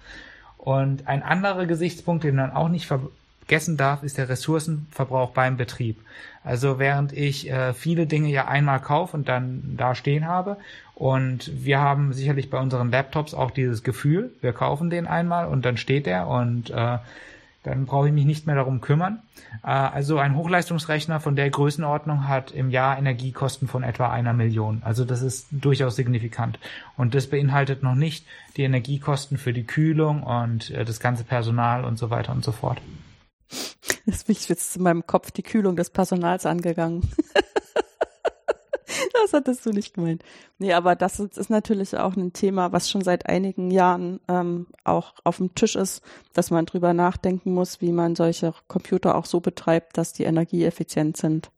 Und 0.59 1.07
ein 1.07 1.23
anderer 1.23 1.67
Gesichtspunkt, 1.67 2.25
den 2.25 2.35
man 2.35 2.51
auch 2.51 2.69
nicht 2.69 2.89
vergessen 2.89 3.77
darf, 3.77 4.03
ist 4.03 4.19
der 4.19 4.29
Ressourcenverbrauch 4.29 5.31
beim 5.31 5.57
Betrieb. 5.57 6.01
Also 6.43 6.81
während 6.81 7.13
ich 7.13 7.49
äh, 7.49 7.73
viele 7.73 8.07
Dinge 8.09 8.31
ja 8.31 8.49
einmal 8.49 8.81
kaufe 8.81 9.17
und 9.17 9.29
dann 9.29 9.77
da 9.77 9.95
stehen 9.95 10.27
habe 10.27 10.57
und 10.97 11.53
wir 11.55 11.81
haben 11.81 12.13
sicherlich 12.13 12.51
bei 12.51 12.59
unseren 12.59 12.91
Laptops 12.91 13.33
auch 13.33 13.53
dieses 13.53 13.85
Gefühl, 13.85 14.33
wir 14.41 14.53
kaufen 14.53 14.91
den 14.91 15.07
einmal 15.07 15.47
und 15.47 15.65
dann 15.65 15.77
steht 15.77 16.07
der 16.07 16.27
und 16.27 16.71
äh, 16.71 16.99
dann 17.65 17.87
brauche 17.87 18.09
ich 18.09 18.15
mich 18.15 18.27
nicht 18.27 18.47
mehr 18.47 18.55
darum 18.55 18.81
kümmern. 18.81 19.23
Äh, 19.65 19.71
also 19.71 20.19
ein 20.19 20.37
Hochleistungsrechner 20.37 21.19
von 21.19 21.35
der 21.35 21.51
Größenordnung 21.51 22.29
hat 22.29 22.53
im 22.53 22.71
Jahr 22.71 22.97
Energiekosten 22.99 23.67
von 23.67 23.83
etwa 23.83 24.11
einer 24.11 24.33
Million. 24.33 24.83
Also 24.85 25.05
das 25.05 25.23
ist 25.23 25.49
durchaus 25.51 25.97
signifikant. 25.97 26.59
Und 26.97 27.15
das 27.15 27.27
beinhaltet 27.27 27.83
noch 27.83 27.95
nicht 27.95 28.27
die 28.57 28.63
Energiekosten 28.63 29.39
für 29.39 29.53
die 29.53 29.65
Kühlung 29.65 30.23
und 30.23 30.71
äh, 30.71 30.85
das 30.85 31.01
ganze 31.01 31.25
Personal 31.25 31.85
und 31.85 31.99
so 31.99 32.11
weiter 32.11 32.33
und 32.33 32.45
so 32.45 32.53
fort. 32.53 32.81
Das 34.07 34.29
ich 34.29 34.51
jetzt 34.51 34.77
in 34.77 34.83
meinem 34.83 35.07
Kopf 35.07 35.31
die 35.31 35.43
Kühlung 35.43 35.77
des 35.77 35.89
Personals 35.89 36.45
angegangen. 36.45 37.09
das 39.23 39.33
hattest 39.33 39.65
du 39.67 39.71
nicht 39.71 39.95
gemeint. 39.95 40.23
Nee, 40.59 40.73
aber 40.73 40.97
das 40.97 41.21
ist 41.21 41.51
natürlich 41.51 41.97
auch 41.97 42.17
ein 42.17 42.33
Thema, 42.33 42.73
was 42.73 42.91
schon 42.91 43.03
seit 43.03 43.27
einigen 43.27 43.71
Jahren 43.71 44.21
ähm, 44.29 44.67
auch 44.85 45.15
auf 45.25 45.39
dem 45.39 45.55
Tisch 45.55 45.77
ist, 45.77 46.03
dass 46.33 46.51
man 46.51 46.67
drüber 46.67 46.95
nachdenken 46.95 47.53
muss, 47.53 47.81
wie 47.81 47.93
man 47.93 48.17
solche 48.17 48.55
Computer 48.69 49.17
auch 49.17 49.27
so 49.27 49.41
betreibt, 49.41 49.99
dass 49.99 50.13
die 50.13 50.25
energieeffizient 50.25 51.17
sind. 51.17 51.51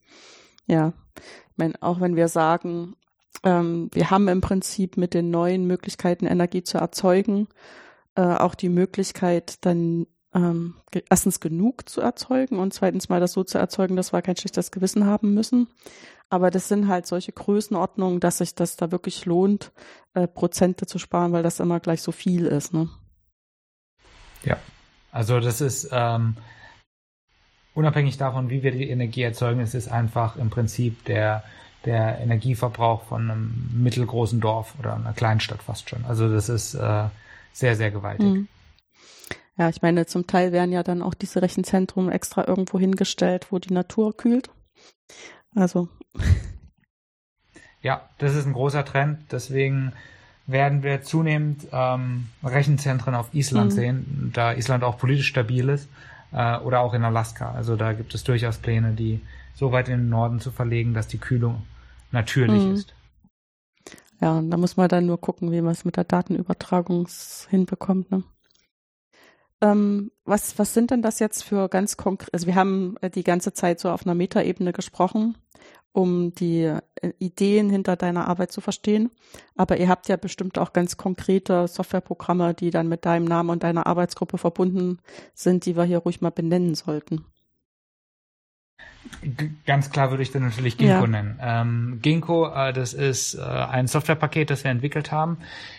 Ja, 0.66 0.92
ich 1.16 1.58
meine, 1.58 1.74
auch 1.80 2.00
wenn 2.00 2.16
wir 2.16 2.28
sagen, 2.28 2.96
ähm, 3.42 3.90
wir 3.92 4.10
haben 4.10 4.28
im 4.28 4.40
Prinzip 4.40 4.96
mit 4.96 5.14
den 5.14 5.30
neuen 5.30 5.66
Möglichkeiten 5.66 6.26
Energie 6.26 6.62
zu 6.62 6.78
erzeugen, 6.78 7.48
äh, 8.16 8.22
auch 8.22 8.54
die 8.54 8.68
Möglichkeit, 8.68 9.64
dann 9.64 10.06
ähm, 10.36 10.74
erstens 11.08 11.40
genug 11.40 11.88
zu 11.88 12.00
erzeugen 12.00 12.58
und 12.58 12.74
zweitens 12.74 13.08
mal 13.08 13.20
das 13.20 13.32
so 13.32 13.42
zu 13.42 13.58
erzeugen, 13.58 13.96
dass 13.96 14.12
wir 14.12 14.20
kein 14.22 14.36
schlechtes 14.36 14.70
Gewissen 14.70 15.06
haben 15.06 15.32
müssen. 15.34 15.68
Aber 16.28 16.50
das 16.50 16.68
sind 16.68 16.88
halt 16.88 17.06
solche 17.06 17.32
Größenordnungen, 17.32 18.20
dass 18.20 18.38
sich 18.38 18.54
das 18.54 18.76
da 18.76 18.90
wirklich 18.90 19.24
lohnt, 19.24 19.72
äh, 20.14 20.26
Prozente 20.26 20.86
zu 20.86 20.98
sparen, 20.98 21.32
weil 21.32 21.42
das 21.42 21.60
immer 21.60 21.80
gleich 21.80 22.02
so 22.02 22.12
viel 22.12 22.46
ist. 22.46 22.74
Ne? 22.74 22.88
Ja, 24.44 24.58
also 25.10 25.40
das 25.40 25.60
ist 25.60 25.88
ähm, 25.92 26.36
unabhängig 27.74 28.18
davon, 28.18 28.50
wie 28.50 28.62
wir 28.62 28.72
die 28.72 28.90
Energie 28.90 29.22
erzeugen, 29.22 29.60
es 29.60 29.74
ist 29.74 29.88
einfach 29.88 30.36
im 30.36 30.50
Prinzip 30.50 31.04
der 31.04 31.44
der 31.84 32.18
Energieverbrauch 32.18 33.04
von 33.04 33.30
einem 33.30 33.70
mittelgroßen 33.72 34.40
Dorf 34.40 34.74
oder 34.80 34.96
einer 34.96 35.12
Kleinstadt 35.12 35.62
fast 35.62 35.88
schon. 35.88 36.04
Also 36.04 36.28
das 36.28 36.48
ist 36.48 36.74
äh, 36.74 37.04
sehr, 37.52 37.76
sehr 37.76 37.92
gewaltig. 37.92 38.26
Mhm. 38.26 38.48
Ja, 39.58 39.68
ich 39.70 39.80
meine, 39.80 40.06
zum 40.06 40.26
Teil 40.26 40.52
werden 40.52 40.72
ja 40.72 40.82
dann 40.82 41.02
auch 41.02 41.14
diese 41.14 41.40
Rechenzentren 41.40 42.10
extra 42.10 42.46
irgendwo 42.46 42.78
hingestellt, 42.78 43.46
wo 43.50 43.58
die 43.58 43.72
Natur 43.72 44.16
kühlt. 44.16 44.50
Also. 45.54 45.88
Ja, 47.80 48.08
das 48.18 48.34
ist 48.34 48.46
ein 48.46 48.52
großer 48.52 48.84
Trend. 48.84 49.32
Deswegen 49.32 49.92
werden 50.46 50.82
wir 50.82 51.02
zunehmend 51.02 51.66
ähm, 51.72 52.28
Rechenzentren 52.44 53.14
auf 53.14 53.32
Island 53.34 53.72
mhm. 53.72 53.74
sehen, 53.74 54.30
da 54.34 54.52
Island 54.52 54.84
auch 54.84 54.98
politisch 54.98 55.28
stabil 55.28 55.68
ist, 55.68 55.88
äh, 56.32 56.58
oder 56.58 56.80
auch 56.80 56.94
in 56.94 57.04
Alaska. 57.04 57.52
Also 57.52 57.76
da 57.76 57.92
gibt 57.92 58.14
es 58.14 58.24
durchaus 58.24 58.58
Pläne, 58.58 58.92
die 58.92 59.20
so 59.54 59.72
weit 59.72 59.88
in 59.88 59.98
den 59.98 60.08
Norden 60.08 60.40
zu 60.40 60.50
verlegen, 60.50 60.94
dass 60.94 61.08
die 61.08 61.18
Kühlung 61.18 61.62
natürlich 62.12 62.62
mhm. 62.62 62.74
ist. 62.74 62.94
Ja, 64.20 64.38
und 64.38 64.50
da 64.50 64.56
muss 64.56 64.76
man 64.76 64.88
dann 64.88 65.06
nur 65.06 65.20
gucken, 65.20 65.52
wie 65.52 65.60
man 65.60 65.72
es 65.72 65.84
mit 65.84 65.96
der 65.96 66.04
Datenübertragung 66.04 67.08
hinbekommt. 67.50 68.10
Ne? 68.10 68.22
Ähm, 69.60 70.10
was, 70.24 70.58
was 70.58 70.74
sind 70.74 70.90
denn 70.90 71.02
das 71.02 71.18
jetzt 71.18 71.42
für 71.42 71.68
ganz 71.68 71.96
konkret? 71.96 72.32
Also 72.34 72.46
wir 72.46 72.54
haben 72.54 72.96
äh, 73.00 73.10
die 73.10 73.24
ganze 73.24 73.52
Zeit 73.54 73.80
so 73.80 73.90
auf 73.90 74.04
einer 74.04 74.14
Metaebene 74.14 74.72
gesprochen, 74.72 75.36
um 75.92 76.34
die 76.34 76.64
äh, 76.64 77.12
Ideen 77.18 77.70
hinter 77.70 77.96
deiner 77.96 78.28
Arbeit 78.28 78.52
zu 78.52 78.60
verstehen. 78.60 79.10
Aber 79.56 79.78
ihr 79.78 79.88
habt 79.88 80.08
ja 80.08 80.16
bestimmt 80.16 80.58
auch 80.58 80.74
ganz 80.74 80.98
konkrete 80.98 81.68
Softwareprogramme, 81.68 82.52
die 82.52 82.70
dann 82.70 82.88
mit 82.88 83.06
deinem 83.06 83.24
Namen 83.24 83.50
und 83.50 83.62
deiner 83.62 83.86
Arbeitsgruppe 83.86 84.36
verbunden 84.36 84.98
sind, 85.32 85.64
die 85.64 85.76
wir 85.76 85.84
hier 85.84 85.98
ruhig 85.98 86.20
mal 86.20 86.30
benennen 86.30 86.74
sollten. 86.74 87.24
Ganz 89.64 89.90
klar 89.90 90.10
würde 90.10 90.22
ich 90.22 90.32
dann 90.32 90.42
natürlich 90.42 90.76
Ginkgo 90.76 91.04
ja. 91.04 91.06
nennen. 91.06 91.38
Ähm, 91.40 91.98
Ginkgo, 92.02 92.48
äh, 92.52 92.72
das 92.72 92.92
ist 92.92 93.34
äh, 93.34 93.40
ein 93.40 93.86
Softwarepaket, 93.86 94.50
das 94.50 94.64
wir 94.64 94.70
entwickelt 94.70 95.12
haben. 95.12 95.38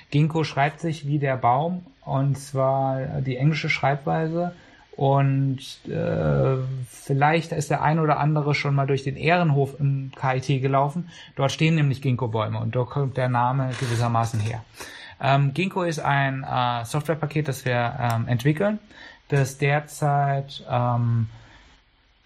Ginkgo 0.10 0.44
schreibt 0.44 0.80
sich 0.80 1.06
wie 1.06 1.20
der 1.20 1.38
Baum 1.38 1.86
und 2.08 2.38
zwar 2.38 3.22
die 3.22 3.38
englische 3.38 3.70
Schreibweise. 3.70 4.54
Und 4.96 5.60
äh, 5.88 6.58
vielleicht 6.90 7.52
ist 7.52 7.70
der 7.70 7.84
ein 7.84 8.00
oder 8.00 8.18
andere 8.20 8.56
schon 8.56 8.74
mal 8.74 8.88
durch 8.88 9.04
den 9.04 9.16
Ehrenhof 9.16 9.80
im 9.80 10.12
KIT 10.20 10.60
gelaufen. 10.60 11.10
Dort 11.36 11.52
stehen 11.52 11.76
nämlich 11.76 12.02
Ginkgo-Bäume 12.02 12.58
und 12.58 12.76
dort 12.76 12.90
kommt 12.90 13.16
der 13.16 13.30
Name 13.30 13.70
gewissermaßen 13.80 14.40
her. 14.40 14.64
Ähm, 15.22 15.54
Ginkgo 15.54 15.84
ist 15.84 16.00
ein 16.00 16.44
äh, 16.44 16.84
Softwarepaket, 16.84 17.48
das 17.48 17.64
wir 17.64 17.96
ähm, 18.00 18.28
entwickeln, 18.28 18.80
das 19.30 19.60
derzeit 19.60 20.66
ähm, 20.68 21.28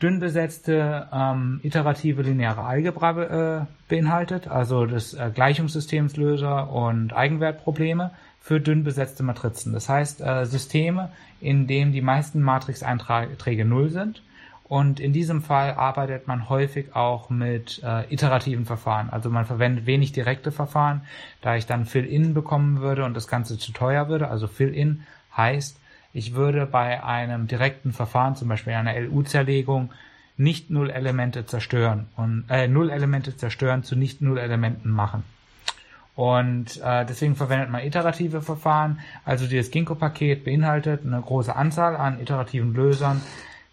dünn 0.01 0.19
besetzte 0.19 1.07
ähm, 1.13 1.59
iterative 1.63 2.21
lineare 2.21 2.63
Algebra 2.63 3.59
äh, 3.61 3.65
beinhaltet, 3.89 4.47
also 4.47 4.85
das 4.85 5.13
äh, 5.13 5.29
Gleichungssystemslöser 5.33 6.71
und 6.71 7.13
Eigenwertprobleme 7.13 8.11
für 8.41 8.59
dünn 8.59 8.83
besetzte 8.83 9.23
Matrizen. 9.23 9.71
Das 9.71 9.87
heißt 9.87 10.19
äh, 10.19 10.45
Systeme, 10.45 11.11
in 11.39 11.67
denen 11.67 11.93
die 11.93 12.01
meisten 12.01 12.41
Matrix-Einträge 12.41 13.65
null 13.65 13.89
sind. 13.89 14.23
Und 14.63 14.99
in 14.99 15.13
diesem 15.13 15.41
Fall 15.41 15.73
arbeitet 15.73 16.27
man 16.27 16.49
häufig 16.49 16.95
auch 16.95 17.29
mit 17.29 17.81
äh, 17.83 18.11
iterativen 18.11 18.65
Verfahren. 18.65 19.09
Also 19.09 19.29
man 19.29 19.45
verwendet 19.45 19.85
wenig 19.85 20.11
direkte 20.11 20.51
Verfahren, 20.51 21.01
da 21.41 21.55
ich 21.55 21.65
dann 21.65 21.85
Fill-In 21.85 22.33
bekommen 22.33 22.79
würde 22.79 23.05
und 23.05 23.13
das 23.13 23.27
Ganze 23.27 23.57
zu 23.57 23.73
teuer 23.73 24.07
würde. 24.07 24.29
Also 24.29 24.47
Fill-In 24.47 25.03
heißt, 25.35 25.77
ich 26.13 26.33
würde 26.35 26.65
bei 26.65 27.03
einem 27.03 27.47
direkten 27.47 27.91
Verfahren, 27.91 28.35
zum 28.35 28.47
Beispiel 28.47 28.73
einer 28.73 28.99
LU-Zerlegung, 28.99 29.91
nicht 30.37 30.69
Null-Elemente 30.69 31.45
zerstören 31.45 32.07
und 32.15 32.45
äh, 32.49 32.67
Null-Elemente 32.67 33.35
zerstören 33.35 33.83
zu 33.83 33.95
nicht 33.95 34.21
Null-Elementen 34.21 34.89
machen. 34.89 35.23
Und 36.15 36.81
äh, 36.83 37.05
deswegen 37.05 37.35
verwendet 37.35 37.69
man 37.69 37.83
iterative 37.83 38.41
Verfahren. 38.41 38.99
Also 39.23 39.47
dieses 39.47 39.71
Ginkgo-Paket 39.71 40.43
beinhaltet 40.43 41.05
eine 41.05 41.21
große 41.21 41.55
Anzahl 41.55 41.95
an 41.95 42.19
iterativen 42.19 42.73
Lösern. 42.73 43.21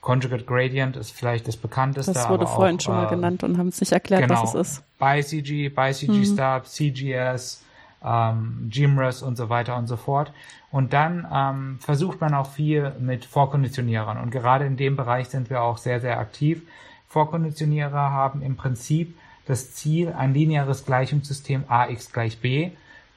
Conjugate 0.00 0.44
Gradient 0.44 0.96
ist 0.96 1.10
vielleicht 1.10 1.48
das 1.48 1.56
bekannteste. 1.56 2.12
Das 2.12 2.28
wurde 2.28 2.46
vorhin 2.46 2.76
auch, 2.76 2.80
schon 2.80 2.94
mal 2.94 3.06
äh, 3.06 3.10
genannt 3.10 3.42
und 3.42 3.58
haben 3.58 3.68
es 3.68 3.80
nicht 3.80 3.92
erklärt, 3.92 4.22
genau, 4.22 4.42
was 4.42 4.54
es 4.54 4.78
ist. 4.78 4.98
BiCG, 4.98 5.68
BiCG-Stub, 5.70 6.62
mhm. 6.62 6.66
CGS, 6.66 7.64
ähm, 8.04 8.68
GMRS 8.70 9.22
und 9.22 9.36
so 9.36 9.48
weiter 9.48 9.76
und 9.76 9.88
so 9.88 9.96
fort. 9.96 10.32
Und 10.70 10.92
dann 10.92 11.26
ähm, 11.32 11.78
versucht 11.80 12.20
man 12.20 12.34
auch 12.34 12.48
viel 12.48 12.92
mit 13.00 13.24
Vorkonditionierern. 13.24 14.18
Und 14.18 14.30
gerade 14.30 14.66
in 14.66 14.76
dem 14.76 14.96
Bereich 14.96 15.28
sind 15.28 15.50
wir 15.50 15.62
auch 15.62 15.78
sehr, 15.78 16.00
sehr 16.00 16.18
aktiv. 16.18 16.62
Vorkonditionierer 17.08 18.12
haben 18.12 18.42
im 18.42 18.56
Prinzip 18.56 19.16
das 19.48 19.74
Ziel, 19.74 20.12
ein 20.12 20.34
lineares 20.34 20.84
Gleichungssystem 20.84 21.64
ax 21.68 22.12
gleich 22.12 22.38
b 22.38 22.70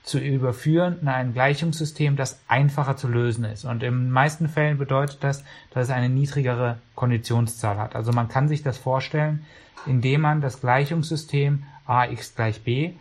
zu 0.03 0.17
überführen 0.17 0.97
in 1.01 1.07
ein 1.07 1.33
Gleichungssystem, 1.33 2.15
das 2.15 2.39
einfacher 2.47 2.97
zu 2.97 3.07
lösen 3.07 3.43
ist. 3.43 3.65
Und 3.65 3.83
in 3.83 3.93
den 3.93 4.09
meisten 4.09 4.49
Fällen 4.49 4.79
bedeutet 4.79 5.23
das, 5.23 5.43
dass 5.71 5.83
es 5.83 5.89
eine 5.91 6.09
niedrigere 6.09 6.79
Konditionszahl 6.95 7.77
hat. 7.77 7.95
Also 7.95 8.11
man 8.11 8.27
kann 8.27 8.47
sich 8.47 8.63
das 8.63 8.79
vorstellen, 8.79 9.45
indem 9.85 10.21
man 10.21 10.41
das 10.41 10.59
Gleichungssystem 10.59 11.63
ax 11.85 12.35
gleich 12.35 12.63
b 12.63 12.93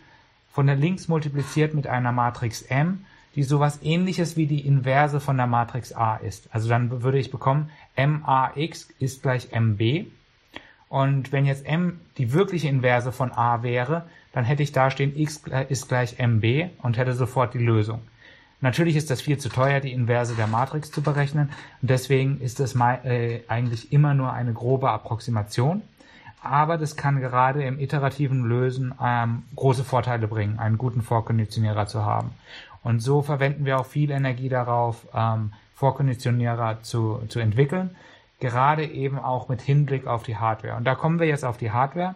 von 0.53 0.67
der 0.67 0.77
links 0.77 1.09
multipliziert 1.09 1.73
mit 1.73 1.87
einer 1.87 2.13
Matrix 2.13 2.63
M 2.63 3.07
die 3.35 3.43
sowas 3.43 3.79
ähnliches 3.83 4.37
wie 4.37 4.47
die 4.47 4.67
Inverse 4.67 5.21
von 5.21 5.37
der 5.37 5.47
Matrix 5.47 5.93
A 5.93 6.17
ist. 6.17 6.49
Also 6.53 6.69
dann 6.69 7.03
würde 7.03 7.19
ich 7.19 7.31
bekommen, 7.31 7.71
MAX 7.97 8.89
ist 8.99 9.23
gleich 9.23 9.53
MB. 9.53 10.07
Und 10.91 11.31
wenn 11.31 11.47
jetzt 11.47 11.65
M 11.67 12.01
die 12.19 12.33
wirkliche 12.33 12.69
Inverse 12.69 13.13
von 13.13 13.31
A 13.31 13.63
wäre, 13.63 14.07
dann 14.33 14.45
hätte 14.45 14.65
ich 14.65 14.73
da 14.73 14.91
stehen, 14.91 15.17
X 15.17 15.43
ist 15.69 15.89
gleich 15.89 16.19
MB 16.19 16.71
und 16.83 16.99
hätte 16.99 17.13
sofort 17.15 17.55
die 17.55 17.59
Lösung. 17.59 18.01
Natürlich 18.61 18.97
ist 18.97 19.09
das 19.09 19.23
viel 19.23 19.39
zu 19.39 19.49
teuer, 19.49 19.79
die 19.79 19.93
Inverse 19.93 20.35
der 20.35 20.49
Matrix 20.49 20.91
zu 20.91 21.01
berechnen. 21.01 21.51
Und 21.81 21.91
deswegen 21.91 22.41
ist 22.41 22.59
das 22.59 22.75
äh, 22.75 23.41
eigentlich 23.47 23.93
immer 23.93 24.15
nur 24.15 24.33
eine 24.33 24.53
grobe 24.53 24.91
Approximation. 24.91 25.83
Aber 26.43 26.77
das 26.77 26.97
kann 26.97 27.21
gerade 27.21 27.63
im 27.63 27.79
iterativen 27.79 28.45
Lösen 28.45 28.93
ähm, 29.01 29.45
große 29.55 29.85
Vorteile 29.85 30.27
bringen, 30.27 30.59
einen 30.59 30.77
guten 30.77 31.03
Vorkonditionierer 31.03 31.87
zu 31.87 32.05
haben. 32.05 32.33
Und 32.83 33.01
so 33.01 33.23
verwenden 33.23 33.65
wir 33.65 33.79
auch 33.79 33.87
viel 33.87 34.11
Energie 34.11 34.49
darauf, 34.49 35.07
ähm, 35.15 35.53
Vorkonditionierer 35.75 36.83
zu, 36.83 37.23
zu 37.29 37.39
entwickeln, 37.39 37.91
gerade 38.41 38.85
eben 38.85 39.19
auch 39.19 39.49
mit 39.49 39.61
Hinblick 39.61 40.07
auf 40.07 40.23
die 40.23 40.37
Hardware. 40.37 40.77
Und 40.77 40.85
da 40.85 40.95
kommen 40.95 41.21
wir 41.21 41.27
jetzt 41.27 41.45
auf 41.45 41.59
die 41.59 41.71
Hardware. 41.71 42.15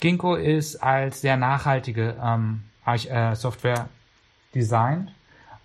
Ginkgo 0.00 0.34
ist 0.34 0.82
als 0.82 1.20
sehr 1.20 1.36
nachhaltige 1.36 2.16
ähm, 2.22 2.62
äh, 2.86 3.34
Software 3.34 3.88
designt. 4.54 5.12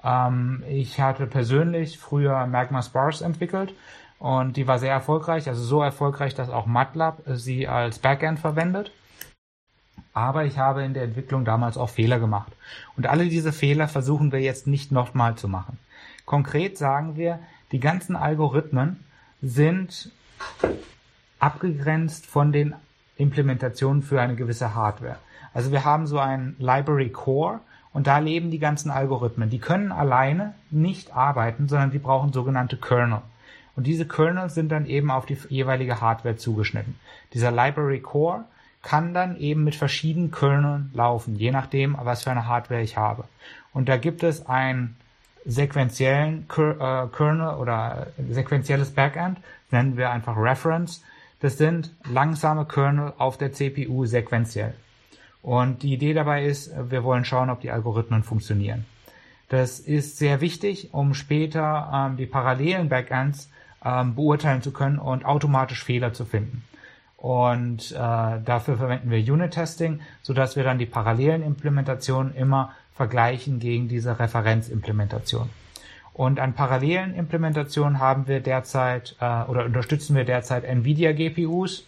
Ähm, 0.03 0.63
ich 0.69 0.99
hatte 0.99 1.25
persönlich 1.25 1.97
früher 1.97 2.45
Magma 2.45 2.81
Sparse 2.81 3.23
entwickelt 3.23 3.73
und 4.19 4.57
die 4.57 4.67
war 4.67 4.79
sehr 4.79 4.91
erfolgreich, 4.91 5.47
also 5.47 5.63
so 5.63 5.81
erfolgreich, 5.81 6.35
dass 6.35 6.49
auch 6.49 6.65
MATLAB 6.65 7.21
sie 7.27 7.67
als 7.67 7.99
Backend 7.99 8.39
verwendet 8.39 8.91
aber 10.15 10.45
ich 10.45 10.57
habe 10.57 10.83
in 10.83 10.93
der 10.93 11.03
Entwicklung 11.03 11.43
damals 11.43 11.77
auch 11.77 11.89
Fehler 11.89 12.19
gemacht. 12.19 12.53
Und 12.95 13.05
alle 13.05 13.27
diese 13.27 13.51
Fehler 13.51 13.89
versuchen 13.89 14.31
wir 14.31 14.39
jetzt 14.39 14.65
nicht 14.65 14.91
nochmal 14.91 15.35
zu 15.35 15.49
machen. 15.49 15.77
Konkret 16.25 16.77
sagen 16.77 17.17
wir, 17.17 17.39
die 17.73 17.81
ganzen 17.81 18.15
Algorithmen 18.15 19.03
sind 19.45 20.11
abgegrenzt 21.39 22.25
von 22.25 22.51
den 22.51 22.73
Implementationen 23.15 24.01
für 24.01 24.19
eine 24.19 24.35
gewisse 24.35 24.73
Hardware. 24.73 25.17
Also 25.53 25.71
wir 25.71 25.85
haben 25.85 26.07
so 26.07 26.17
ein 26.17 26.55
Library 26.57 27.09
Core 27.09 27.59
und 27.93 28.07
da 28.07 28.17
leben 28.17 28.49
die 28.49 28.59
ganzen 28.59 28.89
Algorithmen. 28.89 29.49
Die 29.49 29.59
können 29.59 29.91
alleine 29.91 30.55
nicht 30.71 31.15
arbeiten, 31.15 31.67
sondern 31.67 31.91
die 31.91 31.99
brauchen 31.99 32.33
sogenannte 32.33 32.75
Kernel. 32.77 33.21
Und 33.75 33.85
diese 33.87 34.07
Kernel 34.07 34.49
sind 34.49 34.71
dann 34.71 34.87
eben 34.87 35.11
auf 35.11 35.25
die 35.25 35.37
jeweilige 35.49 36.01
Hardware 36.01 36.37
zugeschnitten. 36.37 36.95
Dieser 37.33 37.51
Library 37.51 37.99
Core 37.99 38.45
kann 38.81 39.13
dann 39.13 39.37
eben 39.37 39.63
mit 39.63 39.75
verschiedenen 39.75 40.31
Kerneln 40.31 40.89
laufen, 40.93 41.35
je 41.35 41.51
nachdem, 41.51 41.97
was 42.01 42.23
für 42.23 42.31
eine 42.31 42.47
Hardware 42.47 42.81
ich 42.81 42.97
habe. 42.97 43.25
Und 43.73 43.89
da 43.89 43.97
gibt 43.97 44.23
es 44.23 44.47
einen 44.47 44.95
sequentiellen 45.45 46.47
äh, 46.49 47.07
Kernel 47.15 47.55
oder 47.59 48.07
sequentielles 48.29 48.91
Backend, 48.91 49.39
nennen 49.71 49.97
wir 49.97 50.09
einfach 50.09 50.35
Reference. 50.37 51.03
Das 51.39 51.57
sind 51.57 51.91
langsame 52.09 52.65
Kernel 52.65 53.13
auf 53.17 53.37
der 53.37 53.53
CPU 53.53 54.05
sequenziell. 54.05 54.73
Und 55.41 55.83
die 55.83 55.93
Idee 55.93 56.13
dabei 56.13 56.45
ist, 56.45 56.71
wir 56.89 57.03
wollen 57.03 57.23
schauen, 57.23 57.51
ob 57.51 57.61
die 57.61 57.69
Algorithmen 57.69 58.23
funktionieren. 58.23 58.85
Das 59.49 59.79
ist 59.79 60.17
sehr 60.17 60.41
wichtig, 60.41 60.89
um 60.91 61.13
später 61.13 61.91
ähm, 61.93 62.17
die 62.17 62.25
parallelen 62.25 62.89
Backends 62.89 63.49
ähm, 63.83 64.15
beurteilen 64.15 64.63
zu 64.63 64.71
können 64.71 64.97
und 64.97 65.23
automatisch 65.23 65.83
Fehler 65.83 66.13
zu 66.13 66.25
finden. 66.25 66.63
Und 67.17 67.91
äh, 67.91 67.95
dafür 67.95 68.77
verwenden 68.77 69.09
wir 69.11 69.19
Unit-Testing, 69.19 70.01
sodass 70.21 70.55
wir 70.55 70.63
dann 70.63 70.79
die 70.79 70.85
parallelen 70.85 71.43
Implementationen 71.43 72.35
immer 72.35 72.73
vergleichen 72.95 73.59
gegen 73.59 73.87
diese 73.87 74.19
Referenzimplementation. 74.19 75.49
Und 76.13 76.39
an 76.39 76.53
parallelen 76.53 77.13
Implementationen 77.13 77.99
haben 77.99 78.27
wir 78.27 78.39
derzeit 78.39 79.17
äh, 79.19 79.43
oder 79.43 79.65
unterstützen 79.65 80.15
wir 80.15 80.23
derzeit 80.23 80.63
NVIDIA 80.63 81.11
GPUs. 81.11 81.85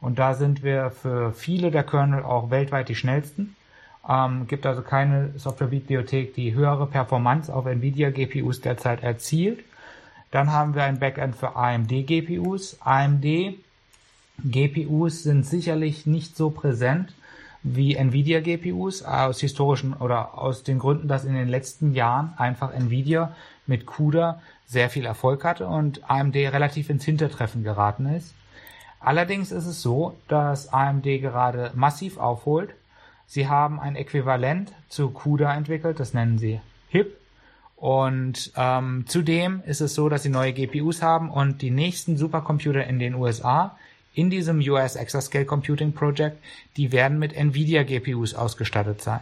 Und 0.00 0.18
da 0.18 0.34
sind 0.34 0.64
wir 0.64 0.90
für 0.90 1.32
viele 1.32 1.70
der 1.70 1.84
Kernel 1.84 2.24
auch 2.24 2.50
weltweit 2.50 2.88
die 2.88 2.96
schnellsten. 2.96 3.54
Ähm, 4.08 4.48
gibt 4.48 4.66
also 4.66 4.82
keine 4.82 5.30
Softwarebibliothek, 5.36 6.34
die 6.34 6.54
höhere 6.54 6.86
Performance 6.86 7.54
auf 7.54 7.66
NVIDIA 7.66 8.10
GPUs 8.10 8.60
derzeit 8.60 9.04
erzielt. 9.04 9.60
Dann 10.32 10.50
haben 10.50 10.74
wir 10.74 10.82
ein 10.82 10.98
Backend 10.98 11.36
für 11.36 11.54
AMD 11.54 11.88
GPUs. 11.88 12.78
AMD 12.80 13.54
GPUs 14.44 15.22
sind 15.22 15.46
sicherlich 15.46 16.04
nicht 16.04 16.36
so 16.36 16.50
präsent 16.50 17.12
wie 17.62 17.96
Nvidia 17.96 18.40
GPUs 18.40 19.02
aus 19.02 19.40
historischen 19.40 19.94
oder 19.94 20.38
aus 20.38 20.62
den 20.62 20.78
Gründen, 20.78 21.08
dass 21.08 21.24
in 21.24 21.34
den 21.34 21.48
letzten 21.48 21.92
Jahren 21.92 22.32
einfach 22.36 22.72
Nvidia 22.72 23.34
mit 23.66 23.86
CUDA 23.86 24.40
sehr 24.66 24.90
viel 24.90 25.04
Erfolg 25.04 25.44
hatte 25.44 25.66
und 25.66 26.08
AMD 26.10 26.36
relativ 26.36 26.90
ins 26.90 27.04
Hintertreffen 27.04 27.64
geraten 27.64 28.06
ist. 28.06 28.34
Allerdings 29.00 29.52
ist 29.52 29.66
es 29.66 29.82
so, 29.82 30.16
dass 30.28 30.72
AMD 30.72 31.04
gerade 31.04 31.70
massiv 31.74 32.18
aufholt. 32.18 32.70
Sie 33.26 33.48
haben 33.48 33.78
ein 33.78 33.96
Äquivalent 33.96 34.72
zu 34.88 35.10
CUDA 35.10 35.54
entwickelt, 35.54 36.00
das 36.00 36.14
nennen 36.14 36.38
sie 36.38 36.60
HIP. 36.88 37.16
Und 37.76 38.52
ähm, 38.56 39.04
zudem 39.06 39.62
ist 39.64 39.80
es 39.80 39.94
so, 39.94 40.08
dass 40.08 40.24
sie 40.24 40.30
neue 40.30 40.52
GPUs 40.52 41.00
haben 41.00 41.30
und 41.30 41.62
die 41.62 41.70
nächsten 41.70 42.16
Supercomputer 42.16 42.84
in 42.84 42.98
den 42.98 43.14
USA 43.14 43.76
in 44.18 44.30
diesem 44.30 44.58
US 44.58 44.96
Exascale 44.96 45.44
Computing 45.44 45.92
Project, 45.92 46.42
die 46.76 46.90
werden 46.90 47.20
mit 47.20 47.32
NVIDIA 47.32 47.84
GPUs 47.84 48.34
ausgestattet 48.34 49.00
sein. 49.00 49.20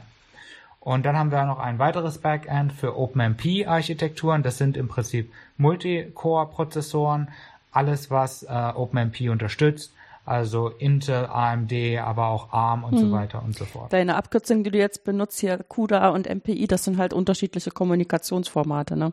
Und 0.81 1.05
dann 1.05 1.19
haben 1.19 1.31
wir 1.31 1.45
noch 1.45 1.59
ein 1.59 1.79
weiteres 1.79 2.19
Backend 2.19 2.73
für 2.73 2.97
OpenMP-Architekturen. 2.97 4.43
Das 4.43 4.57
sind 4.57 4.77
im 4.79 4.89
Prinzip 4.89 5.31
Multicore-Prozessoren, 5.59 7.29
alles 7.73 8.11
was 8.11 8.45
äh, 8.45 8.73
OpenMP 8.75 9.29
unterstützt. 9.29 9.93
Also 10.25 10.71
Intel, 10.71 11.27
AMD, 11.27 11.73
aber 12.01 12.29
auch 12.29 12.53
ARM 12.53 12.85
und 12.85 12.93
hm. 12.93 12.99
so 12.99 13.13
weiter 13.13 13.43
und 13.45 13.55
so 13.55 13.67
fort. 13.67 13.93
Deine 13.93 14.17
Abkürzung, 14.17 14.65
die 14.65 14.71
du 14.71 14.79
jetzt 14.79 15.05
benutzt 15.05 15.39
hier, 15.41 15.59
CUDA 15.59 16.09
und 16.09 16.27
MPI, 16.27 16.67
das 16.69 16.85
sind 16.85 16.97
halt 16.97 17.13
unterschiedliche 17.13 17.71
Kommunikationsformate, 17.71 18.97
ne? 18.97 19.13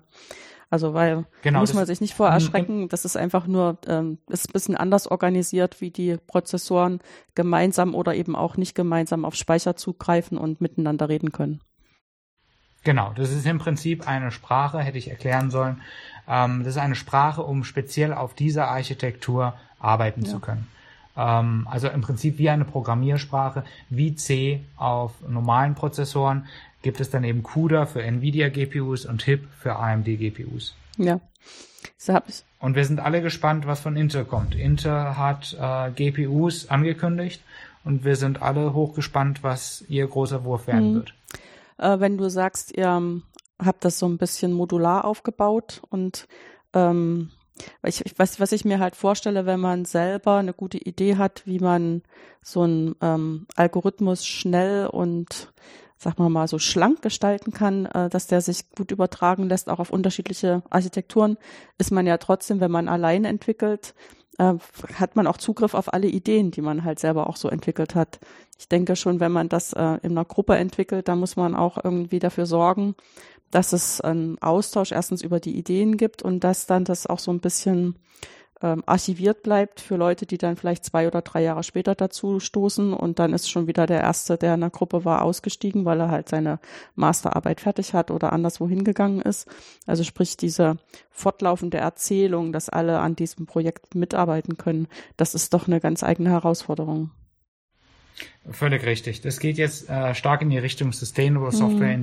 Also 0.73 0.95
weil 0.95 1.25
genau, 1.43 1.59
muss 1.59 1.75
man 1.75 1.85
sich 1.85 2.01
nicht 2.01 2.15
vor 2.15 2.29
erschrecken, 2.29 2.89
das 2.89 3.05
ist 3.05 3.15
einfach 3.15 3.45
nur, 3.45 3.77
ähm, 3.85 4.17
ist 4.27 4.49
ein 4.49 4.53
bisschen 4.53 4.75
anders 4.75 5.05
organisiert, 5.05 5.81
wie 5.81 5.91
die 5.91 6.17
Prozessoren 6.17 6.99
gemeinsam 7.35 7.93
oder 7.93 8.15
eben 8.15 8.35
auch 8.35 8.57
nicht 8.57 8.73
gemeinsam 8.73 9.23
auf 9.23 9.35
Speicher 9.35 9.75
zugreifen 9.75 10.35
und 10.35 10.61
miteinander 10.61 11.09
reden 11.09 11.31
können. 11.31 11.61
Genau, 12.83 13.13
das 13.15 13.29
ist 13.29 13.45
im 13.45 13.59
Prinzip 13.59 14.07
eine 14.07 14.31
Sprache, 14.31 14.79
hätte 14.79 14.97
ich 14.97 15.11
erklären 15.11 15.51
sollen. 15.51 15.79
Ähm, 16.27 16.63
das 16.63 16.69
ist 16.69 16.81
eine 16.81 16.95
Sprache, 16.95 17.43
um 17.43 17.63
speziell 17.63 18.11
auf 18.11 18.33
dieser 18.33 18.67
Architektur 18.69 19.53
arbeiten 19.77 20.23
ja. 20.23 20.31
zu 20.31 20.39
können. 20.39 20.67
Ähm, 21.15 21.67
also 21.69 21.87
im 21.87 22.01
Prinzip 22.01 22.39
wie 22.39 22.49
eine 22.49 22.65
Programmiersprache, 22.65 23.63
wie 23.91 24.15
C 24.15 24.63
auf 24.75 25.13
normalen 25.27 25.75
Prozessoren, 25.75 26.47
gibt 26.83 26.99
es 26.99 27.09
dann 27.09 27.23
eben 27.23 27.41
CUDA 27.41 27.87
für 27.87 28.03
NVIDIA 28.03 28.49
GPUs 28.49 29.05
und 29.05 29.23
HIP 29.23 29.47
für 29.57 29.77
AMD 29.77 30.05
GPUs. 30.05 30.75
Ja. 30.97 31.19
So 31.97 32.13
hab 32.13 32.29
ich. 32.29 32.43
Und 32.59 32.75
wir 32.75 32.85
sind 32.85 32.99
alle 32.99 33.21
gespannt, 33.21 33.65
was 33.65 33.79
von 33.79 33.95
Intel 33.97 34.25
kommt. 34.25 34.53
Intel 34.53 35.17
hat 35.17 35.57
äh, 35.59 35.91
GPUs 35.91 36.69
angekündigt 36.69 37.41
und 37.83 38.05
wir 38.05 38.15
sind 38.15 38.41
alle 38.41 38.73
hochgespannt, 38.73 39.43
was 39.43 39.83
ihr 39.87 40.07
großer 40.07 40.43
Wurf 40.43 40.67
werden 40.67 40.91
mhm. 40.91 40.95
wird. 40.95 41.13
Äh, 41.77 41.99
wenn 41.99 42.17
du 42.17 42.29
sagst, 42.29 42.77
ihr 42.77 42.85
ähm, 42.85 43.23
habt 43.59 43.83
das 43.83 43.99
so 43.99 44.07
ein 44.07 44.17
bisschen 44.17 44.53
modular 44.53 45.05
aufgebaut 45.05 45.81
und 45.89 46.27
ähm, 46.73 47.31
ich, 47.83 48.05
ich, 48.05 48.17
was, 48.17 48.39
was 48.39 48.51
ich 48.51 48.65
mir 48.65 48.79
halt 48.79 48.95
vorstelle, 48.95 49.45
wenn 49.45 49.59
man 49.59 49.85
selber 49.85 50.37
eine 50.37 50.53
gute 50.53 50.77
Idee 50.77 51.17
hat, 51.17 51.43
wie 51.45 51.59
man 51.59 52.01
so 52.41 52.61
einen 52.61 52.95
ähm, 53.01 53.47
Algorithmus 53.55 54.25
schnell 54.25 54.87
und 54.87 55.53
sag 55.97 56.19
mal 56.19 56.29
mal, 56.29 56.47
so 56.47 56.59
schlank 56.59 57.01
gestalten 57.01 57.51
kann, 57.51 57.85
äh, 57.85 58.09
dass 58.09 58.27
der 58.27 58.41
sich 58.41 58.69
gut 58.71 58.91
übertragen 58.91 59.47
lässt, 59.47 59.69
auch 59.69 59.79
auf 59.79 59.89
unterschiedliche 59.89 60.63
Architekturen, 60.69 61.37
ist 61.77 61.91
man 61.91 62.07
ja 62.07 62.17
trotzdem, 62.17 62.59
wenn 62.59 62.71
man 62.71 62.87
allein 62.87 63.25
entwickelt, 63.25 63.93
äh, 64.37 64.53
hat 64.95 65.15
man 65.15 65.27
auch 65.27 65.37
Zugriff 65.37 65.73
auf 65.73 65.93
alle 65.93 66.07
Ideen, 66.07 66.51
die 66.51 66.61
man 66.61 66.83
halt 66.83 66.99
selber 66.99 67.27
auch 67.27 67.35
so 67.35 67.49
entwickelt 67.49 67.95
hat. 67.95 68.19
Ich 68.57 68.67
denke 68.67 68.95
schon, 68.95 69.19
wenn 69.19 69.31
man 69.31 69.49
das 69.49 69.73
äh, 69.73 69.97
in 70.01 70.11
einer 70.11 70.25
Gruppe 70.25 70.55
entwickelt, 70.55 71.07
dann 71.07 71.19
muss 71.19 71.35
man 71.35 71.55
auch 71.55 71.77
irgendwie 71.83 72.19
dafür 72.19 72.45
sorgen, 72.45 72.95
dass 73.51 73.73
es 73.73 74.01
einen 74.01 74.41
Austausch 74.41 74.91
erstens 74.91 75.21
über 75.21 75.39
die 75.39 75.55
Ideen 75.55 75.97
gibt 75.97 76.23
und 76.23 76.43
dass 76.43 76.65
dann 76.65 76.85
das 76.85 77.05
auch 77.05 77.19
so 77.19 77.31
ein 77.31 77.39
bisschen 77.39 77.95
ähm, 78.63 78.81
archiviert 78.85 79.43
bleibt 79.43 79.81
für 79.81 79.97
Leute, 79.97 80.25
die 80.25 80.37
dann 80.37 80.55
vielleicht 80.55 80.85
zwei 80.85 81.05
oder 81.05 81.21
drei 81.21 81.43
Jahre 81.43 81.63
später 81.63 81.95
dazu 81.95 82.39
stoßen 82.39 82.93
und 82.93 83.19
dann 83.19 83.33
ist 83.33 83.49
schon 83.49 83.67
wieder 83.67 83.85
der 83.85 83.99
Erste, 83.99 84.37
der 84.37 84.53
in 84.53 84.61
der 84.61 84.69
Gruppe 84.69 85.03
war, 85.03 85.21
ausgestiegen, 85.21 85.83
weil 85.83 85.99
er 85.99 86.09
halt 86.09 86.29
seine 86.29 86.59
Masterarbeit 86.95 87.59
fertig 87.59 87.93
hat 87.93 88.09
oder 88.09 88.31
anderswo 88.31 88.69
hingegangen 88.69 89.21
ist. 89.21 89.47
Also 89.85 90.03
sprich 90.05 90.37
diese 90.37 90.77
fortlaufende 91.11 91.77
Erzählung, 91.77 92.53
dass 92.53 92.69
alle 92.69 92.99
an 92.99 93.17
diesem 93.17 93.45
Projekt 93.45 93.95
mitarbeiten 93.95 94.57
können, 94.57 94.87
das 95.17 95.35
ist 95.35 95.53
doch 95.53 95.67
eine 95.67 95.81
ganz 95.81 96.01
eigene 96.01 96.29
Herausforderung. 96.29 97.11
Völlig 98.49 98.85
richtig. 98.85 99.21
Das 99.21 99.39
geht 99.39 99.57
jetzt 99.57 99.89
äh, 99.89 100.15
stark 100.15 100.41
in 100.41 100.49
die 100.49 100.57
Richtung 100.57 100.93
Sustainable 100.93 101.51
Software 101.51 101.89
mhm. 101.89 101.95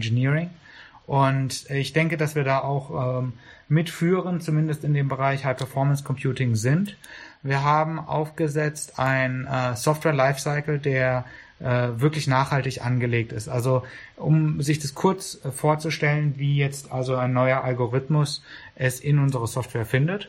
Und 1.11 1.69
ich 1.71 1.93
denke, 1.93 2.17
dass 2.17 2.37
wir 2.37 2.45
da 2.45 2.61
auch 2.61 3.19
ähm, 3.19 3.33
mitführen, 3.69 4.41
zumindest 4.41 4.85
in 4.85 4.95
dem 4.95 5.09
Bereich 5.09 5.45
High 5.45 5.57
Performance 5.57 6.05
Computing 6.05 6.55
sind. 6.55 6.97
Wir 7.43 7.65
haben 7.65 7.99
aufgesetzt 7.99 9.01
ein 9.01 9.45
äh, 9.45 9.75
Software 9.75 10.13
Lifecycle, 10.13 10.79
der 10.79 11.25
äh, 11.59 11.89
wirklich 11.97 12.29
nachhaltig 12.29 12.87
angelegt 12.87 13.33
ist. 13.33 13.49
Also 13.49 13.83
um 14.15 14.63
sich 14.63 14.79
das 14.79 14.95
kurz 14.95 15.45
äh, 15.45 15.51
vorzustellen, 15.51 16.35
wie 16.37 16.57
jetzt 16.57 16.93
also 16.93 17.17
ein 17.17 17.33
neuer 17.33 17.65
Algorithmus 17.65 18.45
es 18.77 19.01
in 19.01 19.19
unserer 19.19 19.49
Software 19.49 19.87
findet. 19.87 20.29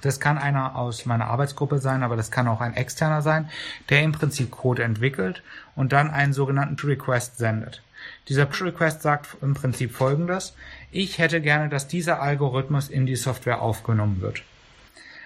Das 0.00 0.18
kann 0.18 0.38
einer 0.38 0.76
aus 0.76 1.04
meiner 1.04 1.26
Arbeitsgruppe 1.26 1.76
sein, 1.76 2.02
aber 2.02 2.16
das 2.16 2.30
kann 2.30 2.48
auch 2.48 2.62
ein 2.62 2.72
externer 2.72 3.20
sein, 3.20 3.50
der 3.90 4.00
im 4.02 4.12
Prinzip 4.12 4.50
Code 4.50 4.82
entwickelt 4.82 5.42
und 5.76 5.92
dann 5.92 6.10
einen 6.10 6.32
sogenannten 6.32 6.86
Request 6.86 7.36
sendet. 7.36 7.83
Dieser 8.28 8.46
Push-Request 8.46 9.02
sagt 9.02 9.36
im 9.42 9.54
Prinzip 9.54 9.92
folgendes. 9.92 10.54
Ich 10.90 11.18
hätte 11.18 11.40
gerne, 11.40 11.68
dass 11.68 11.88
dieser 11.88 12.20
Algorithmus 12.22 12.88
in 12.88 13.06
die 13.06 13.16
Software 13.16 13.60
aufgenommen 13.60 14.20
wird. 14.20 14.42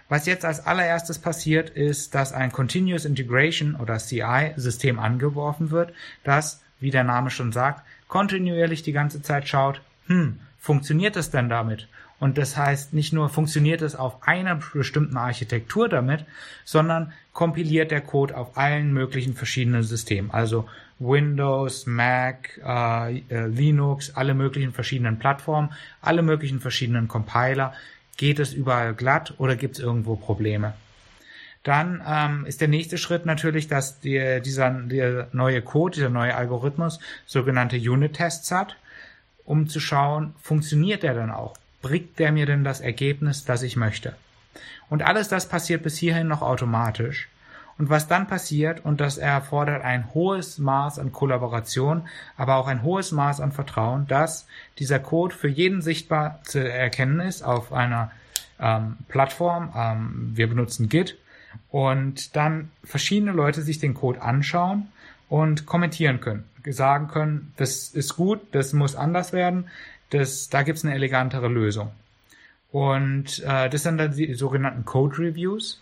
Was 0.09 0.27
jetzt 0.27 0.45
als 0.45 0.67
allererstes 0.67 1.19
passiert, 1.19 1.71
ist, 1.71 2.15
dass 2.15 2.33
ein 2.33 2.51
Continuous 2.51 3.05
Integration 3.05 3.75
oder 3.75 3.99
CI-System 3.99 4.99
angeworfen 4.99 5.71
wird, 5.71 5.93
das, 6.25 6.63
wie 6.81 6.91
der 6.91 7.05
Name 7.05 7.31
schon 7.31 7.53
sagt, 7.53 7.85
kontinuierlich 8.09 8.83
die 8.83 8.93
ganze 8.93 9.21
Zeit 9.21 9.49
schaut, 9.49 9.83
hm, 10.07 10.41
funktioniert 10.59 11.17
es 11.17 11.31
denn 11.31 11.51
damit? 11.51 11.89
Und 12.21 12.37
das 12.37 12.57
heißt, 12.57 12.95
nicht 12.95 13.13
nur 13.13 13.29
funktioniert 13.29 13.83
es 13.83 13.95
auf 13.95 14.27
einer 14.27 14.59
bestimmten 14.73 15.17
Architektur 15.17 15.89
damit, 15.89 16.25
sondern 16.65 17.13
kompiliert 17.33 17.91
der 17.91 18.01
Code 18.01 18.37
auf 18.37 18.57
allen 18.57 18.93
möglichen 18.93 19.35
verschiedenen 19.35 19.85
Systemen. 19.85 20.31
Also 20.33 20.69
Windows, 20.99 21.87
Mac, 21.87 22.61
äh, 22.65 23.19
äh, 23.19 23.47
Linux, 23.47 24.15
alle 24.15 24.35
möglichen 24.35 24.73
verschiedenen 24.73 25.19
Plattformen, 25.19 25.73
alle 26.01 26.23
möglichen 26.23 26.61
verschiedenen 26.61 27.09
Compiler. 27.09 27.73
Geht 28.17 28.41
es 28.41 28.53
überall 28.53 28.95
glatt 28.95 29.35
oder 29.39 29.55
gibt 29.55 29.77
es 29.77 29.81
irgendwo 29.83 30.17
Probleme? 30.17 30.75
Dann 31.63 32.03
ähm, 32.07 32.47
ist 32.47 32.61
der 32.61 32.69
nächste 32.69 32.99
Schritt 32.99 33.27
natürlich, 33.27 33.69
dass 33.69 34.01
die, 34.01 34.41
dieser 34.45 34.71
der 34.71 35.29
neue 35.33 35.63
Code, 35.63 35.95
dieser 35.97 36.09
neue 36.09 36.35
Algorithmus 36.35 36.99
sogenannte 37.27 37.77
Unit-Tests 37.77 38.51
hat, 38.51 38.77
um 39.45 39.69
zu 39.69 39.81
schauen, 39.81 40.35
funktioniert 40.41 41.03
der 41.03 41.15
dann 41.15 41.31
auch? 41.31 41.57
Bringt 41.83 42.19
der 42.19 42.33
mir 42.33 42.47
denn 42.47 42.65
das 42.65 42.81
Ergebnis, 42.81 43.45
das 43.45 43.63
ich 43.63 43.77
möchte? 43.77 44.15
Und 44.89 45.03
alles 45.03 45.29
das 45.29 45.49
passiert 45.49 45.83
bis 45.83 45.99
hierhin 45.99 46.29
noch 46.29 46.43
automatisch. 46.43 47.29
Und 47.79 47.91
was 47.91 48.09
dann 48.09 48.27
passiert, 48.27 48.85
und 48.85 49.01
das 49.01 49.19
erfordert 49.19 49.85
ein 49.85 50.13
hohes 50.13 50.59
Maß 50.59 50.99
an 50.99 51.13
Kollaboration, 51.13 52.09
aber 52.37 52.57
auch 52.57 52.67
ein 52.67 52.83
hohes 52.83 53.13
Maß 53.13 53.41
an 53.41 53.53
Vertrauen, 53.53 54.07
dass 54.09 54.47
dieser 54.79 54.99
Code 54.99 55.35
für 55.35 55.49
jeden 55.49 55.81
sichtbar 55.81 56.41
zu 56.43 56.59
erkennen 56.59 57.21
ist 57.21 57.43
auf 57.43 57.73
einer 57.73 58.11
ähm, 58.59 58.97
Plattform. 59.07 59.73
Ähm, 59.77 60.33
wir 60.35 60.49
benutzen 60.49 60.89
Git 60.89 61.17
und 61.71 62.35
dann 62.35 62.71
verschiedene 62.83 63.33
Leute 63.33 63.63
sich 63.63 63.79
den 63.79 63.95
Code 63.95 64.23
anschauen 64.23 64.89
und 65.29 65.67
kommentieren 65.67 66.21
können, 66.21 66.45
sagen 66.67 67.09
können, 67.09 67.53
das 67.57 67.89
ist 67.89 68.17
gut, 68.17 68.41
das 68.53 68.73
muss 68.73 68.97
anders 68.97 69.33
werden, 69.33 69.69
das, 70.11 70.49
da 70.49 70.63
gibt's 70.63 70.85
eine 70.85 70.95
elegantere 70.95 71.49
Lösung. 71.49 71.93
Und 72.71 73.43
äh, 73.45 73.71
das 73.71 73.83
sind 73.83 73.99
dann 73.99 74.15
die 74.15 74.35
sogenannten 74.35 74.85
Code 74.85 75.19
Reviews. 75.19 75.81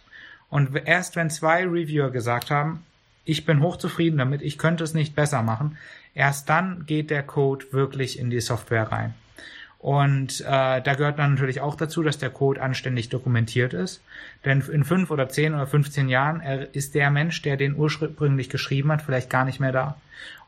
Und 0.49 0.71
erst 0.87 1.17
wenn 1.17 1.31
zwei 1.31 1.65
Reviewer 1.65 2.11
gesagt 2.11 2.51
haben, 2.51 2.85
ich 3.25 3.45
bin 3.45 3.61
hochzufrieden 3.61 4.19
damit, 4.19 4.43
ich 4.43 4.59
könnte 4.59 4.85
es 4.85 4.95
nicht 4.95 5.17
besser 5.17 5.43
machen, 5.43 5.77
erst 6.15 6.49
dann 6.49 6.87
geht 6.87 7.11
der 7.11 7.25
Code 7.25 7.67
wirklich 7.73 8.19
in 8.19 8.31
die 8.31 8.41
Software 8.41 8.91
rein. 8.93 9.15
Und 9.79 10.41
äh, 10.41 10.45
da 10.81 10.95
gehört 10.95 11.19
dann 11.19 11.35
natürlich 11.35 11.61
auch 11.61 11.77
dazu, 11.77 12.03
dass 12.03 12.19
der 12.19 12.31
Code 12.31 12.63
anständig 12.63 13.09
dokumentiert 13.09 13.73
ist. 13.73 14.03
Denn 14.45 14.61
in 14.61 14.85
fünf 14.85 15.11
oder 15.11 15.29
zehn 15.29 15.55
oder 15.55 15.67
15 15.67 16.09
Jahren 16.09 16.41
ist 16.73 16.95
der 16.95 17.11
Mensch, 17.11 17.43
der 17.43 17.57
den 17.57 17.77
ursprünglich 17.77 18.49
geschrieben 18.49 18.91
hat, 18.91 19.03
vielleicht 19.03 19.31
gar 19.31 19.45
nicht 19.45 19.61
mehr 19.61 19.73
da. 19.73 19.97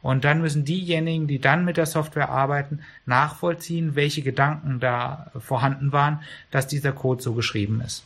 Und 0.00 0.24
dann 0.24 0.40
müssen 0.40 0.64
diejenigen, 0.64 1.26
die 1.26 1.40
dann 1.40 1.64
mit 1.64 1.76
der 1.76 1.86
Software 1.86 2.30
arbeiten, 2.30 2.80
nachvollziehen, 3.04 3.96
welche 3.96 4.22
Gedanken 4.22 4.80
da 4.80 5.30
vorhanden 5.38 5.92
waren, 5.92 6.20
dass 6.50 6.66
dieser 6.66 6.92
Code 6.92 7.22
so 7.22 7.34
geschrieben 7.34 7.80
ist. 7.84 8.04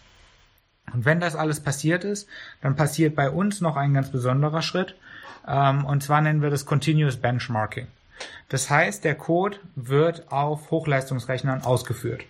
Und 0.92 1.04
wenn 1.04 1.20
das 1.20 1.36
alles 1.36 1.60
passiert 1.60 2.04
ist, 2.04 2.28
dann 2.60 2.76
passiert 2.76 3.14
bei 3.14 3.30
uns 3.30 3.60
noch 3.60 3.76
ein 3.76 3.94
ganz 3.94 4.10
besonderer 4.10 4.62
Schritt. 4.62 4.96
Ähm, 5.46 5.84
und 5.84 6.02
zwar 6.02 6.20
nennen 6.20 6.42
wir 6.42 6.50
das 6.50 6.66
Continuous 6.66 7.16
Benchmarking. 7.16 7.86
Das 8.48 8.70
heißt, 8.70 9.04
der 9.04 9.14
Code 9.14 9.58
wird 9.74 10.30
auf 10.30 10.70
Hochleistungsrechnern 10.70 11.62
ausgeführt. 11.62 12.24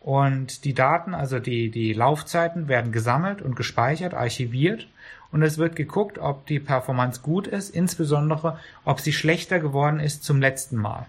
Und 0.00 0.64
die 0.64 0.74
Daten, 0.74 1.14
also 1.14 1.38
die, 1.38 1.70
die 1.70 1.92
Laufzeiten 1.92 2.68
werden 2.68 2.92
gesammelt 2.92 3.40
und 3.42 3.56
gespeichert, 3.56 4.14
archiviert. 4.14 4.86
Und 5.32 5.42
es 5.42 5.58
wird 5.58 5.74
geguckt, 5.76 6.18
ob 6.18 6.46
die 6.46 6.60
Performance 6.60 7.22
gut 7.22 7.46
ist, 7.46 7.70
insbesondere 7.70 8.58
ob 8.84 9.00
sie 9.00 9.12
schlechter 9.12 9.58
geworden 9.58 9.98
ist 9.98 10.22
zum 10.22 10.40
letzten 10.40 10.76
Mal. 10.76 11.06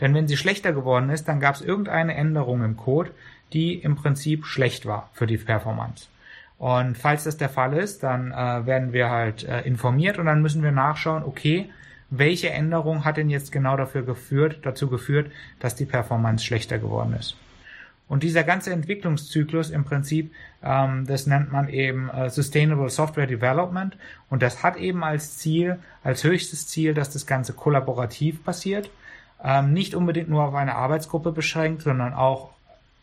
Denn 0.00 0.14
wenn 0.14 0.28
sie 0.28 0.36
schlechter 0.36 0.72
geworden 0.72 1.10
ist, 1.10 1.26
dann 1.26 1.40
gab 1.40 1.54
es 1.54 1.62
irgendeine 1.62 2.14
Änderung 2.14 2.62
im 2.62 2.76
Code, 2.76 3.10
die 3.52 3.74
im 3.74 3.96
Prinzip 3.96 4.44
schlecht 4.44 4.86
war 4.86 5.10
für 5.14 5.26
die 5.26 5.38
Performance. 5.38 6.06
Und 6.58 6.96
falls 6.96 7.24
das 7.24 7.36
der 7.36 7.48
Fall 7.48 7.74
ist, 7.74 8.02
dann 8.02 8.32
äh, 8.32 8.66
werden 8.66 8.92
wir 8.92 9.10
halt 9.10 9.44
äh, 9.44 9.60
informiert 9.62 10.18
und 10.18 10.26
dann 10.26 10.40
müssen 10.40 10.62
wir 10.62 10.72
nachschauen, 10.72 11.22
okay, 11.22 11.70
welche 12.08 12.50
Änderung 12.50 13.04
hat 13.04 13.16
denn 13.16 13.30
jetzt 13.30 13.52
genau 13.52 13.76
dafür 13.76 14.02
geführt, 14.02 14.60
dazu 14.62 14.88
geführt, 14.88 15.30
dass 15.60 15.74
die 15.74 15.86
Performance 15.86 16.44
schlechter 16.44 16.78
geworden 16.78 17.14
ist. 17.18 17.36
Und 18.08 18.22
dieser 18.22 18.44
ganze 18.44 18.72
Entwicklungszyklus 18.72 19.70
im 19.70 19.84
Prinzip, 19.84 20.32
ähm, 20.62 21.06
das 21.06 21.26
nennt 21.26 21.50
man 21.50 21.68
eben 21.68 22.08
äh, 22.08 22.30
Sustainable 22.30 22.88
Software 22.88 23.26
Development. 23.26 23.96
Und 24.30 24.42
das 24.42 24.62
hat 24.62 24.76
eben 24.76 25.02
als 25.02 25.38
Ziel, 25.38 25.78
als 26.04 26.22
höchstes 26.22 26.68
Ziel, 26.68 26.94
dass 26.94 27.10
das 27.10 27.26
Ganze 27.26 27.52
kollaborativ 27.52 28.44
passiert. 28.44 28.90
Ähm, 29.42 29.72
nicht 29.72 29.94
unbedingt 29.94 30.28
nur 30.28 30.44
auf 30.44 30.54
eine 30.54 30.76
Arbeitsgruppe 30.76 31.32
beschränkt, 31.32 31.82
sondern 31.82 32.14
auch 32.14 32.50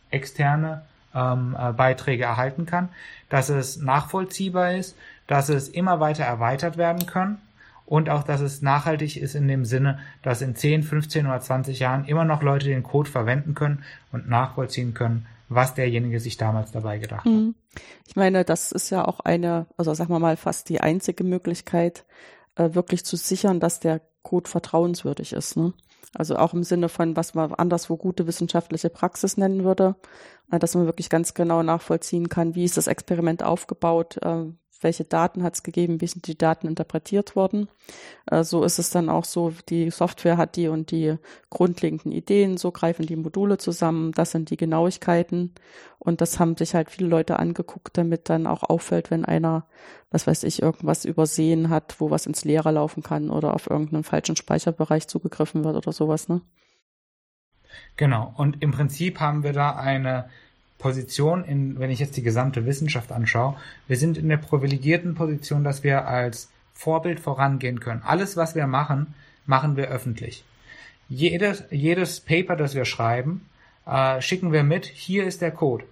externe 0.10 0.84
ähm, 1.16 1.55
äh, 1.59 1.74
Beiträge 1.74 2.24
erhalten 2.24 2.66
kann, 2.66 2.89
dass 3.30 3.49
es 3.49 3.78
nachvollziehbar 3.78 4.74
ist, 4.74 4.95
dass 5.28 5.49
es 5.49 5.70
immer 5.70 5.99
weiter 5.99 6.24
erweitert 6.24 6.78
werden 6.78 7.05
kann 7.05 7.39
und 7.86 8.09
auch, 8.09 8.24
dass 8.24 8.41
es 8.41 8.61
nachhaltig 8.61 9.18
ist 9.18 9.36
in 9.36 9.47
dem 9.47 9.66
Sinne, 9.66 9.99
dass 10.22 10.41
in 10.41 10.55
10, 10.55 10.84
15 10.84 11.28
oder 11.28 11.39
20 11.39 11.80
Jahren 11.80 12.05
immer 12.05 12.26
noch 12.26 12.41
Leute 12.41 12.68
den 12.68 12.84
Code 12.84 13.09
verwenden 13.09 13.55
können 13.55 13.84
und 14.11 14.30
nachvollziehen 14.30 14.93
können, 14.93 15.26
was 15.49 15.74
derjenige 15.74 16.20
sich 16.20 16.38
damals 16.38 16.72
dabei 16.72 16.97
gedacht 16.97 17.26
hat. 17.26 17.32
Mhm. 17.32 17.55
Ich 18.07 18.16
meine, 18.16 18.45
das 18.45 18.72
ist 18.72 18.89
ja 18.89 19.05
auch 19.05 19.20
eine, 19.20 19.68
also 19.78 19.93
sagen 19.93 20.11
wir 20.11 20.20
mal, 20.20 20.38
fast 20.38 20.70
die 20.70 20.82
einzige 20.82 21.24
Möglichkeit, 21.24 22.05
äh, 22.55 22.74
wirklich 22.74 23.03
zu 23.05 23.18
sichern, 23.18 23.59
dass 23.59 23.80
der 23.80 24.01
Code 24.22 24.49
vertrauenswürdig 24.49 25.34
ist. 25.34 25.57
Ne? 25.57 25.74
Also 26.14 26.36
auch 26.36 26.54
im 26.54 26.64
Sinne 26.64 26.89
von, 26.89 27.16
was 27.16 27.34
man 27.34 27.54
anderswo 27.54 27.97
gute 27.97 28.28
wissenschaftliche 28.28 28.89
Praxis 28.89 29.38
nennen 29.38 29.64
würde, 29.64 29.95
äh, 30.51 30.60
dass 30.60 30.76
man 30.76 30.86
wirklich 30.86 31.10
ganz 31.10 31.34
genau 31.34 31.64
nachvollziehen 31.64 32.30
kann, 32.30 32.56
wie 32.56 32.66
ist 32.66 32.78
das 32.78 32.88
Experiment 32.88 33.43
aufgebaut, 33.43 34.18
äh, 34.22 34.45
welche 34.84 35.03
Daten 35.03 35.43
hat 35.43 35.55
es 35.55 35.63
gegeben, 35.63 36.01
wie 36.01 36.07
sind 36.07 36.27
die 36.27 36.38
Daten 36.38 36.67
interpretiert 36.67 37.36
worden. 37.36 37.69
Äh, 38.29 38.43
so 38.43 38.63
ist 38.63 38.79
es 38.79 38.89
dann 38.89 39.09
auch 39.09 39.25
so, 39.25 39.53
die 39.69 39.89
Software 39.89 40.38
hat 40.38 40.55
die 40.55 40.67
und 40.67 40.91
die 40.91 41.15
grundlegenden 41.49 42.11
Ideen, 42.11 42.57
so 42.57 42.71
greifen 42.71 43.05
die 43.05 43.15
Module 43.15 43.57
zusammen, 43.57 44.11
das 44.11 44.31
sind 44.31 44.49
die 44.49 44.57
Genauigkeiten 44.57 45.53
und 45.99 46.21
das 46.21 46.39
haben 46.39 46.57
sich 46.57 46.75
halt 46.75 46.89
viele 46.89 47.07
Leute 47.09 47.39
angeguckt, 47.39 47.97
damit 47.97 48.29
dann 48.29 48.47
auch 48.47 48.63
auffällt, 48.63 49.09
wenn 49.11 49.25
einer, 49.25 49.65
was 50.11 50.27
weiß 50.27 50.43
ich, 50.43 50.61
irgendwas 50.61 51.05
übersehen 51.05 51.69
hat, 51.69 51.99
wo 51.99 52.11
was 52.11 52.25
ins 52.25 52.45
Leere 52.45 52.71
laufen 52.71 53.03
kann 53.03 53.29
oder 53.29 53.53
auf 53.53 53.69
irgendeinen 53.69 54.03
falschen 54.03 54.36
Speicherbereich 54.36 55.07
zugegriffen 55.07 55.63
wird 55.63 55.75
oder 55.75 55.91
sowas, 55.91 56.27
ne? 56.27 56.41
Genau. 57.95 58.34
Und 58.38 58.61
im 58.61 58.71
Prinzip 58.71 59.19
haben 59.19 59.43
wir 59.43 59.53
da 59.53 59.75
eine 59.75 60.29
Position 60.84 61.45
in, 61.45 61.79
wenn 61.79 61.91
ich 61.91 61.99
jetzt 61.99 62.17
die 62.17 62.23
gesamte 62.23 62.65
Wissenschaft 62.65 63.13
anschaue, 63.13 63.55
wir 63.88 63.95
sind 63.95 64.17
in 64.17 64.27
der 64.27 64.36
privilegierten 64.36 65.15
Position, 65.15 65.63
dass 65.63 65.81
wir 65.81 66.09
als 66.09 66.51
Vorbild 66.73 67.21
vorangehen 67.21 67.79
können. 67.79 68.01
Alles, 68.03 68.36
was 68.36 68.53
wir 68.53 68.67
machen, 68.67 69.13
machen 69.45 69.77
wir 69.77 69.88
öffentlich. 69.88 70.43
Jedes, 71.07 71.63
jedes 71.71 72.19
Paper, 72.19 72.57
das 72.57 72.75
wir 72.75 72.84
schreiben, 72.84 73.45
äh, 73.86 74.19
schicken 74.19 74.51
wir 74.51 74.63
mit, 74.63 74.86
hier 74.86 75.25
ist 75.25 75.41
der 75.41 75.51
Code. 75.51 75.86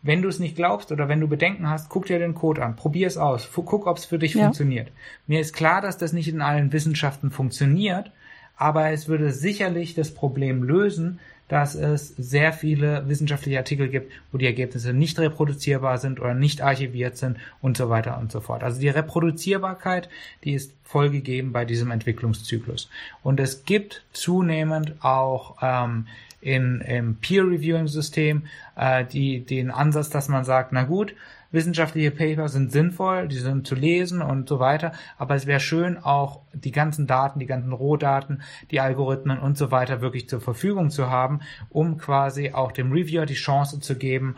Wenn 0.00 0.22
du 0.22 0.30
es 0.30 0.38
nicht 0.38 0.56
glaubst 0.56 0.90
oder 0.90 1.06
wenn 1.06 1.20
du 1.20 1.28
Bedenken 1.28 1.68
hast, 1.68 1.90
guck 1.90 2.06
dir 2.06 2.18
den 2.18 2.34
Code 2.34 2.64
an, 2.64 2.76
probier 2.76 3.06
es 3.06 3.18
aus, 3.18 3.50
guck, 3.54 3.86
ob 3.86 3.98
es 3.98 4.06
für 4.06 4.18
dich 4.18 4.32
ja. 4.32 4.44
funktioniert. 4.44 4.90
Mir 5.26 5.40
ist 5.40 5.52
klar, 5.52 5.82
dass 5.82 5.98
das 5.98 6.14
nicht 6.14 6.28
in 6.28 6.40
allen 6.40 6.72
Wissenschaften 6.72 7.30
funktioniert, 7.30 8.10
aber 8.56 8.90
es 8.90 9.06
würde 9.06 9.32
sicherlich 9.32 9.94
das 9.94 10.14
Problem 10.14 10.62
lösen, 10.62 11.20
dass 11.48 11.74
es 11.74 12.08
sehr 12.16 12.52
viele 12.52 13.08
wissenschaftliche 13.08 13.58
Artikel 13.58 13.88
gibt, 13.88 14.12
wo 14.32 14.38
die 14.38 14.46
Ergebnisse 14.46 14.92
nicht 14.92 15.18
reproduzierbar 15.18 15.98
sind 15.98 16.20
oder 16.20 16.34
nicht 16.34 16.62
archiviert 16.62 17.16
sind 17.16 17.38
und 17.60 17.76
so 17.76 17.90
weiter 17.90 18.18
und 18.18 18.32
so 18.32 18.40
fort. 18.40 18.62
Also 18.62 18.80
die 18.80 18.88
Reproduzierbarkeit, 18.88 20.08
die 20.44 20.54
ist 20.54 20.72
vollgegeben 20.82 21.52
bei 21.52 21.64
diesem 21.64 21.90
Entwicklungszyklus. 21.90 22.88
Und 23.22 23.40
es 23.40 23.64
gibt 23.64 24.04
zunehmend 24.12 24.94
auch 25.00 25.56
ähm, 25.60 26.06
in, 26.40 26.80
im 26.82 27.16
Peer-Reviewing-System 27.16 28.44
äh, 28.76 29.04
die, 29.04 29.40
den 29.40 29.70
Ansatz, 29.70 30.10
dass 30.10 30.28
man 30.28 30.44
sagt, 30.44 30.72
na 30.72 30.84
gut, 30.84 31.14
wissenschaftliche 31.54 32.10
Paper 32.10 32.48
sind 32.48 32.72
sinnvoll, 32.72 33.28
die 33.28 33.38
sind 33.38 33.66
zu 33.66 33.74
lesen 33.74 34.20
und 34.20 34.48
so 34.48 34.58
weiter, 34.58 34.92
aber 35.16 35.34
es 35.34 35.46
wäre 35.46 35.60
schön, 35.60 35.96
auch 35.96 36.42
die 36.52 36.72
ganzen 36.72 37.06
Daten, 37.06 37.38
die 37.38 37.46
ganzen 37.46 37.72
Rohdaten, 37.72 38.42
die 38.70 38.80
Algorithmen 38.80 39.38
und 39.38 39.56
so 39.56 39.70
weiter 39.70 40.00
wirklich 40.00 40.28
zur 40.28 40.40
Verfügung 40.40 40.90
zu 40.90 41.08
haben, 41.08 41.40
um 41.70 41.96
quasi 41.96 42.50
auch 42.52 42.72
dem 42.72 42.92
Reviewer 42.92 43.26
die 43.26 43.34
Chance 43.34 43.80
zu 43.80 43.96
geben, 43.96 44.36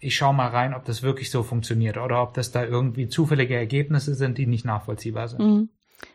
ich 0.00 0.16
schaue 0.16 0.34
mal 0.34 0.48
rein, 0.48 0.74
ob 0.74 0.84
das 0.84 1.02
wirklich 1.02 1.30
so 1.30 1.42
funktioniert 1.42 1.98
oder 1.98 2.22
ob 2.22 2.34
das 2.34 2.50
da 2.50 2.64
irgendwie 2.64 3.08
zufällige 3.08 3.54
Ergebnisse 3.54 4.14
sind, 4.14 4.38
die 4.38 4.46
nicht 4.46 4.64
nachvollziehbar 4.64 5.28
sind. 5.28 5.40
Mhm. 5.40 5.68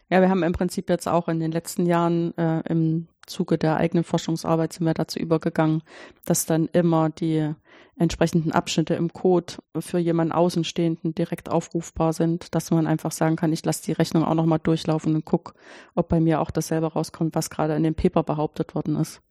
Ja, 0.09 0.21
wir 0.21 0.29
haben 0.29 0.43
im 0.43 0.53
Prinzip 0.53 0.89
jetzt 0.89 1.07
auch 1.07 1.27
in 1.27 1.39
den 1.39 1.51
letzten 1.51 1.85
Jahren 1.85 2.35
äh, 2.37 2.61
im 2.67 3.07
Zuge 3.25 3.57
der 3.57 3.77
eigenen 3.77 4.03
Forschungsarbeit 4.03 4.73
sind 4.73 4.85
wir 4.85 4.93
dazu 4.93 5.19
übergegangen, 5.19 5.83
dass 6.25 6.45
dann 6.45 6.67
immer 6.67 7.09
die 7.09 7.53
entsprechenden 7.97 8.51
Abschnitte 8.51 8.95
im 8.95 9.13
Code 9.13 9.53
für 9.79 9.99
jemanden 9.99 10.33
Außenstehenden 10.33 11.15
direkt 11.15 11.49
aufrufbar 11.49 12.13
sind, 12.13 12.53
dass 12.53 12.71
man 12.71 12.87
einfach 12.87 13.11
sagen 13.11 13.35
kann, 13.35 13.53
ich 13.53 13.63
lasse 13.63 13.83
die 13.83 13.93
Rechnung 13.93 14.25
auch 14.25 14.33
nochmal 14.33 14.59
durchlaufen 14.59 15.15
und 15.15 15.25
guck, 15.25 15.53
ob 15.95 16.09
bei 16.09 16.19
mir 16.19 16.41
auch 16.41 16.51
dasselbe 16.51 16.87
rauskommt, 16.87 17.35
was 17.35 17.49
gerade 17.49 17.75
in 17.75 17.83
dem 17.83 17.95
Paper 17.95 18.23
behauptet 18.23 18.75
worden 18.75 18.97
ist. 18.97 19.21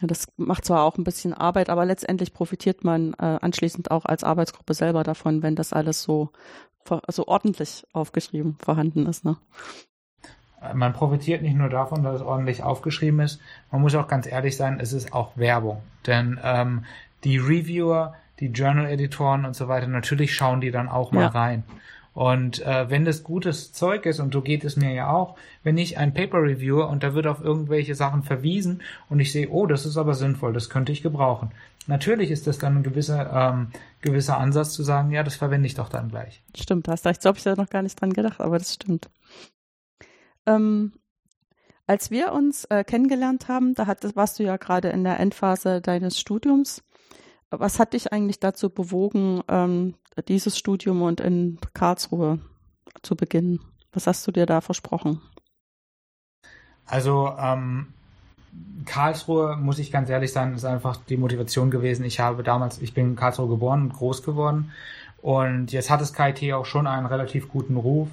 Das 0.00 0.26
macht 0.36 0.64
zwar 0.64 0.84
auch 0.84 0.96
ein 0.96 1.04
bisschen 1.04 1.34
Arbeit, 1.34 1.70
aber 1.70 1.84
letztendlich 1.84 2.32
profitiert 2.32 2.84
man 2.84 3.14
äh, 3.14 3.38
anschließend 3.40 3.90
auch 3.90 4.04
als 4.04 4.22
Arbeitsgruppe 4.22 4.74
selber 4.74 5.02
davon, 5.02 5.42
wenn 5.42 5.56
das 5.56 5.72
alles 5.72 6.02
so, 6.02 6.30
so 7.08 7.26
ordentlich 7.26 7.84
aufgeschrieben 7.92 8.56
vorhanden 8.60 9.06
ist. 9.06 9.24
Ne? 9.24 9.38
Man 10.74 10.92
profitiert 10.92 11.42
nicht 11.42 11.56
nur 11.56 11.68
davon, 11.68 12.02
dass 12.02 12.16
es 12.16 12.22
ordentlich 12.22 12.62
aufgeschrieben 12.62 13.20
ist, 13.20 13.40
man 13.70 13.80
muss 13.80 13.94
auch 13.94 14.08
ganz 14.08 14.26
ehrlich 14.26 14.56
sein, 14.56 14.80
es 14.80 14.92
ist 14.92 15.12
auch 15.12 15.36
Werbung. 15.36 15.82
Denn 16.06 16.38
ähm, 16.42 16.84
die 17.24 17.38
Reviewer, 17.38 18.14
die 18.40 18.46
Journal-Editoren 18.46 19.44
und 19.44 19.54
so 19.54 19.68
weiter, 19.68 19.86
natürlich 19.86 20.34
schauen 20.34 20.60
die 20.60 20.70
dann 20.70 20.88
auch 20.88 21.12
mal 21.12 21.22
ja. 21.22 21.28
rein. 21.28 21.64
Und 22.18 22.66
äh, 22.66 22.90
wenn 22.90 23.04
das 23.04 23.22
gutes 23.22 23.72
Zeug 23.72 24.04
ist, 24.04 24.18
und 24.18 24.32
so 24.32 24.42
geht 24.42 24.64
es 24.64 24.76
mir 24.76 24.92
ja 24.92 25.08
auch, 25.08 25.36
wenn 25.62 25.78
ich 25.78 25.98
ein 25.98 26.14
Paper 26.14 26.38
reviewe 26.38 26.84
und 26.86 27.04
da 27.04 27.14
wird 27.14 27.28
auf 27.28 27.40
irgendwelche 27.44 27.94
Sachen 27.94 28.24
verwiesen 28.24 28.82
und 29.08 29.20
ich 29.20 29.30
sehe, 29.30 29.48
oh, 29.50 29.66
das 29.66 29.86
ist 29.86 29.96
aber 29.96 30.14
sinnvoll, 30.14 30.52
das 30.52 30.68
könnte 30.68 30.90
ich 30.90 31.02
gebrauchen. 31.02 31.52
Natürlich 31.86 32.32
ist 32.32 32.48
das 32.48 32.58
dann 32.58 32.78
ein 32.78 32.82
gewisser, 32.82 33.32
ähm, 33.32 33.68
gewisser 34.00 34.36
Ansatz 34.36 34.72
zu 34.72 34.82
sagen, 34.82 35.12
ja, 35.12 35.22
das 35.22 35.36
verwende 35.36 35.68
ich 35.68 35.74
doch 35.74 35.88
dann 35.88 36.08
gleich. 36.08 36.42
Stimmt, 36.56 36.88
hast 36.88 37.06
recht, 37.06 37.22
so 37.22 37.28
habe 37.28 37.38
ich 37.38 37.44
da 37.44 37.54
noch 37.54 37.70
gar 37.70 37.82
nicht 37.82 38.00
dran 38.00 38.12
gedacht, 38.12 38.40
aber 38.40 38.58
das 38.58 38.74
stimmt. 38.74 39.08
Ähm, 40.48 40.92
als 41.86 42.10
wir 42.10 42.32
uns 42.32 42.64
äh, 42.66 42.84
kennengelernt 42.84 43.48
haben, 43.48 43.74
da 43.74 43.86
hat, 43.86 44.04
warst 44.16 44.38
du 44.38 44.42
ja 44.42 44.56
gerade 44.56 44.88
in 44.88 45.04
der 45.04 45.20
Endphase 45.20 45.80
deines 45.80 46.18
Studiums. 46.18 46.82
Was 47.50 47.78
hat 47.78 47.94
dich 47.94 48.12
eigentlich 48.12 48.40
dazu 48.40 48.68
bewogen, 48.68 49.42
ähm, 49.48 49.94
dieses 50.28 50.58
Studium 50.58 51.02
und 51.02 51.20
in 51.20 51.58
Karlsruhe 51.72 52.40
zu 53.02 53.16
beginnen? 53.16 53.60
Was 53.92 54.06
hast 54.06 54.26
du 54.26 54.32
dir 54.32 54.44
da 54.44 54.60
versprochen? 54.60 55.22
Also 56.84 57.34
ähm, 57.38 57.88
Karlsruhe, 58.84 59.56
muss 59.56 59.78
ich 59.78 59.90
ganz 59.90 60.10
ehrlich 60.10 60.32
sein, 60.32 60.54
ist 60.54 60.64
einfach 60.64 60.96
die 60.96 61.16
Motivation 61.16 61.70
gewesen. 61.70 62.04
Ich 62.04 62.20
habe 62.20 62.42
damals, 62.42 62.80
ich 62.80 62.94
bin 62.94 63.10
in 63.10 63.16
Karlsruhe 63.16 63.48
geboren 63.48 63.82
und 63.82 63.92
groß 63.94 64.22
geworden. 64.22 64.72
Und 65.22 65.72
jetzt 65.72 65.90
hat 65.90 66.00
das 66.00 66.12
KIT 66.12 66.52
auch 66.52 66.66
schon 66.66 66.86
einen 66.86 67.06
relativ 67.06 67.48
guten 67.48 67.76
Ruf. 67.76 68.08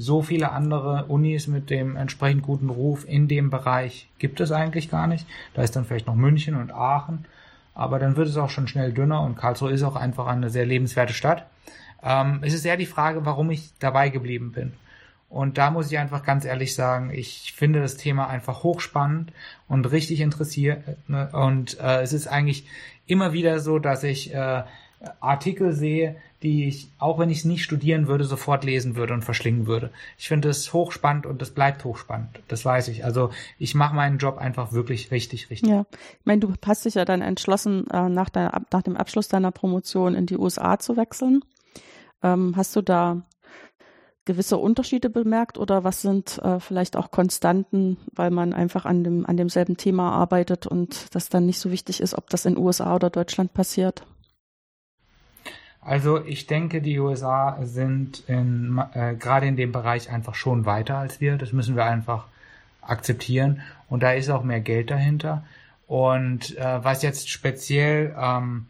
So 0.00 0.22
viele 0.22 0.50
andere 0.52 1.04
Unis 1.08 1.46
mit 1.46 1.68
dem 1.68 1.94
entsprechend 1.94 2.42
guten 2.42 2.70
Ruf 2.70 3.04
in 3.06 3.28
dem 3.28 3.50
Bereich 3.50 4.08
gibt 4.18 4.40
es 4.40 4.50
eigentlich 4.50 4.90
gar 4.90 5.06
nicht. 5.06 5.26
Da 5.52 5.62
ist 5.62 5.76
dann 5.76 5.84
vielleicht 5.84 6.06
noch 6.06 6.14
München 6.14 6.54
und 6.54 6.72
Aachen. 6.72 7.26
Aber 7.74 7.98
dann 7.98 8.16
wird 8.16 8.26
es 8.26 8.38
auch 8.38 8.48
schon 8.48 8.66
schnell 8.66 8.94
dünner 8.94 9.20
und 9.20 9.36
Karlsruhe 9.36 9.70
ist 9.70 9.82
auch 9.82 9.96
einfach 9.96 10.26
eine 10.26 10.48
sehr 10.48 10.64
lebenswerte 10.64 11.12
Stadt. 11.12 11.46
Ähm, 12.02 12.40
es 12.40 12.54
ist 12.54 12.64
eher 12.64 12.78
die 12.78 12.86
Frage, 12.86 13.26
warum 13.26 13.50
ich 13.50 13.72
dabei 13.78 14.08
geblieben 14.08 14.52
bin. 14.52 14.72
Und 15.28 15.58
da 15.58 15.70
muss 15.70 15.92
ich 15.92 15.98
einfach 15.98 16.24
ganz 16.24 16.46
ehrlich 16.46 16.74
sagen, 16.74 17.10
ich 17.12 17.52
finde 17.54 17.82
das 17.82 17.98
Thema 17.98 18.26
einfach 18.26 18.62
hochspannend 18.62 19.34
und 19.68 19.84
richtig 19.92 20.20
interessiert. 20.20 20.82
Ne? 21.08 21.28
Und 21.32 21.78
äh, 21.78 22.00
es 22.00 22.14
ist 22.14 22.26
eigentlich 22.26 22.66
immer 23.06 23.34
wieder 23.34 23.60
so, 23.60 23.78
dass 23.78 24.02
ich 24.02 24.34
äh, 24.34 24.62
Artikel 25.20 25.72
sehe, 25.74 26.16
die 26.42 26.66
ich, 26.68 26.88
auch 26.98 27.18
wenn 27.18 27.28
ich 27.28 27.38
es 27.38 27.44
nicht 27.44 27.62
studieren 27.62 28.06
würde, 28.08 28.24
sofort 28.24 28.64
lesen 28.64 28.96
würde 28.96 29.12
und 29.12 29.22
verschlingen 29.22 29.66
würde. 29.66 29.90
Ich 30.16 30.28
finde 30.28 30.48
es 30.48 30.72
hochspannend 30.72 31.26
und 31.26 31.42
es 31.42 31.50
bleibt 31.50 31.84
hochspannend. 31.84 32.40
Das 32.48 32.64
weiß 32.64 32.88
ich. 32.88 33.04
Also 33.04 33.30
ich 33.58 33.74
mache 33.74 33.94
meinen 33.94 34.18
Job 34.18 34.38
einfach 34.38 34.72
wirklich 34.72 35.10
richtig, 35.10 35.50
richtig. 35.50 35.68
Ja, 35.68 35.84
ich 35.92 36.26
meine, 36.26 36.40
du 36.40 36.54
hast 36.64 36.84
dich 36.84 36.94
ja 36.94 37.04
dann 37.04 37.20
entschlossen, 37.20 37.88
äh, 37.90 38.08
nach, 38.08 38.30
deiner, 38.30 38.62
nach 38.72 38.82
dem 38.82 38.96
Abschluss 38.96 39.28
deiner 39.28 39.50
Promotion 39.50 40.14
in 40.14 40.26
die 40.26 40.38
USA 40.38 40.78
zu 40.78 40.96
wechseln. 40.96 41.42
Ähm, 42.22 42.54
hast 42.56 42.74
du 42.74 42.82
da 42.82 43.22
gewisse 44.24 44.58
Unterschiede 44.58 45.10
bemerkt 45.10 45.58
oder 45.58 45.84
was 45.84 46.02
sind 46.02 46.38
äh, 46.38 46.60
vielleicht 46.60 46.96
auch 46.96 47.10
Konstanten, 47.10 47.96
weil 48.14 48.30
man 48.30 48.52
einfach 48.52 48.84
an 48.84 49.02
dem 49.02 49.26
an 49.26 49.36
demselben 49.36 49.76
Thema 49.76 50.12
arbeitet 50.12 50.66
und 50.66 51.14
das 51.14 51.28
dann 51.28 51.46
nicht 51.46 51.58
so 51.58 51.70
wichtig 51.70 52.00
ist, 52.00 52.14
ob 52.16 52.30
das 52.30 52.46
in 52.46 52.56
USA 52.56 52.94
oder 52.94 53.10
Deutschland 53.10 53.54
passiert? 53.54 54.06
Also 55.82 56.24
ich 56.24 56.46
denke, 56.46 56.82
die 56.82 56.98
USA 56.98 57.58
sind 57.62 58.24
in, 58.28 58.80
äh, 58.94 59.14
gerade 59.14 59.46
in 59.46 59.56
dem 59.56 59.72
Bereich 59.72 60.10
einfach 60.10 60.34
schon 60.34 60.66
weiter 60.66 60.98
als 60.98 61.20
wir. 61.20 61.36
Das 61.36 61.52
müssen 61.52 61.76
wir 61.76 61.86
einfach 61.86 62.26
akzeptieren. 62.82 63.62
Und 63.88 64.02
da 64.02 64.12
ist 64.12 64.28
auch 64.30 64.44
mehr 64.44 64.60
Geld 64.60 64.90
dahinter. 64.90 65.44
Und 65.86 66.56
äh, 66.56 66.84
was 66.84 67.02
jetzt 67.02 67.30
speziell 67.30 68.14
ähm, 68.18 68.66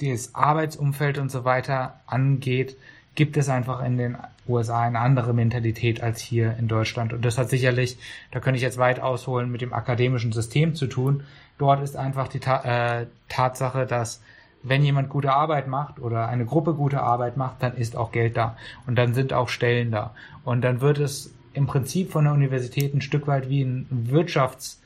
das 0.00 0.34
Arbeitsumfeld 0.34 1.18
und 1.18 1.30
so 1.30 1.44
weiter 1.44 2.00
angeht, 2.06 2.76
gibt 3.14 3.36
es 3.36 3.48
einfach 3.48 3.82
in 3.84 3.96
den 3.96 4.16
USA 4.48 4.82
eine 4.82 4.98
andere 4.98 5.32
Mentalität 5.32 6.02
als 6.02 6.20
hier 6.20 6.56
in 6.58 6.68
Deutschland. 6.68 7.12
Und 7.12 7.24
das 7.24 7.38
hat 7.38 7.48
sicherlich, 7.48 7.96
da 8.30 8.40
könnte 8.40 8.56
ich 8.56 8.62
jetzt 8.62 8.78
weit 8.78 9.00
ausholen, 9.00 9.50
mit 9.50 9.60
dem 9.60 9.72
akademischen 9.72 10.32
System 10.32 10.74
zu 10.74 10.86
tun. 10.86 11.22
Dort 11.58 11.82
ist 11.82 11.96
einfach 11.96 12.28
die 12.28 12.40
Ta 12.40 13.00
äh, 13.00 13.06
Tatsache, 13.28 13.86
dass 13.86 14.20
wenn 14.62 14.84
jemand 14.84 15.08
gute 15.08 15.32
Arbeit 15.32 15.68
macht 15.68 16.00
oder 16.00 16.28
eine 16.28 16.44
Gruppe 16.44 16.74
gute 16.74 17.00
Arbeit 17.00 17.36
macht, 17.36 17.62
dann 17.62 17.76
ist 17.76 17.96
auch 17.96 18.12
Geld 18.12 18.36
da 18.36 18.56
und 18.86 18.96
dann 18.96 19.14
sind 19.14 19.32
auch 19.32 19.48
Stellen 19.48 19.90
da. 19.90 20.14
Und 20.44 20.62
dann 20.62 20.80
wird 20.80 20.98
es 20.98 21.32
im 21.54 21.66
Prinzip 21.66 22.12
von 22.12 22.24
der 22.24 22.32
Universität 22.34 22.94
ein 22.94 23.00
Stück 23.00 23.26
weit 23.26 23.48
wie 23.48 23.62
ein 23.62 24.08
Wirtschafts- 24.10 24.80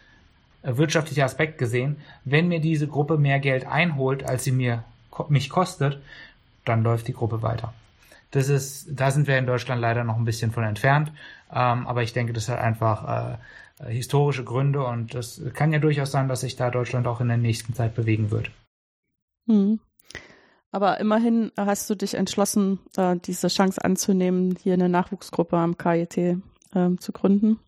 äh, 0.65 0.77
wirtschaftlicher 0.77 1.25
Aspekt 1.25 1.59
gesehen. 1.59 1.97
Wenn 2.25 2.49
mir 2.49 2.61
diese 2.61 2.89
Gruppe 2.89 3.19
mehr 3.19 3.39
Geld 3.39 3.67
einholt, 3.67 4.25
als 4.25 4.45
sie 4.45 4.53
mir 4.53 4.85
mich 5.29 5.51
kostet, 5.51 6.01
dann 6.65 6.83
läuft 6.83 7.07
die 7.07 7.13
Gruppe 7.13 7.43
weiter. 7.43 7.75
Das 8.31 8.49
ist, 8.49 8.89
da 8.91 9.11
sind 9.11 9.29
wir 9.29 9.39
in 9.39 9.47
Deutschland 9.47 9.81
leider 9.81 10.03
noch 10.03 10.17
ein 10.17 10.25
bisschen 10.25 10.51
von 10.51 10.65
entfernt. 10.65 11.13
Ähm, 11.53 11.87
aber 11.87 12.03
ich 12.03 12.13
denke, 12.15 12.33
das 12.33 12.49
hat 12.49 12.59
einfach 12.59 13.39
äh, 13.81 13.93
historische 13.93 14.43
Gründe 14.43 14.85
und 14.85 15.15
es 15.15 15.41
kann 15.53 15.73
ja 15.73 15.79
durchaus 15.79 16.11
sein, 16.11 16.29
dass 16.29 16.41
sich 16.41 16.57
da 16.57 16.71
Deutschland 16.71 17.07
auch 17.07 17.21
in 17.21 17.29
der 17.29 17.37
nächsten 17.37 17.75
Zeit 17.75 17.95
bewegen 17.95 18.31
wird. 18.31 18.51
Hm. 19.47 19.81
Aber 20.71 20.99
immerhin 20.99 21.53
hast 21.57 21.89
du 21.89 21.95
dich 21.95 22.15
entschlossen, 22.15 22.81
äh, 22.97 23.17
diese 23.17 23.49
Chance 23.49 23.85
anzunehmen, 23.85 24.57
hier 24.61 24.75
eine 24.75 24.89
Nachwuchsgruppe 24.89 25.57
am 25.57 25.79
KIT 25.79 26.17
äh, 26.19 26.37
zu 26.99 27.13
gründen. 27.13 27.61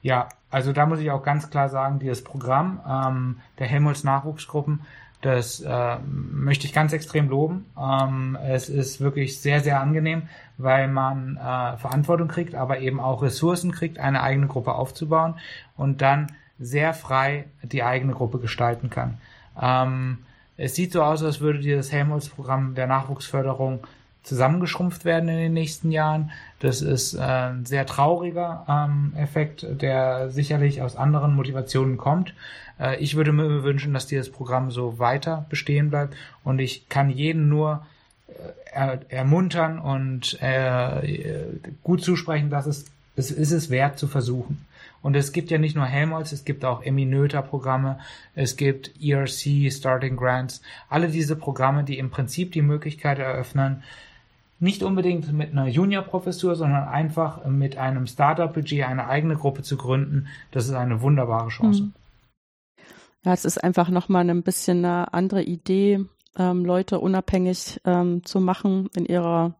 Ja, 0.00 0.28
also 0.50 0.72
da 0.72 0.86
muss 0.86 1.00
ich 1.00 1.10
auch 1.10 1.22
ganz 1.22 1.50
klar 1.50 1.68
sagen, 1.68 1.98
dieses 1.98 2.22
Programm 2.22 2.80
ähm, 2.88 3.40
der 3.58 3.66
Helmholtz 3.66 4.04
Nachwuchsgruppen 4.04 4.80
das 5.24 5.60
äh, 5.60 5.96
möchte 6.04 6.66
ich 6.66 6.74
ganz 6.74 6.92
extrem 6.92 7.30
loben. 7.30 7.64
Ähm, 7.80 8.36
es 8.44 8.68
ist 8.68 9.00
wirklich 9.00 9.40
sehr, 9.40 9.60
sehr 9.60 9.80
angenehm, 9.80 10.28
weil 10.58 10.86
man 10.86 11.38
äh, 11.38 11.78
Verantwortung 11.78 12.28
kriegt, 12.28 12.54
aber 12.54 12.80
eben 12.80 13.00
auch 13.00 13.22
Ressourcen 13.22 13.72
kriegt, 13.72 13.98
eine 13.98 14.22
eigene 14.22 14.48
Gruppe 14.48 14.74
aufzubauen 14.74 15.36
und 15.78 16.02
dann 16.02 16.26
sehr 16.58 16.92
frei 16.92 17.46
die 17.62 17.82
eigene 17.82 18.12
Gruppe 18.12 18.38
gestalten 18.38 18.90
kann. 18.90 19.18
Ähm, 19.60 20.18
es 20.56 20.74
sieht 20.74 20.92
so 20.92 21.02
aus, 21.02 21.22
als 21.22 21.40
würde 21.40 21.58
dieses 21.58 21.90
Helmholtz-Programm 21.92 22.74
der 22.74 22.86
Nachwuchsförderung 22.86 23.80
zusammengeschrumpft 24.22 25.04
werden 25.04 25.28
in 25.28 25.36
den 25.36 25.52
nächsten 25.52 25.90
Jahren. 25.90 26.30
Das 26.60 26.80
ist 26.80 27.14
äh, 27.14 27.20
ein 27.20 27.66
sehr 27.66 27.86
trauriger 27.86 28.64
ähm, 28.68 29.12
Effekt, 29.16 29.66
der 29.68 30.30
sicherlich 30.30 30.82
aus 30.82 30.96
anderen 30.96 31.34
Motivationen 31.34 31.96
kommt. 31.96 32.34
Äh, 32.80 32.96
ich 32.96 33.16
würde 33.16 33.32
mir 33.32 33.62
wünschen, 33.62 33.94
dass 33.94 34.06
dieses 34.06 34.30
Programm 34.32 34.70
so 34.70 34.98
weiter 34.98 35.46
bestehen 35.50 35.90
bleibt 35.90 36.14
und 36.42 36.58
ich 36.58 36.88
kann 36.88 37.10
jeden 37.10 37.48
nur 37.48 37.86
äh, 38.28 38.32
er, 38.72 39.00
ermuntern 39.10 39.78
und 39.78 40.40
äh, 40.42 41.28
gut 41.82 42.02
zusprechen, 42.02 42.50
dass 42.50 42.66
es, 42.66 42.86
es 43.16 43.30
ist 43.30 43.52
es 43.52 43.70
wert 43.70 43.98
zu 43.98 44.08
versuchen. 44.08 44.66
Und 45.04 45.14
es 45.16 45.32
gibt 45.32 45.50
ja 45.50 45.58
nicht 45.58 45.76
nur 45.76 45.84
Helmholtz, 45.84 46.32
es 46.32 46.46
gibt 46.46 46.64
auch 46.64 46.82
Eminöter-Programme, 46.82 47.98
es 48.34 48.56
gibt 48.56 48.90
ERC, 48.98 49.70
Starting 49.70 50.16
Grants, 50.16 50.62
alle 50.88 51.08
diese 51.08 51.36
Programme, 51.36 51.84
die 51.84 51.98
im 51.98 52.08
Prinzip 52.08 52.52
die 52.52 52.62
Möglichkeit 52.62 53.18
eröffnen, 53.18 53.82
nicht 54.60 54.82
unbedingt 54.82 55.30
mit 55.30 55.52
einer 55.52 55.66
Junior-Professur, 55.66 56.56
sondern 56.56 56.88
einfach 56.88 57.44
mit 57.44 57.76
einem 57.76 58.06
Startup-Budget 58.06 58.84
eine 58.84 59.06
eigene 59.06 59.36
Gruppe 59.36 59.62
zu 59.62 59.76
gründen. 59.76 60.26
Das 60.52 60.64
ist 60.64 60.72
eine 60.72 61.02
wunderbare 61.02 61.50
Chance. 61.50 61.80
Hm. 61.80 61.92
Ja, 63.26 63.34
es 63.34 63.44
ist 63.44 63.62
einfach 63.62 63.90
nochmal 63.90 64.30
ein 64.30 64.42
bisschen 64.42 64.86
eine 64.86 65.12
andere 65.12 65.42
Idee, 65.42 66.06
ähm, 66.38 66.64
Leute 66.64 66.98
unabhängig 66.98 67.78
ähm, 67.84 68.24
zu 68.24 68.40
machen 68.40 68.88
in 68.96 69.04
ihrer 69.04 69.54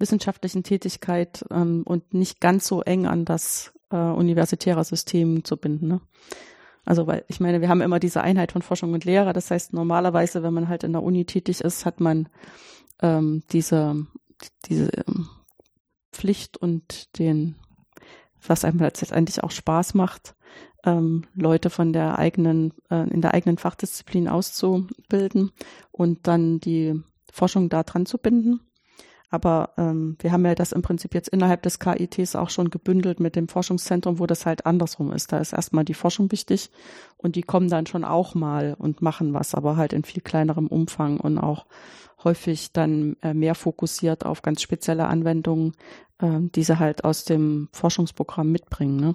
wissenschaftlichen 0.00 0.64
Tätigkeit 0.64 1.44
ähm, 1.52 1.84
und 1.84 2.14
nicht 2.14 2.40
ganz 2.40 2.66
so 2.66 2.82
eng 2.82 3.06
an 3.06 3.24
das 3.24 3.72
äh, 3.92 3.96
universitäre 3.96 4.82
System 4.84 5.44
zu 5.44 5.56
binden. 5.56 5.88
Ne? 5.88 6.00
Also, 6.84 7.06
weil 7.06 7.24
ich 7.28 7.38
meine, 7.40 7.60
wir 7.60 7.68
haben 7.68 7.80
immer 7.80 8.00
diese 8.00 8.22
Einheit 8.22 8.52
von 8.52 8.62
Forschung 8.62 8.92
und 8.92 9.04
Lehre. 9.04 9.32
Das 9.32 9.50
heißt, 9.50 9.72
normalerweise, 9.72 10.42
wenn 10.42 10.54
man 10.54 10.68
halt 10.68 10.82
in 10.82 10.92
der 10.92 11.02
Uni 11.02 11.24
tätig 11.24 11.60
ist, 11.60 11.86
hat 11.86 12.00
man 12.00 12.28
ähm, 13.00 13.42
diese, 13.52 14.06
diese 14.66 14.90
ähm, 15.06 15.28
Pflicht 16.12 16.56
und 16.56 17.18
den, 17.18 17.56
was 18.46 18.64
einem 18.64 18.78
letztendlich 18.78 19.42
auch 19.44 19.52
Spaß 19.52 19.94
macht, 19.94 20.34
ähm, 20.84 21.24
Leute 21.34 21.70
von 21.70 21.92
der 21.92 22.18
eigenen, 22.18 22.72
äh, 22.90 23.08
in 23.10 23.20
der 23.20 23.34
eigenen 23.34 23.58
Fachdisziplin 23.58 24.28
auszubilden 24.28 25.52
und 25.92 26.26
dann 26.26 26.58
die 26.58 27.00
Forschung 27.32 27.68
da 27.68 27.84
dran 27.84 28.06
zu 28.06 28.18
binden. 28.18 28.60
Aber 29.32 29.70
ähm, 29.78 30.16
wir 30.20 30.30
haben 30.30 30.44
ja 30.44 30.54
das 30.54 30.72
im 30.72 30.82
Prinzip 30.82 31.14
jetzt 31.14 31.30
innerhalb 31.30 31.62
des 31.62 31.78
KITs 31.78 32.36
auch 32.36 32.50
schon 32.50 32.68
gebündelt 32.68 33.18
mit 33.18 33.34
dem 33.34 33.48
Forschungszentrum, 33.48 34.18
wo 34.18 34.26
das 34.26 34.44
halt 34.44 34.66
andersrum 34.66 35.10
ist. 35.10 35.32
Da 35.32 35.38
ist 35.38 35.54
erstmal 35.54 35.86
die 35.86 35.94
Forschung 35.94 36.30
wichtig 36.30 36.70
und 37.16 37.34
die 37.34 37.42
kommen 37.42 37.70
dann 37.70 37.86
schon 37.86 38.04
auch 38.04 38.34
mal 38.34 38.76
und 38.78 39.00
machen 39.00 39.32
was, 39.32 39.54
aber 39.54 39.76
halt 39.76 39.94
in 39.94 40.04
viel 40.04 40.20
kleinerem 40.20 40.66
Umfang 40.66 41.18
und 41.18 41.38
auch 41.38 41.64
häufig 42.22 42.72
dann 42.72 43.16
äh, 43.22 43.32
mehr 43.32 43.54
fokussiert 43.54 44.26
auf 44.26 44.42
ganz 44.42 44.60
spezielle 44.60 45.06
Anwendungen, 45.06 45.72
äh, 46.18 46.38
die 46.40 46.62
sie 46.62 46.78
halt 46.78 47.04
aus 47.04 47.24
dem 47.24 47.70
Forschungsprogramm 47.72 48.52
mitbringen. 48.52 48.96
Ne? 48.96 49.14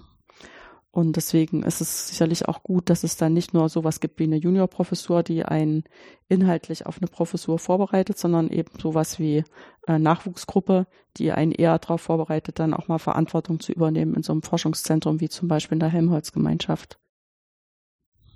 Und 0.98 1.16
deswegen 1.16 1.62
ist 1.62 1.80
es 1.80 2.08
sicherlich 2.08 2.48
auch 2.48 2.64
gut, 2.64 2.90
dass 2.90 3.04
es 3.04 3.18
dann 3.18 3.32
nicht 3.32 3.54
nur 3.54 3.70
sowas 3.70 4.00
gibt 4.00 4.18
wie 4.18 4.24
eine 4.24 4.38
Juniorprofessur, 4.38 5.22
die 5.22 5.46
einen 5.46 5.84
inhaltlich 6.28 6.88
auf 6.88 6.98
eine 6.98 7.06
Professur 7.06 7.60
vorbereitet, 7.60 8.18
sondern 8.18 8.50
eben 8.50 8.72
sowas 8.80 9.20
wie 9.20 9.44
äh, 9.86 10.00
Nachwuchsgruppe, 10.00 10.88
die 11.18 11.32
einen 11.32 11.52
eher 11.52 11.78
darauf 11.78 12.02
vorbereitet, 12.02 12.58
dann 12.58 12.74
auch 12.74 12.88
mal 12.88 12.98
Verantwortung 12.98 13.60
zu 13.60 13.74
übernehmen 13.74 14.16
in 14.16 14.24
so 14.24 14.32
einem 14.32 14.42
Forschungszentrum 14.42 15.22
wie 15.22 15.30
zum 15.30 15.48
Beispiel 15.48 15.76
in 15.76 15.82
der 15.82 15.90
Helmholtz-Gemeinschaft. 15.90 16.98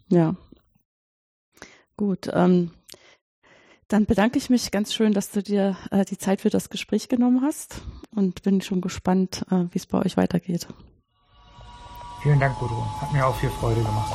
Ja. 0.10 0.36
Gut. 1.98 2.30
Ähm, 2.32 2.70
dann 3.88 4.06
bedanke 4.06 4.38
ich 4.38 4.52
mich 4.52 4.70
ganz 4.70 4.94
schön, 4.94 5.14
dass 5.14 5.32
du 5.32 5.42
dir 5.42 5.78
äh, 5.90 6.06
die 6.06 6.20
Zeit 6.20 6.42
für 6.42 6.52
das 6.52 6.70
Gespräch 6.70 7.10
genommen 7.10 7.42
hast 7.42 7.82
und 8.16 8.44
bin 8.44 8.62
schon 8.62 8.82
gespannt, 8.82 9.48
äh, 9.50 9.66
wie 9.72 9.80
es 9.80 9.88
bei 9.88 9.98
euch 9.98 10.16
weitergeht. 10.16 10.68
Vielen 12.22 12.40
Dank, 12.40 12.60
Gudrun. 12.60 12.86
Hat 13.02 13.12
mir 13.12 13.26
auch 13.26 13.36
viel 13.36 13.50
Freude 13.50 13.82
gemacht. 13.82 14.14